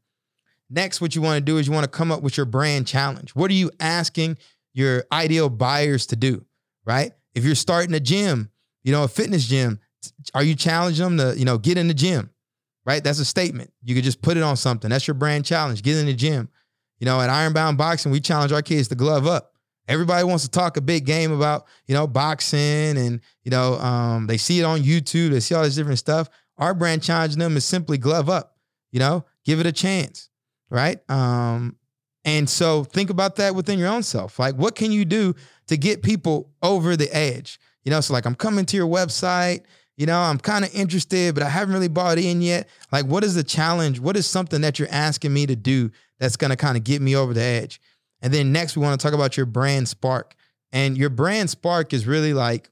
Next, 0.70 1.00
what 1.00 1.16
you 1.16 1.22
want 1.22 1.38
to 1.38 1.42
do 1.42 1.58
is 1.58 1.68
you 1.68 1.74
want 1.74 1.86
to 1.86 1.90
come 1.90 2.12
up 2.12 2.22
with 2.22 2.36
your 2.36 2.46
brand 2.46 2.86
challenge. 2.86 3.32
What 3.32 3.50
are 3.50 3.54
you 3.54 3.72
asking 3.80 4.38
your 4.74 5.06
ideal 5.14 5.50
buyers 5.50 6.08
to 6.08 6.18
do, 6.18 6.46
right? 6.84 7.14
If 7.36 7.46
you're 7.46 7.56
starting 7.56 7.94
a 7.94 8.00
gym, 8.02 8.50
you 8.84 8.92
know, 8.92 9.04
a 9.04 9.08
fitness 9.08 9.48
gym, 9.48 9.80
are 10.34 10.44
you 10.44 10.56
challenging 10.56 11.16
them 11.16 11.18
to, 11.18 11.40
you 11.40 11.46
know, 11.46 11.58
get 11.58 11.78
in 11.78 11.88
the 11.88 11.94
gym, 11.94 12.32
right? 12.86 13.04
That's 13.04 13.20
a 13.20 13.26
statement. 13.26 13.72
You 13.84 13.96
could 13.96 14.04
just 14.04 14.22
put 14.22 14.38
it 14.38 14.44
on 14.44 14.58
something. 14.58 14.90
That's 14.90 15.08
your 15.08 15.16
brand 15.16 15.46
challenge. 15.46 15.84
Get 15.84 15.98
in 15.98 16.06
the 16.06 16.14
gym. 16.14 16.50
You 17.00 17.06
know, 17.06 17.20
at 17.20 17.30
Ironbound 17.30 17.78
Boxing, 17.78 18.12
we 18.12 18.20
challenge 18.20 18.52
our 18.52 18.62
kids 18.62 18.88
to 18.90 18.96
glove 18.96 19.28
up. 19.28 19.54
Everybody 19.88 20.24
wants 20.24 20.46
to 20.46 20.50
talk 20.50 20.78
a 20.78 20.82
big 20.82 21.06
game 21.06 21.32
about, 21.32 21.66
you 21.88 21.94
know, 21.94 22.08
boxing 22.08 22.98
and, 22.98 23.20
you 23.44 23.52
know, 23.52 23.76
um, 23.80 24.28
they 24.28 24.38
see 24.38 24.60
it 24.60 24.64
on 24.64 24.80
YouTube, 24.80 25.32
they 25.32 25.42
see 25.42 25.56
all 25.56 25.64
this 25.64 25.76
different 25.76 26.00
stuff. 26.00 26.30
Our 26.58 26.74
brand 26.74 27.04
challenging 27.04 27.40
them 27.40 27.58
is 27.58 27.66
simply 27.66 27.98
glove 27.98 28.30
up, 28.30 28.56
you 28.92 29.00
know, 29.00 29.26
give 29.44 29.60
it 29.60 29.66
a 29.66 29.74
chance, 29.74 30.30
right? 30.70 31.00
Um, 31.10 31.76
and 32.24 32.50
so 32.50 32.86
think 32.86 33.10
about 33.10 33.36
that 33.38 33.56
within 33.56 33.78
your 33.78 33.90
own 33.90 34.04
self. 34.04 34.40
Like, 34.40 34.56
what 34.56 34.76
can 34.76 34.92
you 34.94 35.04
do 35.04 35.36
to 35.68 35.76
get 35.76 36.02
people 36.02 36.52
over 36.62 36.96
the 36.96 37.14
edge? 37.14 37.60
You 37.84 37.92
know, 37.92 38.00
so 38.00 38.14
like 38.14 38.26
I'm 38.26 38.36
coming 38.36 38.66
to 38.68 38.78
your 38.78 38.88
website, 38.88 39.64
you 39.98 40.06
know, 40.06 40.20
I'm 40.20 40.40
kind 40.40 40.66
of 40.66 40.74
interested, 40.74 41.36
but 41.36 41.44
I 41.44 41.50
haven't 41.50 41.74
really 41.74 41.88
bought 41.88 42.18
in 42.18 42.42
yet. 42.42 42.68
Like, 42.92 43.06
what 43.06 43.24
is 43.24 43.36
the 43.36 43.44
challenge? 43.44 44.00
What 44.00 44.18
is 44.18 44.26
something 44.26 44.62
that 44.62 44.80
you're 44.80 44.88
asking 44.92 45.34
me 45.34 45.46
to 45.46 45.56
do 45.56 45.92
that's 46.20 46.36
going 46.36 46.50
to 46.50 46.58
kind 46.58 46.78
of 46.78 46.84
get 46.84 47.02
me 47.02 47.16
over 47.16 47.34
the 47.34 47.42
edge? 47.42 47.80
And 48.22 48.34
then 48.34 48.52
next, 48.52 48.76
we 48.76 48.84
want 48.84 49.00
to 49.00 49.04
talk 49.06 49.14
about 49.14 49.38
your 49.38 49.46
brand 49.46 49.88
spark. 49.88 50.36
And 50.72 50.98
your 50.98 51.10
brand 51.10 51.50
spark 51.50 51.94
is 51.94 52.08
really 52.08 52.34
like 52.34 52.70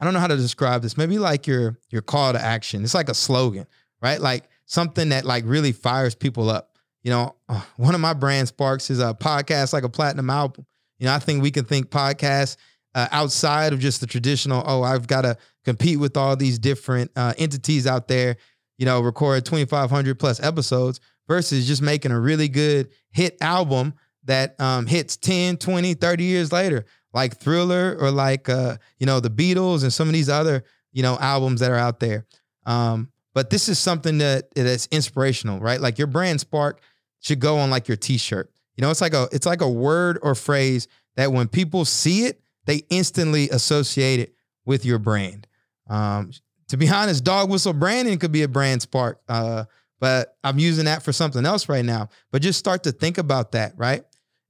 I 0.00 0.04
don't 0.04 0.14
know 0.14 0.20
how 0.20 0.28
to 0.28 0.36
describe 0.36 0.82
this. 0.82 0.96
Maybe 0.96 1.18
like 1.18 1.46
your 1.46 1.78
your 1.90 2.02
call 2.02 2.32
to 2.32 2.40
action. 2.40 2.84
It's 2.84 2.94
like 2.94 3.08
a 3.08 3.14
slogan, 3.14 3.66
right? 4.00 4.20
Like 4.20 4.44
something 4.66 5.08
that 5.08 5.24
like 5.24 5.44
really 5.46 5.72
fires 5.72 6.14
people 6.14 6.50
up. 6.50 6.76
You 7.02 7.10
know, 7.10 7.34
uh, 7.48 7.62
one 7.76 7.94
of 7.94 8.00
my 8.00 8.12
brand 8.12 8.48
sparks 8.48 8.90
is 8.90 9.00
a 9.00 9.14
podcast 9.14 9.72
like 9.72 9.84
a 9.84 9.88
platinum 9.88 10.30
album. 10.30 10.66
You 10.98 11.06
know, 11.06 11.14
I 11.14 11.18
think 11.18 11.42
we 11.42 11.50
can 11.50 11.64
think 11.64 11.90
podcasts 11.90 12.56
uh, 12.94 13.08
outside 13.10 13.72
of 13.72 13.80
just 13.80 14.00
the 14.00 14.06
traditional. 14.06 14.62
Oh, 14.66 14.82
I've 14.82 15.06
got 15.06 15.22
to 15.22 15.36
compete 15.68 15.98
with 15.98 16.16
all 16.16 16.36
these 16.36 16.58
different 16.58 17.10
uh, 17.16 17.34
entities 17.38 17.86
out 17.86 18.08
there. 18.08 18.36
You 18.78 18.86
know, 18.86 19.00
record 19.00 19.44
2,500 19.44 20.18
plus 20.18 20.40
episodes 20.40 21.00
versus 21.26 21.66
just 21.66 21.82
making 21.82 22.12
a 22.12 22.20
really 22.20 22.48
good 22.48 22.90
hit 23.10 23.36
album 23.40 23.94
that 24.24 24.60
um, 24.60 24.86
hits 24.86 25.16
10, 25.16 25.56
20, 25.56 25.94
30 25.94 26.24
years 26.24 26.52
later 26.52 26.84
like 27.18 27.38
Thriller 27.38 27.96
or 28.00 28.12
like 28.12 28.48
uh, 28.48 28.76
you 28.98 29.06
know 29.06 29.18
the 29.18 29.28
Beatles 29.28 29.82
and 29.82 29.92
some 29.92 30.06
of 30.06 30.14
these 30.14 30.28
other 30.28 30.62
you 30.92 31.02
know 31.02 31.18
albums 31.18 31.58
that 31.58 31.72
are 31.72 31.76
out 31.76 31.98
there. 31.98 32.26
Um, 32.64 33.10
but 33.34 33.50
this 33.50 33.68
is 33.68 33.78
something 33.78 34.18
that 34.18 34.54
that's 34.54 34.86
inspirational, 34.92 35.58
right? 35.58 35.80
Like 35.80 35.98
your 35.98 36.06
brand 36.06 36.40
spark 36.40 36.80
should 37.18 37.40
go 37.40 37.58
on 37.58 37.70
like 37.70 37.88
your 37.88 37.96
T-shirt. 37.96 38.52
You 38.76 38.82
know, 38.82 38.90
it's 38.90 39.00
like 39.00 39.14
a 39.14 39.28
it's 39.32 39.46
like 39.46 39.62
a 39.62 39.68
word 39.68 40.20
or 40.22 40.36
phrase 40.36 40.86
that 41.16 41.32
when 41.32 41.48
people 41.48 41.84
see 41.84 42.26
it, 42.26 42.40
they 42.66 42.82
instantly 42.88 43.48
associate 43.50 44.20
it 44.20 44.34
with 44.64 44.84
your 44.84 45.00
brand. 45.00 45.47
Um, 45.88 46.30
to 46.68 46.76
be 46.76 46.88
honest, 46.92 47.24
dog 47.24 47.50
whistle 47.50 47.72
branding 47.72 48.18
could 48.18 48.32
be 48.32 48.42
a 48.42 48.48
brand 48.48 48.82
spark. 48.82 49.20
Uh, 49.28 49.64
but 50.00 50.36
I'm 50.44 50.58
using 50.58 50.84
that 50.84 51.02
for 51.02 51.12
something 51.12 51.44
else 51.44 51.68
right 51.68 51.84
now. 51.84 52.08
But 52.30 52.42
just 52.42 52.58
start 52.58 52.84
to 52.84 52.92
think 52.92 53.18
about 53.18 53.52
that, 53.52 53.72
right? 53.76 54.04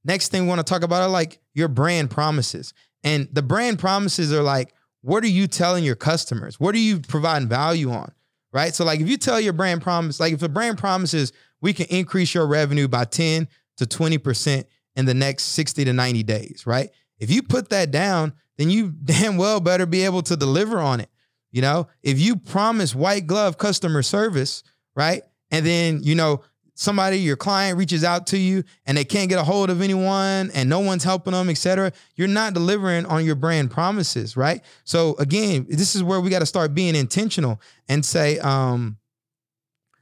Next 0.05 0.29
thing 0.29 0.43
we 0.43 0.49
want 0.49 0.59
to 0.59 0.63
talk 0.63 0.83
about 0.83 1.01
are 1.01 1.09
like 1.09 1.39
your 1.53 1.67
brand 1.67 2.11
promises. 2.11 2.73
And 3.03 3.27
the 3.31 3.41
brand 3.41 3.79
promises 3.79 4.31
are 4.33 4.43
like, 4.43 4.73
what 5.01 5.23
are 5.23 5.29
you 5.29 5.47
telling 5.47 5.83
your 5.83 5.95
customers? 5.95 6.59
What 6.59 6.75
are 6.75 6.79
you 6.79 6.99
providing 6.99 7.47
value 7.47 7.91
on? 7.91 8.11
Right. 8.51 8.73
So, 8.73 8.83
like, 8.83 8.99
if 8.99 9.07
you 9.07 9.17
tell 9.17 9.39
your 9.39 9.53
brand 9.53 9.83
promise, 9.83 10.19
like, 10.19 10.33
if 10.33 10.39
the 10.39 10.49
brand 10.49 10.79
promises 10.79 11.31
we 11.61 11.73
can 11.73 11.85
increase 11.87 12.33
your 12.33 12.47
revenue 12.47 12.87
by 12.87 13.05
10 13.05 13.47
to 13.77 13.85
20% 13.85 14.65
in 14.95 15.05
the 15.05 15.13
next 15.13 15.43
60 15.43 15.85
to 15.85 15.93
90 15.93 16.23
days, 16.23 16.63
right? 16.65 16.89
If 17.19 17.31
you 17.31 17.43
put 17.43 17.69
that 17.69 17.91
down, 17.91 18.33
then 18.57 18.69
you 18.69 18.89
damn 19.03 19.37
well 19.37 19.59
better 19.59 19.85
be 19.85 20.03
able 20.03 20.21
to 20.23 20.35
deliver 20.35 20.79
on 20.79 20.99
it. 20.99 21.09
You 21.51 21.61
know, 21.61 21.87
if 22.03 22.19
you 22.19 22.35
promise 22.35 22.93
white 22.93 23.27
glove 23.27 23.57
customer 23.57 24.03
service, 24.03 24.63
right? 24.95 25.23
And 25.51 25.65
then, 25.65 26.03
you 26.03 26.15
know, 26.15 26.43
somebody, 26.75 27.19
your 27.19 27.35
client 27.35 27.77
reaches 27.77 28.03
out 28.03 28.27
to 28.27 28.37
you 28.37 28.63
and 28.85 28.97
they 28.97 29.03
can't 29.03 29.29
get 29.29 29.39
a 29.39 29.43
hold 29.43 29.69
of 29.69 29.81
anyone 29.81 30.51
and 30.53 30.69
no 30.69 30.79
one's 30.79 31.03
helping 31.03 31.33
them, 31.33 31.49
etc., 31.49 31.91
you're 32.15 32.27
not 32.27 32.53
delivering 32.53 33.05
on 33.05 33.25
your 33.25 33.35
brand 33.35 33.71
promises, 33.71 34.37
right? 34.37 34.63
So 34.83 35.15
again, 35.17 35.65
this 35.67 35.95
is 35.95 36.03
where 36.03 36.21
we 36.21 36.29
got 36.29 36.39
to 36.39 36.45
start 36.45 36.73
being 36.73 36.95
intentional 36.95 37.59
and 37.87 38.05
say, 38.05 38.39
um, 38.39 38.97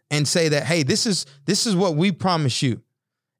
and 0.09 0.27
say 0.27 0.49
that, 0.49 0.63
hey, 0.63 0.83
this 0.83 1.05
is 1.05 1.25
this 1.45 1.65
is 1.65 1.75
what 1.75 1.95
we 1.95 2.11
promise 2.11 2.61
you. 2.61 2.81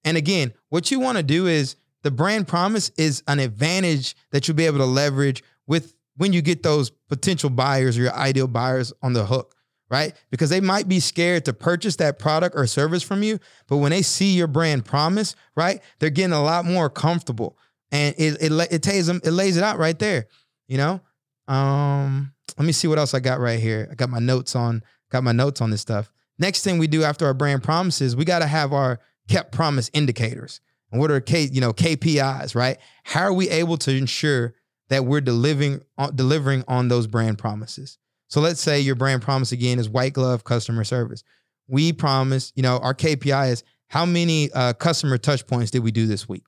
And 0.03 0.17
again, 0.17 0.53
what 0.69 0.91
you 0.91 0.99
want 0.99 1.17
to 1.17 1.23
do 1.23 1.47
is 1.47 1.75
the 2.03 2.11
brand 2.11 2.47
promise 2.47 2.91
is 2.97 3.23
an 3.27 3.39
advantage 3.39 4.15
that 4.31 4.47
you'll 4.47 4.57
be 4.57 4.65
able 4.65 4.79
to 4.79 4.85
leverage 4.85 5.43
with 5.65 5.93
when 6.17 6.33
you 6.33 6.41
get 6.41 6.63
those 6.63 6.89
potential 7.09 7.49
buyers 7.49 7.97
or 7.97 8.01
your 8.01 8.13
ideal 8.13 8.47
buyers 8.47 8.91
on 9.01 9.13
the 9.13 9.25
hook, 9.25 9.55
right? 9.89 10.13
Because 10.29 10.49
they 10.49 10.59
might 10.59 10.87
be 10.87 10.99
scared 10.99 11.45
to 11.45 11.53
purchase 11.53 11.95
that 11.97 12.19
product 12.19 12.55
or 12.55 12.67
service 12.67 13.03
from 13.03 13.23
you, 13.23 13.39
but 13.67 13.77
when 13.77 13.91
they 13.91 14.01
see 14.01 14.33
your 14.33 14.47
brand 14.47 14.85
promise, 14.85 15.35
right, 15.55 15.81
they're 15.99 16.09
getting 16.09 16.33
a 16.33 16.43
lot 16.43 16.65
more 16.65 16.89
comfortable, 16.89 17.57
and 17.91 18.15
it 18.17 18.41
it 18.41 18.51
it 18.71 18.83
takes 18.83 19.07
them 19.07 19.21
it 19.23 19.31
lays 19.31 19.57
it 19.57 19.63
out 19.63 19.77
right 19.79 19.97
there, 19.97 20.27
you 20.67 20.77
know. 20.77 21.01
Um, 21.47 22.33
let 22.57 22.65
me 22.65 22.73
see 22.73 22.87
what 22.87 22.97
else 22.97 23.13
I 23.13 23.19
got 23.19 23.39
right 23.39 23.59
here. 23.59 23.87
I 23.89 23.95
got 23.95 24.09
my 24.09 24.19
notes 24.19 24.55
on 24.55 24.83
got 25.11 25.23
my 25.23 25.31
notes 25.31 25.61
on 25.61 25.69
this 25.69 25.81
stuff. 25.81 26.11
Next 26.39 26.63
thing 26.63 26.77
we 26.77 26.87
do 26.87 27.03
after 27.03 27.25
our 27.25 27.33
brand 27.33 27.63
promises, 27.63 28.15
we 28.15 28.25
got 28.25 28.39
to 28.39 28.47
have 28.47 28.73
our 28.73 28.99
kept 29.27 29.51
promise 29.51 29.89
indicators. 29.93 30.61
And 30.91 31.01
what 31.01 31.11
are 31.11 31.19
K, 31.19 31.49
you 31.51 31.61
know, 31.61 31.73
KPIs, 31.73 32.55
right? 32.55 32.77
How 33.03 33.23
are 33.23 33.33
we 33.33 33.49
able 33.49 33.77
to 33.77 33.95
ensure 33.95 34.53
that 34.89 35.05
we're 35.05 35.21
delivering 35.21 35.81
uh, 35.97 36.11
delivering 36.11 36.63
on 36.67 36.87
those 36.87 37.07
brand 37.07 37.37
promises? 37.37 37.97
So 38.27 38.41
let's 38.41 38.59
say 38.59 38.79
your 38.79 38.95
brand 38.95 39.21
promise 39.21 39.51
again 39.51 39.79
is 39.79 39.89
white 39.89 40.13
glove 40.13 40.43
customer 40.43 40.83
service. 40.83 41.23
We 41.67 41.93
promise, 41.93 42.51
you 42.55 42.63
know, 42.63 42.77
our 42.79 42.93
KPI 42.93 43.51
is 43.51 43.63
how 43.87 44.05
many 44.05 44.51
uh, 44.51 44.73
customer 44.73 45.17
touch 45.17 45.47
points 45.47 45.71
did 45.71 45.83
we 45.83 45.91
do 45.91 46.07
this 46.07 46.27
week? 46.27 46.45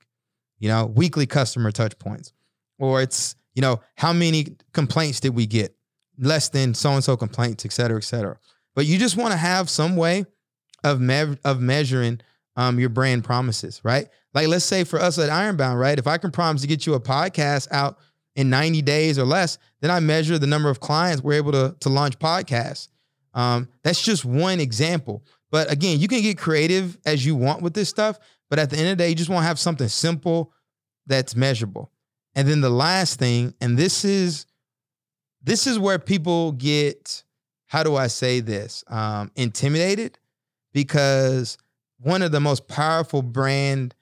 You 0.58 0.68
know, 0.68 0.86
weekly 0.86 1.26
customer 1.26 1.70
touch 1.70 1.98
points. 1.98 2.32
Or 2.78 3.00
it's, 3.02 3.34
you 3.54 3.62
know, 3.62 3.80
how 3.96 4.12
many 4.12 4.56
complaints 4.72 5.20
did 5.20 5.34
we 5.34 5.46
get? 5.46 5.74
Less 6.18 6.50
than 6.50 6.74
so 6.74 6.92
and 6.92 7.02
so 7.04 7.16
complaints, 7.16 7.64
et 7.64 7.72
cetera, 7.72 7.96
et 7.96 8.04
cetera. 8.04 8.38
But 8.74 8.84
you 8.86 8.98
just 8.98 9.16
want 9.16 9.32
to 9.32 9.38
have 9.38 9.70
some 9.70 9.96
way 9.96 10.26
of 10.84 11.00
me- 11.00 11.38
of 11.44 11.60
measuring 11.60 12.20
um, 12.56 12.78
your 12.78 12.90
brand 12.90 13.24
promises, 13.24 13.80
right? 13.84 14.08
Like 14.34 14.48
let's 14.48 14.64
say 14.64 14.84
for 14.84 15.00
us 15.00 15.18
at 15.18 15.30
Ironbound, 15.30 15.80
right? 15.80 15.98
If 15.98 16.06
I 16.06 16.18
can 16.18 16.30
promise 16.30 16.62
to 16.62 16.68
get 16.68 16.86
you 16.86 16.94
a 16.94 17.00
podcast 17.00 17.68
out 17.70 17.98
in 18.36 18.50
90 18.50 18.82
days 18.82 19.18
or 19.18 19.24
less, 19.24 19.58
then 19.80 19.90
I 19.90 20.00
measure 20.00 20.38
the 20.38 20.46
number 20.46 20.70
of 20.70 20.80
clients 20.80 21.22
we're 21.22 21.34
able 21.34 21.52
to, 21.52 21.76
to 21.80 21.88
launch 21.88 22.18
podcasts. 22.18 22.88
Um, 23.34 23.68
that's 23.82 24.02
just 24.02 24.24
one 24.24 24.60
example. 24.60 25.24
But 25.50 25.70
again, 25.70 25.98
you 25.98 26.08
can 26.08 26.22
get 26.22 26.38
creative 26.38 26.98
as 27.04 27.24
you 27.26 27.34
want 27.34 27.62
with 27.62 27.74
this 27.74 27.88
stuff. 27.88 28.18
But 28.48 28.58
at 28.58 28.70
the 28.70 28.76
end 28.76 28.88
of 28.88 28.98
the 28.98 29.04
day, 29.04 29.08
you 29.10 29.14
just 29.14 29.30
want 29.30 29.42
to 29.42 29.46
have 29.46 29.58
something 29.58 29.88
simple 29.88 30.52
that's 31.06 31.36
measurable. 31.36 31.90
And 32.34 32.46
then 32.46 32.60
the 32.60 32.70
last 32.70 33.18
thing, 33.18 33.54
and 33.60 33.76
this 33.76 34.04
is 34.04 34.46
this 35.42 35.66
is 35.66 35.78
where 35.78 35.98
people 35.98 36.52
get, 36.52 37.24
how 37.66 37.82
do 37.82 37.96
I 37.96 38.08
say 38.08 38.40
this? 38.40 38.84
Um, 38.88 39.30
intimidated 39.36 40.18
because 40.72 41.56
one 41.98 42.22
of 42.22 42.30
the 42.30 42.40
most 42.40 42.68
powerful 42.68 43.22
brand 43.22 43.94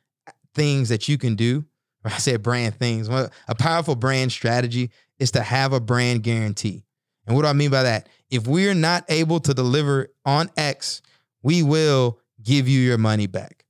things 0.55 0.89
that 0.89 1.09
you 1.09 1.17
can 1.17 1.37
do 1.37 1.65
I 2.05 2.19
said 2.19 2.43
brand 2.43 2.77
things. 2.77 3.09
A 3.09 3.31
powerful 3.59 3.97
brand 3.97 4.33
strategy 4.33 4.91
is 5.19 5.33
to 5.33 5.43
have 5.43 5.73
a 5.73 5.81
brand 5.81 6.23
guarantee. 6.23 6.85
And 7.27 7.37
what 7.37 7.43
do 7.43 7.49
I 7.49 7.53
mean 7.53 7.71
by 7.71 7.83
that? 7.83 8.09
If 8.31 8.47
we're 8.47 8.75
not 8.75 9.05
able 9.09 9.41
to 9.41 9.53
deliver 9.53 10.09
on 10.25 10.51
X, 10.57 11.03
we 11.43 11.63
will 11.63 12.19
give 12.43 12.69
you 12.69 12.81
your 12.81 12.99
money 12.99 13.27
back. 13.27 13.65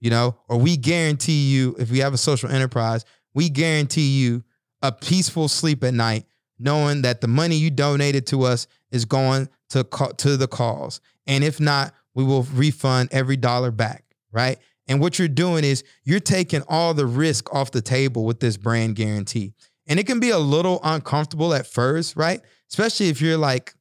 You 0.00 0.10
know, 0.10 0.36
or 0.48 0.58
we 0.58 0.76
guarantee 0.76 1.50
you, 1.50 1.74
if 1.78 1.90
we 1.90 1.98
have 1.98 2.14
a 2.14 2.18
social 2.18 2.50
enterprise, 2.50 3.04
we 3.34 3.48
guarantee 3.48 4.20
you 4.20 4.44
a 4.80 4.92
peaceful 4.92 5.48
sleep 5.48 5.82
at 5.82 5.94
night, 5.94 6.24
knowing 6.58 7.02
that 7.02 7.20
the 7.20 7.26
money 7.26 7.56
you 7.56 7.70
donated 7.70 8.26
to 8.28 8.42
us 8.42 8.66
is 8.92 9.04
going 9.04 9.48
to 9.70 9.84
to 10.18 10.36
the 10.36 10.46
cause. 10.46 11.00
And 11.26 11.42
if 11.42 11.58
not, 11.58 11.94
we 12.14 12.24
will 12.24 12.44
refund 12.54 13.08
every 13.12 13.36
dollar 13.36 13.70
back, 13.70 14.04
right? 14.32 14.58
And 14.88 15.00
what 15.00 15.18
you're 15.18 15.28
doing 15.28 15.64
is 15.64 15.84
you're 16.04 16.18
taking 16.18 16.62
all 16.68 16.94
the 16.94 17.06
risk 17.06 17.54
off 17.54 17.70
the 17.70 17.82
table 17.82 18.24
with 18.24 18.40
this 18.40 18.56
brand 18.56 18.96
guarantee. 18.96 19.52
And 19.86 20.00
it 20.00 20.06
can 20.06 20.18
be 20.18 20.30
a 20.30 20.38
little 20.38 20.80
uncomfortable 20.82 21.54
at 21.54 21.66
first, 21.66 22.16
right? 22.16 22.40
Especially 22.70 23.08
if 23.08 23.20
you're 23.20 23.38
like 23.38 23.74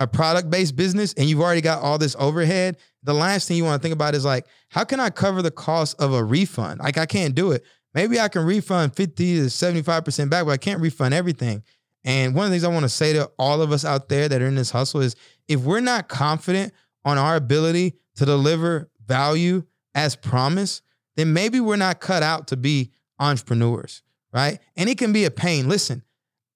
a 0.00 0.06
product 0.06 0.50
based 0.50 0.76
business 0.76 1.12
and 1.14 1.28
you've 1.28 1.40
already 1.40 1.60
got 1.60 1.82
all 1.82 1.98
this 1.98 2.16
overhead. 2.18 2.76
The 3.02 3.14
last 3.14 3.48
thing 3.48 3.56
you 3.56 3.64
want 3.64 3.80
to 3.80 3.82
think 3.82 3.92
about 3.92 4.14
is 4.14 4.24
like, 4.24 4.46
how 4.68 4.84
can 4.84 5.00
I 5.00 5.10
cover 5.10 5.42
the 5.42 5.50
cost 5.50 6.00
of 6.00 6.12
a 6.12 6.22
refund? 6.22 6.80
Like, 6.80 6.98
I 6.98 7.06
can't 7.06 7.34
do 7.34 7.52
it. 7.52 7.64
Maybe 7.94 8.18
I 8.18 8.28
can 8.28 8.44
refund 8.44 8.96
50 8.96 9.36
to 9.36 9.46
75% 9.46 10.30
back, 10.30 10.44
but 10.46 10.52
I 10.52 10.56
can't 10.56 10.80
refund 10.80 11.14
everything. 11.14 11.62
And 12.04 12.34
one 12.34 12.46
of 12.46 12.50
the 12.50 12.54
things 12.54 12.64
I 12.64 12.68
want 12.68 12.84
to 12.84 12.88
say 12.88 13.12
to 13.12 13.30
all 13.38 13.62
of 13.62 13.70
us 13.70 13.84
out 13.84 14.08
there 14.08 14.28
that 14.28 14.42
are 14.42 14.46
in 14.46 14.54
this 14.54 14.70
hustle 14.70 15.00
is 15.00 15.14
if 15.46 15.60
we're 15.60 15.80
not 15.80 16.08
confident 16.08 16.72
on 17.04 17.18
our 17.18 17.36
ability 17.36 17.94
to 18.16 18.24
deliver 18.24 18.90
value 19.06 19.62
as 19.94 20.16
promised, 20.16 20.82
then 21.16 21.32
maybe 21.32 21.60
we're 21.60 21.76
not 21.76 22.00
cut 22.00 22.22
out 22.22 22.48
to 22.48 22.56
be 22.56 22.90
entrepreneurs, 23.18 24.02
right? 24.32 24.58
And 24.76 24.88
it 24.88 24.98
can 24.98 25.12
be 25.12 25.24
a 25.24 25.30
pain. 25.30 25.68
Listen, 25.68 26.02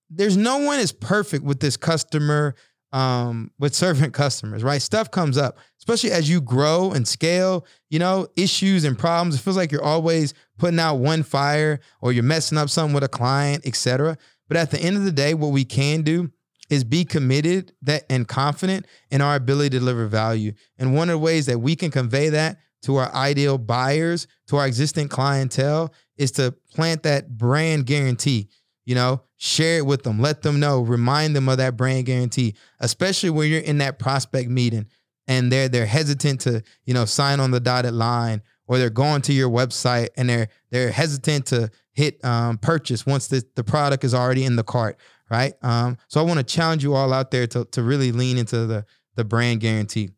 there's 0.08 0.36
no 0.36 0.58
one 0.58 0.78
is 0.78 0.92
perfect 0.92 1.44
with 1.44 1.60
this 1.60 1.76
customer, 1.76 2.54
um, 2.92 3.50
with 3.58 3.74
servant 3.74 4.14
customers, 4.14 4.62
right? 4.62 4.80
Stuff 4.80 5.10
comes 5.10 5.36
up, 5.36 5.58
especially 5.78 6.12
as 6.12 6.28
you 6.28 6.40
grow 6.40 6.92
and 6.92 7.06
scale, 7.06 7.66
you 7.90 7.98
know, 7.98 8.28
issues 8.36 8.84
and 8.84 8.98
problems. 8.98 9.34
It 9.34 9.40
feels 9.40 9.56
like 9.56 9.72
you're 9.72 9.82
always 9.82 10.34
putting 10.58 10.80
out 10.80 10.96
one 10.96 11.22
fire 11.22 11.80
or 12.00 12.12
you're 12.12 12.24
messing 12.24 12.58
up 12.58 12.70
something 12.70 12.94
with 12.94 13.04
a 13.04 13.08
client, 13.08 13.66
etc. 13.66 14.16
But 14.48 14.56
at 14.56 14.70
the 14.70 14.80
end 14.80 14.96
of 14.96 15.04
the 15.04 15.12
day, 15.12 15.34
what 15.34 15.48
we 15.48 15.64
can 15.64 16.02
do 16.02 16.30
is 16.68 16.82
be 16.84 17.04
committed 17.04 17.72
that 17.82 18.04
and 18.10 18.26
confident 18.26 18.86
in 19.10 19.20
our 19.20 19.36
ability 19.36 19.70
to 19.70 19.78
deliver 19.78 20.06
value. 20.06 20.52
And 20.78 20.94
one 20.94 21.08
of 21.08 21.14
the 21.14 21.18
ways 21.18 21.46
that 21.46 21.58
we 21.58 21.76
can 21.76 21.90
convey 21.90 22.28
that 22.30 22.58
to 22.82 22.96
our 22.96 23.12
ideal 23.14 23.58
buyers, 23.58 24.26
to 24.48 24.56
our 24.56 24.66
existing 24.66 25.08
clientele, 25.08 25.92
is 26.16 26.30
to 26.32 26.54
plant 26.74 27.02
that 27.02 27.36
brand 27.36 27.86
guarantee. 27.86 28.48
You 28.84 28.94
know, 28.94 29.22
share 29.36 29.78
it 29.78 29.86
with 29.86 30.04
them, 30.04 30.20
let 30.20 30.42
them 30.42 30.60
know, 30.60 30.80
remind 30.80 31.34
them 31.34 31.48
of 31.48 31.58
that 31.58 31.76
brand 31.76 32.06
guarantee, 32.06 32.54
especially 32.80 33.30
when 33.30 33.50
you're 33.50 33.60
in 33.60 33.78
that 33.78 33.98
prospect 33.98 34.48
meeting 34.48 34.86
and 35.26 35.50
they're 35.50 35.68
they're 35.68 35.86
hesitant 35.86 36.40
to, 36.42 36.62
you 36.84 36.94
know, 36.94 37.04
sign 37.04 37.40
on 37.40 37.50
the 37.50 37.60
dotted 37.60 37.94
line 37.94 38.42
or 38.66 38.78
they're 38.78 38.90
going 38.90 39.22
to 39.22 39.32
your 39.32 39.50
website 39.50 40.08
and 40.16 40.28
they're 40.28 40.48
they're 40.70 40.90
hesitant 40.90 41.46
to 41.46 41.70
hit 41.92 42.22
um, 42.24 42.58
purchase 42.58 43.06
once 43.06 43.28
the, 43.28 43.42
the 43.54 43.64
product 43.64 44.04
is 44.04 44.14
already 44.14 44.44
in 44.44 44.56
the 44.56 44.64
cart, 44.64 44.98
right? 45.30 45.54
Um, 45.62 45.96
so 46.08 46.20
I 46.20 46.24
want 46.24 46.38
to 46.38 46.44
challenge 46.44 46.82
you 46.82 46.94
all 46.94 47.12
out 47.12 47.30
there 47.30 47.46
to 47.48 47.64
to 47.66 47.82
really 47.82 48.12
lean 48.12 48.38
into 48.38 48.66
the 48.66 48.84
the 49.16 49.24
brand 49.24 49.60
guarantee. 49.60 50.10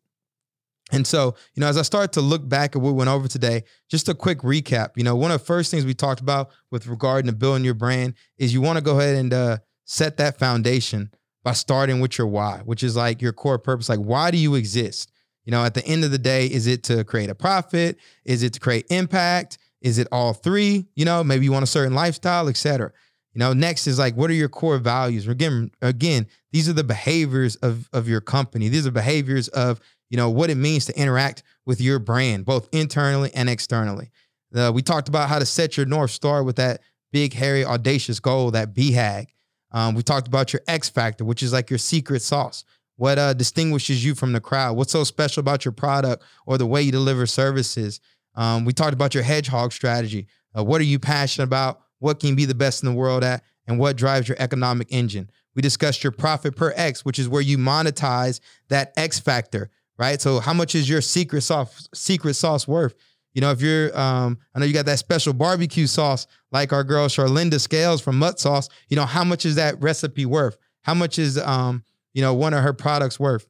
And 0.91 1.05
so, 1.05 1.35
you 1.53 1.61
know, 1.61 1.67
as 1.67 1.77
I 1.77 1.83
start 1.83 2.13
to 2.13 2.21
look 2.21 2.47
back 2.47 2.75
at 2.75 2.81
what 2.81 2.89
we 2.89 2.97
went 2.97 3.09
over 3.09 3.27
today, 3.27 3.63
just 3.89 4.09
a 4.09 4.15
quick 4.15 4.39
recap. 4.39 4.89
You 4.95 5.03
know, 5.03 5.15
one 5.15 5.31
of 5.31 5.39
the 5.39 5.45
first 5.45 5.69
things 5.69 5.85
we 5.85 5.93
talked 5.93 6.21
about 6.21 6.49
with 6.71 6.87
regard 6.87 7.25
to 7.25 7.31
building 7.31 7.63
your 7.63 7.75
brand 7.75 8.15
is 8.37 8.53
you 8.53 8.61
want 8.61 8.77
to 8.77 8.83
go 8.83 8.99
ahead 8.99 9.15
and 9.15 9.33
uh, 9.33 9.57
set 9.85 10.17
that 10.17 10.39
foundation 10.39 11.11
by 11.43 11.53
starting 11.53 11.99
with 11.99 12.17
your 12.17 12.27
why, 12.27 12.61
which 12.65 12.83
is 12.83 12.95
like 12.95 13.21
your 13.21 13.33
core 13.33 13.59
purpose. 13.59 13.87
Like, 13.87 13.99
why 13.99 14.31
do 14.31 14.37
you 14.37 14.55
exist? 14.55 15.11
You 15.45 15.51
know, 15.51 15.63
at 15.63 15.73
the 15.73 15.85
end 15.85 16.03
of 16.03 16.11
the 16.11 16.17
day, 16.17 16.47
is 16.47 16.67
it 16.67 16.83
to 16.83 17.03
create 17.03 17.29
a 17.29 17.35
profit? 17.35 17.97
Is 18.25 18.43
it 18.43 18.53
to 18.53 18.59
create 18.59 18.85
impact? 18.89 19.57
Is 19.81 19.97
it 19.97 20.07
all 20.11 20.33
three? 20.33 20.87
You 20.95 21.05
know, 21.05 21.23
maybe 21.23 21.45
you 21.45 21.51
want 21.51 21.63
a 21.63 21.67
certain 21.67 21.93
lifestyle, 21.93 22.49
et 22.49 22.57
cetera. 22.57 22.91
You 23.33 23.39
know, 23.39 23.53
next 23.53 23.87
is 23.87 23.97
like, 23.97 24.15
what 24.15 24.29
are 24.29 24.33
your 24.33 24.49
core 24.49 24.79
values? 24.79 25.27
Again, 25.27 25.71
again, 25.81 26.27
these 26.51 26.67
are 26.67 26.73
the 26.73 26.83
behaviors 26.83 27.55
of, 27.57 27.87
of 27.93 28.07
your 28.07 28.21
company. 28.21 28.69
These 28.69 28.85
are 28.85 28.91
behaviors 28.91 29.47
of 29.49 29.79
you 30.09 30.17
know, 30.17 30.29
what 30.29 30.49
it 30.49 30.55
means 30.55 30.85
to 30.85 30.99
interact 30.99 31.43
with 31.65 31.79
your 31.79 31.99
brand, 31.99 32.45
both 32.45 32.67
internally 32.71 33.31
and 33.33 33.49
externally. 33.49 34.11
We 34.51 34.81
talked 34.81 35.07
about 35.07 35.29
how 35.29 35.39
to 35.39 35.45
set 35.45 35.77
your 35.77 35.85
North 35.85 36.11
Star 36.11 36.43
with 36.43 36.55
that 36.55 36.81
big, 37.11 37.33
hairy, 37.33 37.63
audacious 37.63 38.19
goal, 38.19 38.51
that 38.51 38.73
BHAG. 38.73 39.27
Um, 39.71 39.93
we 39.93 40.01
talked 40.01 40.27
about 40.27 40.51
your 40.51 40.61
X 40.67 40.89
factor, 40.89 41.23
which 41.23 41.43
is 41.43 41.53
like 41.53 41.69
your 41.69 41.77
secret 41.77 42.21
sauce. 42.21 42.63
What 42.95 43.17
uh, 43.17 43.33
distinguishes 43.33 44.03
you 44.03 44.15
from 44.15 44.33
the 44.33 44.41
crowd? 44.41 44.75
What's 44.75 44.91
so 44.91 45.03
special 45.03 45.41
about 45.41 45.63
your 45.63 45.71
product 45.71 46.23
or 46.45 46.57
the 46.57 46.65
way 46.65 46.81
you 46.81 46.91
deliver 46.91 47.25
services? 47.25 48.01
Um, 48.35 48.65
we 48.65 48.73
talked 48.73 48.93
about 48.93 49.13
your 49.13 49.23
hedgehog 49.23 49.71
strategy. 49.71 50.27
Uh, 50.57 50.63
what 50.63 50.81
are 50.81 50.85
you 50.85 50.99
passionate 50.99 51.45
about? 51.45 51.81
What 51.99 52.19
can 52.19 52.35
be 52.35 52.45
the 52.45 52.55
best 52.55 52.83
in 52.83 52.89
the 52.89 52.95
world 52.95 53.23
at? 53.23 53.43
And 53.67 53.77
what 53.79 53.95
drives 53.95 54.27
your 54.27 54.37
economic 54.39 54.87
engine? 54.89 55.29
We 55.55 55.61
discussed 55.61 56.03
your 56.03 56.11
profit 56.11 56.55
per 56.55 56.73
X, 56.75 57.05
which 57.05 57.19
is 57.19 57.29
where 57.29 57.41
you 57.41 57.57
monetize 57.57 58.39
that 58.69 58.93
X 58.97 59.19
factor 59.19 59.69
right? 59.99 60.19
So 60.19 60.39
how 60.39 60.53
much 60.53 60.73
is 60.73 60.89
your 60.89 61.01
secret 61.01 61.41
sauce 61.41 61.87
secret 61.93 62.33
sauce 62.33 62.67
worth? 62.67 62.95
You 63.33 63.41
know, 63.41 63.51
if 63.51 63.61
you're, 63.61 63.95
um, 63.97 64.39
I 64.55 64.59
know 64.59 64.65
you 64.65 64.73
got 64.73 64.87
that 64.87 64.97
special 64.97 65.33
barbecue 65.33 65.85
sauce, 65.85 66.25
like 66.51 66.73
our 66.73 66.83
girl 66.83 67.07
Charlinda 67.07 67.59
Scales 67.59 68.01
from 68.01 68.17
Mutt 68.17 68.39
Sauce. 68.39 68.69
You 68.87 68.95
know, 68.95 69.05
how 69.05 69.23
much 69.23 69.45
is 69.45 69.55
that 69.55 69.79
recipe 69.79 70.25
worth? 70.25 70.57
How 70.81 70.95
much 70.95 71.19
is, 71.19 71.37
um, 71.37 71.83
you 72.13 72.23
know, 72.23 72.33
one 72.33 72.55
of 72.55 72.63
her 72.63 72.73
products 72.73 73.19
worth? 73.19 73.47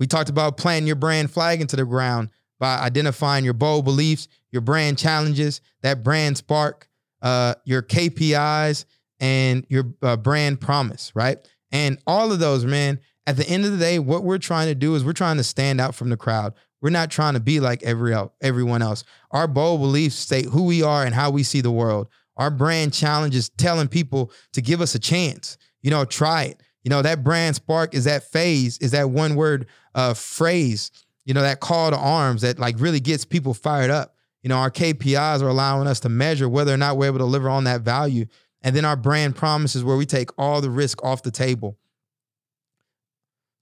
We 0.00 0.08
talked 0.08 0.28
about 0.28 0.56
planting 0.56 0.88
your 0.88 0.96
brand 0.96 1.30
flag 1.30 1.60
into 1.60 1.76
the 1.76 1.84
ground 1.84 2.30
by 2.58 2.78
identifying 2.78 3.44
your 3.44 3.54
bold 3.54 3.84
beliefs, 3.84 4.26
your 4.50 4.62
brand 4.62 4.98
challenges, 4.98 5.60
that 5.82 6.02
brand 6.02 6.36
spark, 6.36 6.88
uh, 7.20 7.54
your 7.64 7.82
KPIs, 7.82 8.86
and 9.20 9.64
your 9.68 9.94
uh, 10.02 10.16
brand 10.16 10.60
promise, 10.60 11.12
right? 11.14 11.38
And 11.70 11.98
all 12.06 12.32
of 12.32 12.40
those, 12.40 12.64
man, 12.66 12.98
at 13.26 13.36
the 13.36 13.48
end 13.48 13.64
of 13.64 13.72
the 13.72 13.78
day, 13.78 13.98
what 13.98 14.24
we're 14.24 14.38
trying 14.38 14.68
to 14.68 14.74
do 14.74 14.94
is 14.94 15.04
we're 15.04 15.12
trying 15.12 15.36
to 15.36 15.44
stand 15.44 15.80
out 15.80 15.94
from 15.94 16.10
the 16.10 16.16
crowd. 16.16 16.54
We're 16.80 16.90
not 16.90 17.10
trying 17.10 17.34
to 17.34 17.40
be 17.40 17.60
like 17.60 17.82
every 17.84 18.14
everyone 18.40 18.82
else. 18.82 19.04
Our 19.30 19.46
bold 19.46 19.80
beliefs 19.80 20.16
state 20.16 20.46
who 20.46 20.64
we 20.64 20.82
are 20.82 21.04
and 21.04 21.14
how 21.14 21.30
we 21.30 21.44
see 21.44 21.60
the 21.60 21.70
world. 21.70 22.08
Our 22.36 22.50
brand 22.50 22.92
challenge 22.92 23.36
is 23.36 23.50
telling 23.50 23.88
people 23.88 24.32
to 24.52 24.60
give 24.60 24.80
us 24.80 24.94
a 24.94 24.98
chance. 24.98 25.56
You 25.82 25.90
know, 25.90 26.04
try 26.04 26.44
it. 26.44 26.60
You 26.82 26.90
know, 26.90 27.02
that 27.02 27.22
brand 27.22 27.54
spark 27.54 27.94
is 27.94 28.04
that 28.04 28.24
phase, 28.24 28.78
is 28.78 28.90
that 28.90 29.10
one 29.10 29.36
word 29.36 29.66
uh, 29.94 30.14
phrase, 30.14 30.90
you 31.24 31.34
know, 31.34 31.42
that 31.42 31.60
call 31.60 31.90
to 31.90 31.96
arms 31.96 32.42
that 32.42 32.58
like 32.58 32.74
really 32.80 32.98
gets 32.98 33.24
people 33.24 33.54
fired 33.54 33.90
up. 33.90 34.16
You 34.42 34.48
know, 34.48 34.56
our 34.56 34.70
KPIs 34.70 35.40
are 35.40 35.48
allowing 35.48 35.86
us 35.86 36.00
to 36.00 36.08
measure 36.08 36.48
whether 36.48 36.74
or 36.74 36.76
not 36.76 36.96
we're 36.96 37.06
able 37.06 37.18
to 37.18 37.24
deliver 37.24 37.48
on 37.48 37.64
that 37.64 37.82
value. 37.82 38.26
And 38.62 38.74
then 38.74 38.84
our 38.84 38.96
brand 38.96 39.36
promises 39.36 39.84
where 39.84 39.96
we 39.96 40.06
take 40.06 40.30
all 40.36 40.60
the 40.60 40.70
risk 40.70 41.04
off 41.04 41.22
the 41.22 41.30
table. 41.30 41.78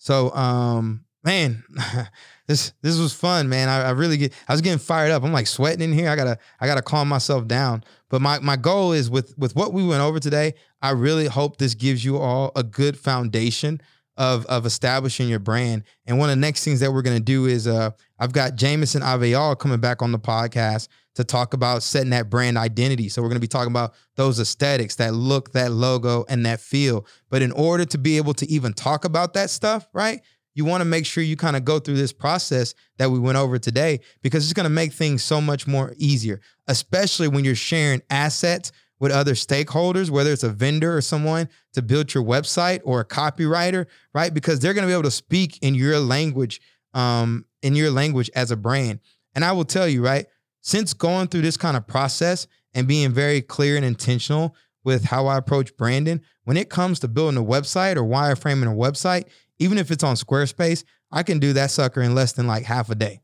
So, 0.01 0.35
um, 0.35 1.05
man, 1.23 1.63
this 2.47 2.73
this 2.83 2.99
was 2.99 3.13
fun, 3.13 3.51
man. 3.51 3.69
I, 3.69 3.83
I, 3.83 3.91
really 3.91 4.17
get 4.17 4.33
I 4.49 4.53
was 4.53 4.63
getting 4.63 4.79
fired 4.79 5.11
up. 5.11 5.23
I'm 5.23 5.33
like 5.33 5.47
sweating 5.47 5.83
in 5.83 5.93
here. 5.93 6.09
I 6.09 6.17
gotta 6.17 6.39
I 6.59 6.67
gotta 6.67 6.81
calm 6.81 7.07
myself 7.07 7.47
down. 7.47 7.85
But 8.09 8.23
my 8.23 8.39
my 8.39 8.57
goal 8.57 8.93
is 8.93 9.11
with 9.11 9.37
with 9.37 9.55
what 9.55 9.75
we 9.75 9.87
went 9.87 10.01
over 10.01 10.19
today. 10.19 10.55
I 10.81 10.91
really 10.93 11.27
hope 11.27 11.59
this 11.59 11.75
gives 11.75 12.03
you 12.03 12.17
all 12.17 12.51
a 12.57 12.63
good 12.63 12.99
foundation 12.99 13.83
of 14.21 14.45
of 14.47 14.67
establishing 14.67 15.31
your 15.31 15.39
brand. 15.39 15.83
And 16.05 16.19
one 16.19 16.29
of 16.29 16.37
the 16.37 16.41
next 16.41 16.63
things 16.63 16.81
that 16.81 16.93
we're 16.93 17.01
gonna 17.01 17.21
do 17.21 17.47
is 17.47 17.67
uh 17.67 17.91
I've 18.19 18.33
got 18.33 18.55
Jameson 18.55 19.01
Aveal 19.01 19.59
coming 19.59 19.81
back 19.81 20.03
on 20.03 20.13
the 20.13 20.19
podcast 20.19 20.89
to 21.15 21.25
talk 21.25 21.55
about 21.55 21.83
setting 21.83 22.11
that 22.11 22.29
brand 22.29 22.59
identity. 22.59 23.09
So 23.09 23.21
we're 23.21 23.29
going 23.29 23.37
to 23.37 23.41
be 23.41 23.49
talking 23.49 23.73
about 23.73 23.95
those 24.15 24.39
aesthetics, 24.39 24.95
that 24.97 25.13
look, 25.13 25.53
that 25.53 25.73
logo, 25.73 26.25
and 26.29 26.47
that 26.47 26.61
feel. 26.61 27.05
But 27.31 27.43
in 27.43 27.51
order 27.51 27.85
to 27.87 27.99
be 27.99 28.17
able 28.17 28.33
to 28.35 28.49
even 28.49 28.75
talk 28.75 29.05
about 29.05 29.35
that 29.35 29.51
stuff, 29.51 29.89
right? 29.93 30.21
You 30.55 30.65
want 30.65 30.83
to 30.83 30.85
make 30.85 31.07
sure 31.07 31.25
you 31.25 31.37
kind 31.37 31.57
of 31.57 31.65
go 31.65 31.79
through 31.81 31.97
this 31.97 32.13
process 32.13 32.75
that 32.99 33.11
we 33.11 33.19
went 33.19 33.39
over 33.39 33.59
today 33.59 34.01
because 34.23 34.45
it's 34.45 34.53
going 34.53 34.65
to 34.65 34.71
make 34.71 34.93
things 34.93 35.23
so 35.23 35.41
much 35.41 35.67
more 35.67 35.95
easier, 35.97 36.41
especially 36.69 37.27
when 37.27 37.45
you're 37.45 37.55
sharing 37.55 38.03
assets 38.09 38.71
with 39.01 39.11
other 39.11 39.33
stakeholders, 39.33 40.11
whether 40.11 40.31
it's 40.31 40.43
a 40.43 40.51
vendor 40.51 40.97
or 40.97 41.01
someone 41.01 41.49
to 41.73 41.83
build 41.83 42.15
your 42.15 42.23
website 42.23 42.81
or 42.85 43.01
a 43.01 43.05
copywriter, 43.05 43.87
right? 44.15 44.33
Because 44.33 44.61
they're 44.61 44.75
going 44.75 44.83
to 44.83 44.89
be 44.89 44.93
able 44.93 45.03
to 45.05 45.11
speak 45.11 45.59
in 45.63 45.75
your 45.75 45.99
language, 45.99 46.61
um, 46.95 47.47
in 47.63 47.75
your 47.75 47.91
language 47.91 48.31
as 48.35 48.51
a 48.51 48.57
brand. 48.57 49.01
And 49.35 49.45
I 49.45 49.53
will 49.53 49.65
tell 49.65 49.89
you, 49.89 50.05
right? 50.05 50.27
Since 50.61 50.93
going 50.93 51.29
through 51.29 51.41
this 51.41 51.57
kind 51.57 51.77
of 51.77 51.87
process 51.87 52.47
and 52.75 52.87
being 52.87 53.11
very 53.11 53.41
clear 53.41 53.77
and 53.77 53.85
intentional 53.85 54.55
with 54.85 55.05
how 55.05 55.27
I 55.27 55.39
approach 55.39 55.77
branding, 55.77 56.21
when 56.45 56.59
it 56.59 56.69
comes 56.69 57.01
to 57.01 57.09
building 57.09 57.39
a 57.39 57.45
website 57.45 57.97
or 57.97 58.03
wireframing 58.03 58.71
a 58.71 58.77
website, 58.77 59.25
even 59.59 59.79
if 59.79 59.91
it's 59.91 60.05
on 60.05 60.17
Squarespace, 60.17 60.85
I 61.11 61.23
can 61.23 61.39
do 61.39 61.55
that 61.55 61.71
sucker 61.71 62.03
in 62.03 62.15
less 62.15 62.33
than 62.33 62.47
like 62.47 62.65
half 62.65 62.91
a 62.91 62.95
day, 62.95 63.21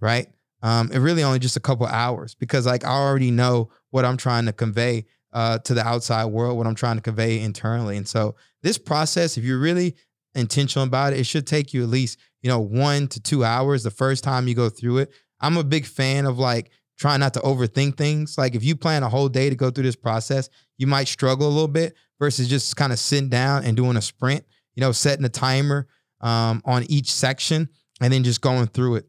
right? 0.00 0.28
Um, 0.62 0.90
it 0.92 0.98
really 0.98 1.22
only 1.22 1.38
just 1.38 1.56
a 1.56 1.60
couple 1.60 1.86
hours 1.86 2.34
because 2.34 2.66
like 2.66 2.84
I 2.84 2.90
already 2.90 3.30
know 3.30 3.70
what 3.90 4.04
I'm 4.04 4.16
trying 4.16 4.46
to 4.46 4.52
convey 4.52 5.06
uh, 5.32 5.58
to 5.58 5.74
the 5.74 5.86
outside 5.86 6.26
world, 6.26 6.58
what 6.58 6.66
I'm 6.66 6.74
trying 6.74 6.96
to 6.96 7.02
convey 7.02 7.40
internally. 7.40 7.96
And 7.96 8.06
so 8.06 8.36
this 8.62 8.78
process, 8.78 9.36
if 9.38 9.44
you're 9.44 9.58
really 9.58 9.96
intentional 10.34 10.86
about 10.86 11.12
it, 11.12 11.20
it 11.20 11.24
should 11.24 11.46
take 11.46 11.72
you 11.72 11.82
at 11.82 11.88
least, 11.88 12.18
you 12.42 12.48
know, 12.48 12.60
one 12.60 13.08
to 13.08 13.20
two 13.20 13.44
hours 13.44 13.82
the 13.82 13.90
first 13.90 14.24
time 14.24 14.48
you 14.48 14.54
go 14.54 14.68
through 14.68 14.98
it. 14.98 15.12
I'm 15.40 15.56
a 15.56 15.64
big 15.64 15.86
fan 15.86 16.26
of 16.26 16.38
like 16.38 16.70
trying 16.98 17.20
not 17.20 17.32
to 17.34 17.40
overthink 17.40 17.96
things. 17.96 18.36
Like 18.36 18.54
if 18.54 18.62
you 18.62 18.76
plan 18.76 19.02
a 19.02 19.08
whole 19.08 19.28
day 19.28 19.48
to 19.48 19.56
go 19.56 19.70
through 19.70 19.84
this 19.84 19.96
process, 19.96 20.50
you 20.76 20.86
might 20.86 21.08
struggle 21.08 21.46
a 21.46 21.48
little 21.48 21.68
bit 21.68 21.94
versus 22.18 22.48
just 22.48 22.76
kind 22.76 22.92
of 22.92 22.98
sitting 22.98 23.30
down 23.30 23.64
and 23.64 23.76
doing 23.76 23.96
a 23.96 24.02
sprint, 24.02 24.44
you 24.74 24.82
know, 24.82 24.92
setting 24.92 25.24
a 25.24 25.30
timer 25.30 25.88
um, 26.20 26.60
on 26.64 26.84
each 26.90 27.10
section 27.10 27.68
and 28.00 28.12
then 28.12 28.22
just 28.22 28.40
going 28.40 28.66
through 28.66 28.96
it. 28.96 29.06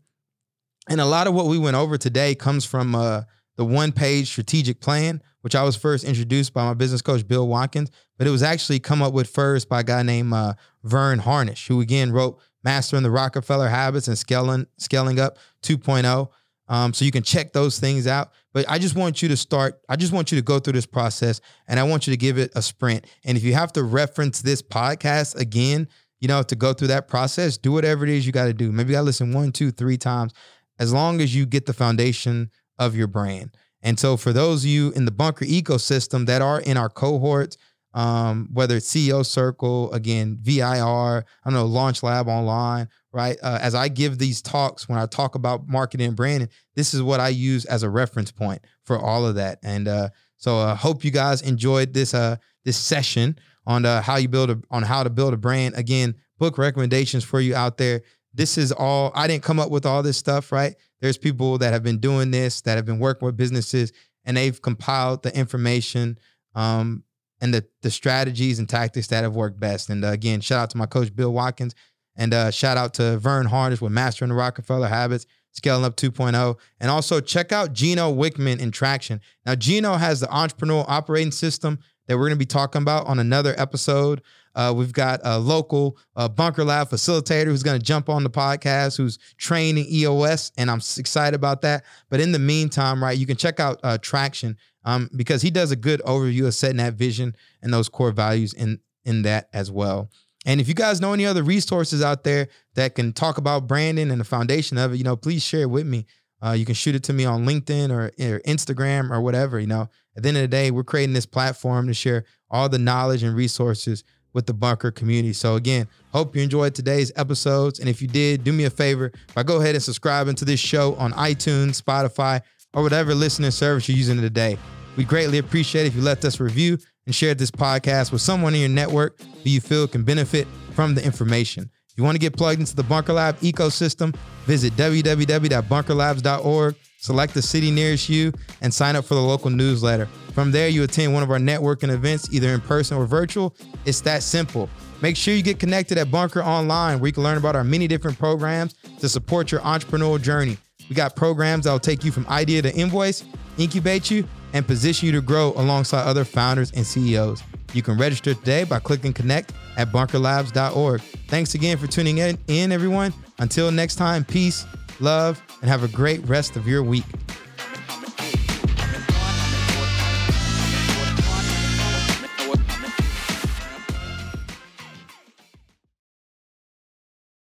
And 0.92 1.00
a 1.00 1.06
lot 1.06 1.26
of 1.26 1.34
what 1.34 1.46
we 1.46 1.58
went 1.58 1.78
over 1.78 1.98
today 1.98 2.36
comes 2.36 2.66
from 2.66 2.96
uh, 2.96 3.22
the 3.56 3.64
one 3.64 3.94
page 3.94 4.28
strategic 4.28 4.82
plan, 4.82 5.22
which 5.40 5.56
I 5.56 5.64
was 5.64 5.78
first 5.78 6.04
introduced 6.04 6.54
by 6.54 6.66
my 6.66 6.74
business 6.74 7.02
coach, 7.02 7.26
Bill 7.26 7.48
Watkins, 7.48 7.90
but 8.18 8.28
it 8.28 8.30
was 8.30 8.44
actually 8.44 8.80
come 8.80 9.02
up 9.02 9.14
with 9.14 9.30
first 9.30 9.70
by 9.70 9.80
a 9.80 9.84
guy 9.84 10.04
named 10.04 10.34
uh, 10.34 10.56
Verne 10.84 11.20
Harnish, 11.20 11.68
who 11.68 11.80
again 11.80 12.12
wrote 12.12 12.42
Mastering 12.66 13.04
the 13.04 13.10
Rockefeller 13.10 13.70
Habits 13.70 14.10
and 14.10 14.18
Scaling, 14.18 14.68
Scaling 14.80 15.18
Up 15.18 15.38
2.0. 15.64 16.28
Um, 16.68 16.94
so 16.94 17.06
you 17.06 17.12
can 17.12 17.24
check 17.24 17.54
those 17.54 17.80
things 17.80 18.06
out. 18.06 18.32
But 18.52 18.66
I 18.70 18.78
just 18.78 18.96
want 18.98 19.22
you 19.22 19.30
to 19.30 19.38
start, 19.38 19.80
I 19.88 19.96
just 19.96 20.12
want 20.12 20.30
you 20.30 20.38
to 20.40 20.44
go 20.44 20.60
through 20.60 20.74
this 20.74 20.86
process 20.86 21.40
and 21.70 21.80
I 21.80 21.84
want 21.84 22.06
you 22.06 22.12
to 22.12 22.18
give 22.18 22.38
it 22.38 22.52
a 22.54 22.62
sprint. 22.62 23.06
And 23.24 23.38
if 23.38 23.46
you 23.46 23.54
have 23.54 23.72
to 23.74 23.84
reference 23.84 24.42
this 24.42 24.62
podcast 24.62 25.38
again, 25.40 25.88
you 26.20 26.28
know, 26.28 26.44
to 26.44 26.56
go 26.56 26.74
through 26.74 26.90
that 26.90 27.08
process, 27.08 27.58
do 27.58 27.72
whatever 27.72 28.06
it 28.06 28.10
is 28.10 28.26
you 28.26 28.32
got 28.32 28.46
to 28.46 28.54
do. 28.54 28.72
Maybe 28.72 28.96
I 28.96 29.02
listen 29.02 29.34
one, 29.34 29.52
two, 29.52 29.72
three 29.72 29.98
times, 29.98 30.34
as 30.82 30.92
long 30.92 31.22
as 31.22 31.36
you 31.36 31.46
get 31.46 31.68
the 31.68 31.74
foundation 31.74 32.50
of 32.80 32.96
your 32.96 33.06
brand. 33.06 33.56
And 33.84 34.00
so 34.00 34.18
for 34.18 34.34
those 34.34 34.64
of 34.64 34.70
you 34.72 34.92
in 34.94 35.06
the 35.06 35.12
bunker 35.12 35.46
ecosystem 35.46 36.26
that 36.26 36.42
are 36.42 36.60
in 36.60 36.76
our 36.76 36.90
cohorts, 36.90 37.56
um, 37.94 38.50
whether 38.52 38.78
it's 38.78 38.92
CEO 38.92 39.24
Circle, 39.24 39.94
again, 39.94 40.40
VIR, 40.42 40.66
I 40.66 41.24
don't 41.46 41.54
know, 41.54 41.68
Launch 41.68 42.02
Lab 42.02 42.28
Online, 42.28 42.88
right? 43.14 43.38
Uh, 43.44 43.60
as 43.62 43.76
I 43.76 43.90
give 43.90 44.18
these 44.18 44.42
talks, 44.42 44.90
when 44.90 44.98
I 44.98 45.06
talk 45.06 45.36
about 45.36 45.68
marketing 45.68 46.08
and 46.08 46.16
branding, 46.16 46.50
this 46.76 46.96
is 46.96 47.04
what 47.04 47.20
I 47.20 47.30
use 47.30 47.66
as 47.66 47.84
a 47.84 47.90
reference 47.90 48.32
point 48.32 48.66
for 48.84 48.98
all 48.98 49.28
of 49.28 49.36
that. 49.36 49.60
And 49.62 49.88
uh, 49.88 50.10
so 50.38 50.58
I 50.58 50.72
uh, 50.72 50.76
hope 50.76 51.04
you 51.04 51.12
guys 51.12 51.44
enjoyed 51.44 51.94
this 51.94 52.16
uh, 52.16 52.38
this 52.66 52.78
session 52.78 53.38
on 53.68 53.86
uh, 53.86 54.02
how 54.02 54.16
you 54.16 54.30
build 54.30 54.50
a, 54.50 54.60
on 54.72 54.82
how 54.82 55.04
to 55.04 55.12
build 55.12 55.36
a 55.36 55.38
brand. 55.38 55.76
Again, 55.76 56.16
book 56.40 56.58
recommendations 56.58 57.24
for 57.24 57.40
you 57.40 57.54
out 57.54 57.78
there. 57.78 58.02
This 58.34 58.58
is 58.58 58.72
all 58.72 59.12
I 59.14 59.28
didn't 59.28 59.44
come 59.44 59.60
up 59.60 59.70
with 59.70 59.86
all 59.86 60.04
this 60.04 60.18
stuff, 60.18 60.52
right? 60.52 60.76
There's 61.02 61.18
people 61.18 61.58
that 61.58 61.74
have 61.74 61.84
been 61.84 62.00
doing 62.00 62.32
this, 62.32 62.62
that 62.62 62.76
have 62.76 62.86
been 62.86 63.00
working 63.00 63.26
with 63.26 63.36
businesses, 63.36 63.92
and 64.24 64.38
they've 64.38 64.62
compiled 64.62 65.24
the 65.24 65.36
information 65.36 66.18
um, 66.56 67.04
and 67.42 67.54
the 67.54 67.66
the 67.82 67.92
strategies 67.92 68.60
and 68.60 68.70
tactics 68.70 69.08
that 69.08 69.24
have 69.24 69.36
worked 69.36 69.60
best. 69.60 69.90
And 69.90 70.04
uh, 70.06 70.10
again, 70.10 70.42
shout 70.42 70.64
out 70.64 70.70
to 70.72 70.78
my 70.78 70.86
coach 70.86 71.16
Bill 71.16 71.34
Watkins, 71.34 71.76
and 72.16 72.34
uh, 72.34 72.52
shout 72.52 72.78
out 72.78 72.94
to 72.96 73.18
Verne 73.18 73.48
Harnish 73.48 73.82
with 73.82 73.92
Mastering 73.92 74.30
the 74.30 74.36
Rockefeller 74.36 74.88
Habits, 74.88 75.26
Scaling 75.52 75.86
Up 75.86 75.96
2.0, 75.96 76.58
and 76.80 76.92
also 76.92 77.20
check 77.20 77.52
out 77.52 77.74
Gino 77.74 78.14
Wickman 78.14 78.60
in 78.60 78.72
Traction. 78.72 79.22
Now, 79.46 79.56
Gino 79.56 79.96
has 79.96 80.20
the 80.20 80.28
entrepreneurial 80.28 80.86
operating 80.88 81.32
system 81.32 81.80
that 82.08 82.18
we're 82.18 82.28
going 82.28 82.38
to 82.38 82.40
be 82.40 82.46
talking 82.46 82.82
about 82.82 83.08
on 83.08 83.20
another 83.20 83.56
episode. 83.58 84.22
Uh, 84.56 84.74
we've 84.76 84.94
got 84.94 85.20
a 85.24 85.40
local 85.40 85.98
uh, 86.16 86.28
Bunker 86.28 86.64
Lab 86.64 86.90
facilitator 86.90 87.46
who's 87.46 87.64
going 87.64 87.80
to 87.80 87.86
jump 87.86 88.10
on 88.10 88.24
the 88.24 88.30
podcast, 88.30 88.98
who's 88.98 89.18
training 89.38 89.86
EOS, 89.90 90.52
and 90.58 90.70
I'm 90.70 90.82
excited 90.98 91.36
about 91.36 91.62
that. 91.62 91.84
But 92.10 92.20
in 92.20 92.32
the 92.32 92.40
meantime, 92.40 93.04
right, 93.04 93.18
you 93.18 93.26
can 93.26 93.38
check 93.38 93.60
out 93.60 93.80
uh, 93.84 93.98
Traction 93.98 94.58
um, 94.84 95.10
because 95.16 95.42
he 95.42 95.52
does 95.52 95.72
a 95.72 95.76
good 95.76 96.02
overview 96.02 96.48
of 96.48 96.54
setting 96.54 96.78
that 96.78 96.94
vision 96.94 97.36
and 97.62 97.74
those 97.74 97.90
core 97.90 98.12
values 98.12 98.54
in 98.54 98.80
in 99.06 99.24
that 99.24 99.50
as 99.54 99.72
well. 99.72 100.10
And 100.46 100.60
if 100.60 100.68
you 100.68 100.74
guys 100.74 101.02
know 101.02 101.14
any 101.14 101.26
other 101.26 101.44
resources 101.44 102.02
out 102.02 102.24
there 102.24 102.48
that 102.76 102.96
can 102.96 103.14
talk 103.14 103.38
about 103.38 103.68
branding 103.68 104.10
and 104.10 104.20
the 104.20 104.26
foundation 104.26 104.78
of 104.78 104.94
it, 104.94 104.98
you 104.98 105.04
know, 105.04 105.16
please 105.16 105.44
share 105.44 105.62
it 105.62 105.70
with 105.70 105.86
me. 105.86 106.06
Uh, 106.44 106.54
you 106.54 106.66
can 106.66 106.74
shoot 106.74 106.96
it 106.96 107.04
to 107.04 107.14
me 107.14 107.26
on 107.26 107.46
LinkedIn 107.46 107.92
or, 107.92 108.06
or 108.06 108.40
Instagram 108.42 109.12
or 109.12 109.22
whatever. 109.22 109.60
You 109.60 109.68
know, 109.68 109.90
at 110.18 110.24
the 110.24 110.30
end 110.30 110.38
of 110.38 110.42
the 110.42 110.48
day, 110.48 110.72
we're 110.72 110.84
creating 110.84 111.14
this 111.14 111.28
platform 111.28 111.88
to 111.88 111.94
share 111.94 112.26
all 112.50 112.68
the 112.68 112.80
knowledge 112.80 113.22
and 113.22 113.36
resources 113.36 114.04
with 114.34 114.46
the 114.46 114.54
bunker 114.54 114.92
community. 114.92 115.34
So 115.34 115.56
again, 115.56 115.88
hope 116.12 116.36
you 116.36 116.42
enjoyed 116.42 116.76
today's 116.76 117.12
episodes. 117.16 117.80
And 117.80 117.90
if 117.90 118.02
you 118.02 118.08
did, 118.08 118.44
do 118.44 118.54
me 118.54 118.66
a 118.66 118.70
favor 118.70 119.12
by 119.34 119.44
go 119.44 119.62
ahead 119.62 119.76
and 119.76 119.84
subscribing 119.84 120.36
to 120.36 120.46
this 120.46 120.60
show 120.60 120.96
on 120.96 121.14
iTunes, 121.14 121.82
Spotify, 121.82 122.42
or 122.74 122.84
whatever 122.84 123.14
listening 123.14 123.52
service 123.52 123.90
you're 123.90 123.98
using 123.98 124.22
today. 124.22 124.58
We'd 124.96 125.08
greatly 125.08 125.38
appreciate 125.38 125.86
if 125.86 125.96
you 125.96 126.02
left 126.02 126.26
us 126.26 126.40
a 126.40 126.44
review 126.44 126.78
and 127.06 127.16
shared 127.16 127.38
this 127.38 127.52
podcast 127.52 128.12
with 128.12 128.22
someone 128.22 128.54
in 128.54 128.60
your 128.60 128.70
network 128.70 129.20
who 129.20 129.50
you 129.50 129.62
feel 129.62 129.88
can 129.88 130.04
benefit 130.04 130.48
from 130.74 130.96
the 130.96 131.04
information. 131.04 131.70
If 131.90 131.98
you 131.98 132.04
want 132.04 132.16
to 132.16 132.20
get 132.20 132.38
plugged 132.38 132.60
into 132.60 132.76
the 132.76 132.84
Bunker 132.84 133.14
Lab 133.14 133.38
ecosystem, 133.40 134.16
visit 134.46 134.74
www.bunkerlabs.org, 134.74 136.76
select 137.02 137.34
the 137.34 137.42
city 137.42 137.70
nearest 137.72 138.08
you, 138.08 138.32
and 138.62 138.74
sign 138.74 138.96
up 138.96 139.04
for 139.04 139.16
the 139.16 139.22
local 139.22 139.50
newsletter. 139.50 140.06
From 140.34 140.52
there, 140.52 140.70
you 140.70 140.84
attend 140.84 141.14
one 141.14 141.24
of 141.24 141.32
our 141.32 141.40
networking 141.40 141.90
events, 141.90 142.34
either 142.34 142.50
in 142.54 142.62
person 142.62 142.98
or 142.98 143.06
virtual. 143.06 143.54
It's 143.86 144.00
that 144.02 144.24
simple. 144.24 144.70
Make 145.02 145.18
sure 145.18 145.34
you 145.34 145.42
get 145.42 145.60
connected 145.60 145.98
at 145.98 146.10
Bunker 146.10 146.42
Online, 146.42 147.00
where 147.00 147.08
you 147.08 147.14
can 147.14 147.24
learn 147.24 147.38
about 147.38 147.56
our 147.56 147.64
many 147.64 147.88
different 147.88 148.18
programs 148.18 148.76
to 149.00 149.10
support 149.10 149.52
your 149.52 149.62
entrepreneurial 149.62 150.22
journey. 150.22 150.58
We 150.90 150.96
got 150.96 151.16
programs 151.16 151.66
that 151.66 151.72
will 151.72 151.80
take 151.80 152.04
you 152.04 152.12
from 152.12 152.28
idea 152.28 152.62
to 152.62 152.74
invoice, 152.76 153.24
incubate 153.58 154.12
you, 154.12 154.26
and 154.54 154.66
position 154.66 155.08
you 155.08 155.12
to 155.14 155.22
grow 155.22 155.54
alongside 155.56 156.04
other 156.04 156.24
founders 156.24 156.72
and 156.72 156.86
CEOs. 156.86 157.42
You 157.74 157.82
can 157.82 157.98
register 157.98 158.34
today 158.34 158.64
by 158.66 158.80
clicking 158.80 159.14
connect 159.14 159.54
at 159.78 159.92
bunkerlabs.org. 159.92 161.02
Thanks 161.28 161.56
again 161.56 161.78
for 161.78 161.88
tuning 161.88 162.18
in, 162.18 162.72
everyone. 162.72 163.14
Until 163.40 163.72
next 163.72 163.96
time, 163.96 164.26
peace, 164.26 164.66
love, 165.02 165.42
and 165.62 165.70
have 165.70 165.84
a 165.84 165.88
great 165.88 166.28
rest 166.28 166.56
of 166.56 166.68
your 166.68 166.84
week. 166.84 167.06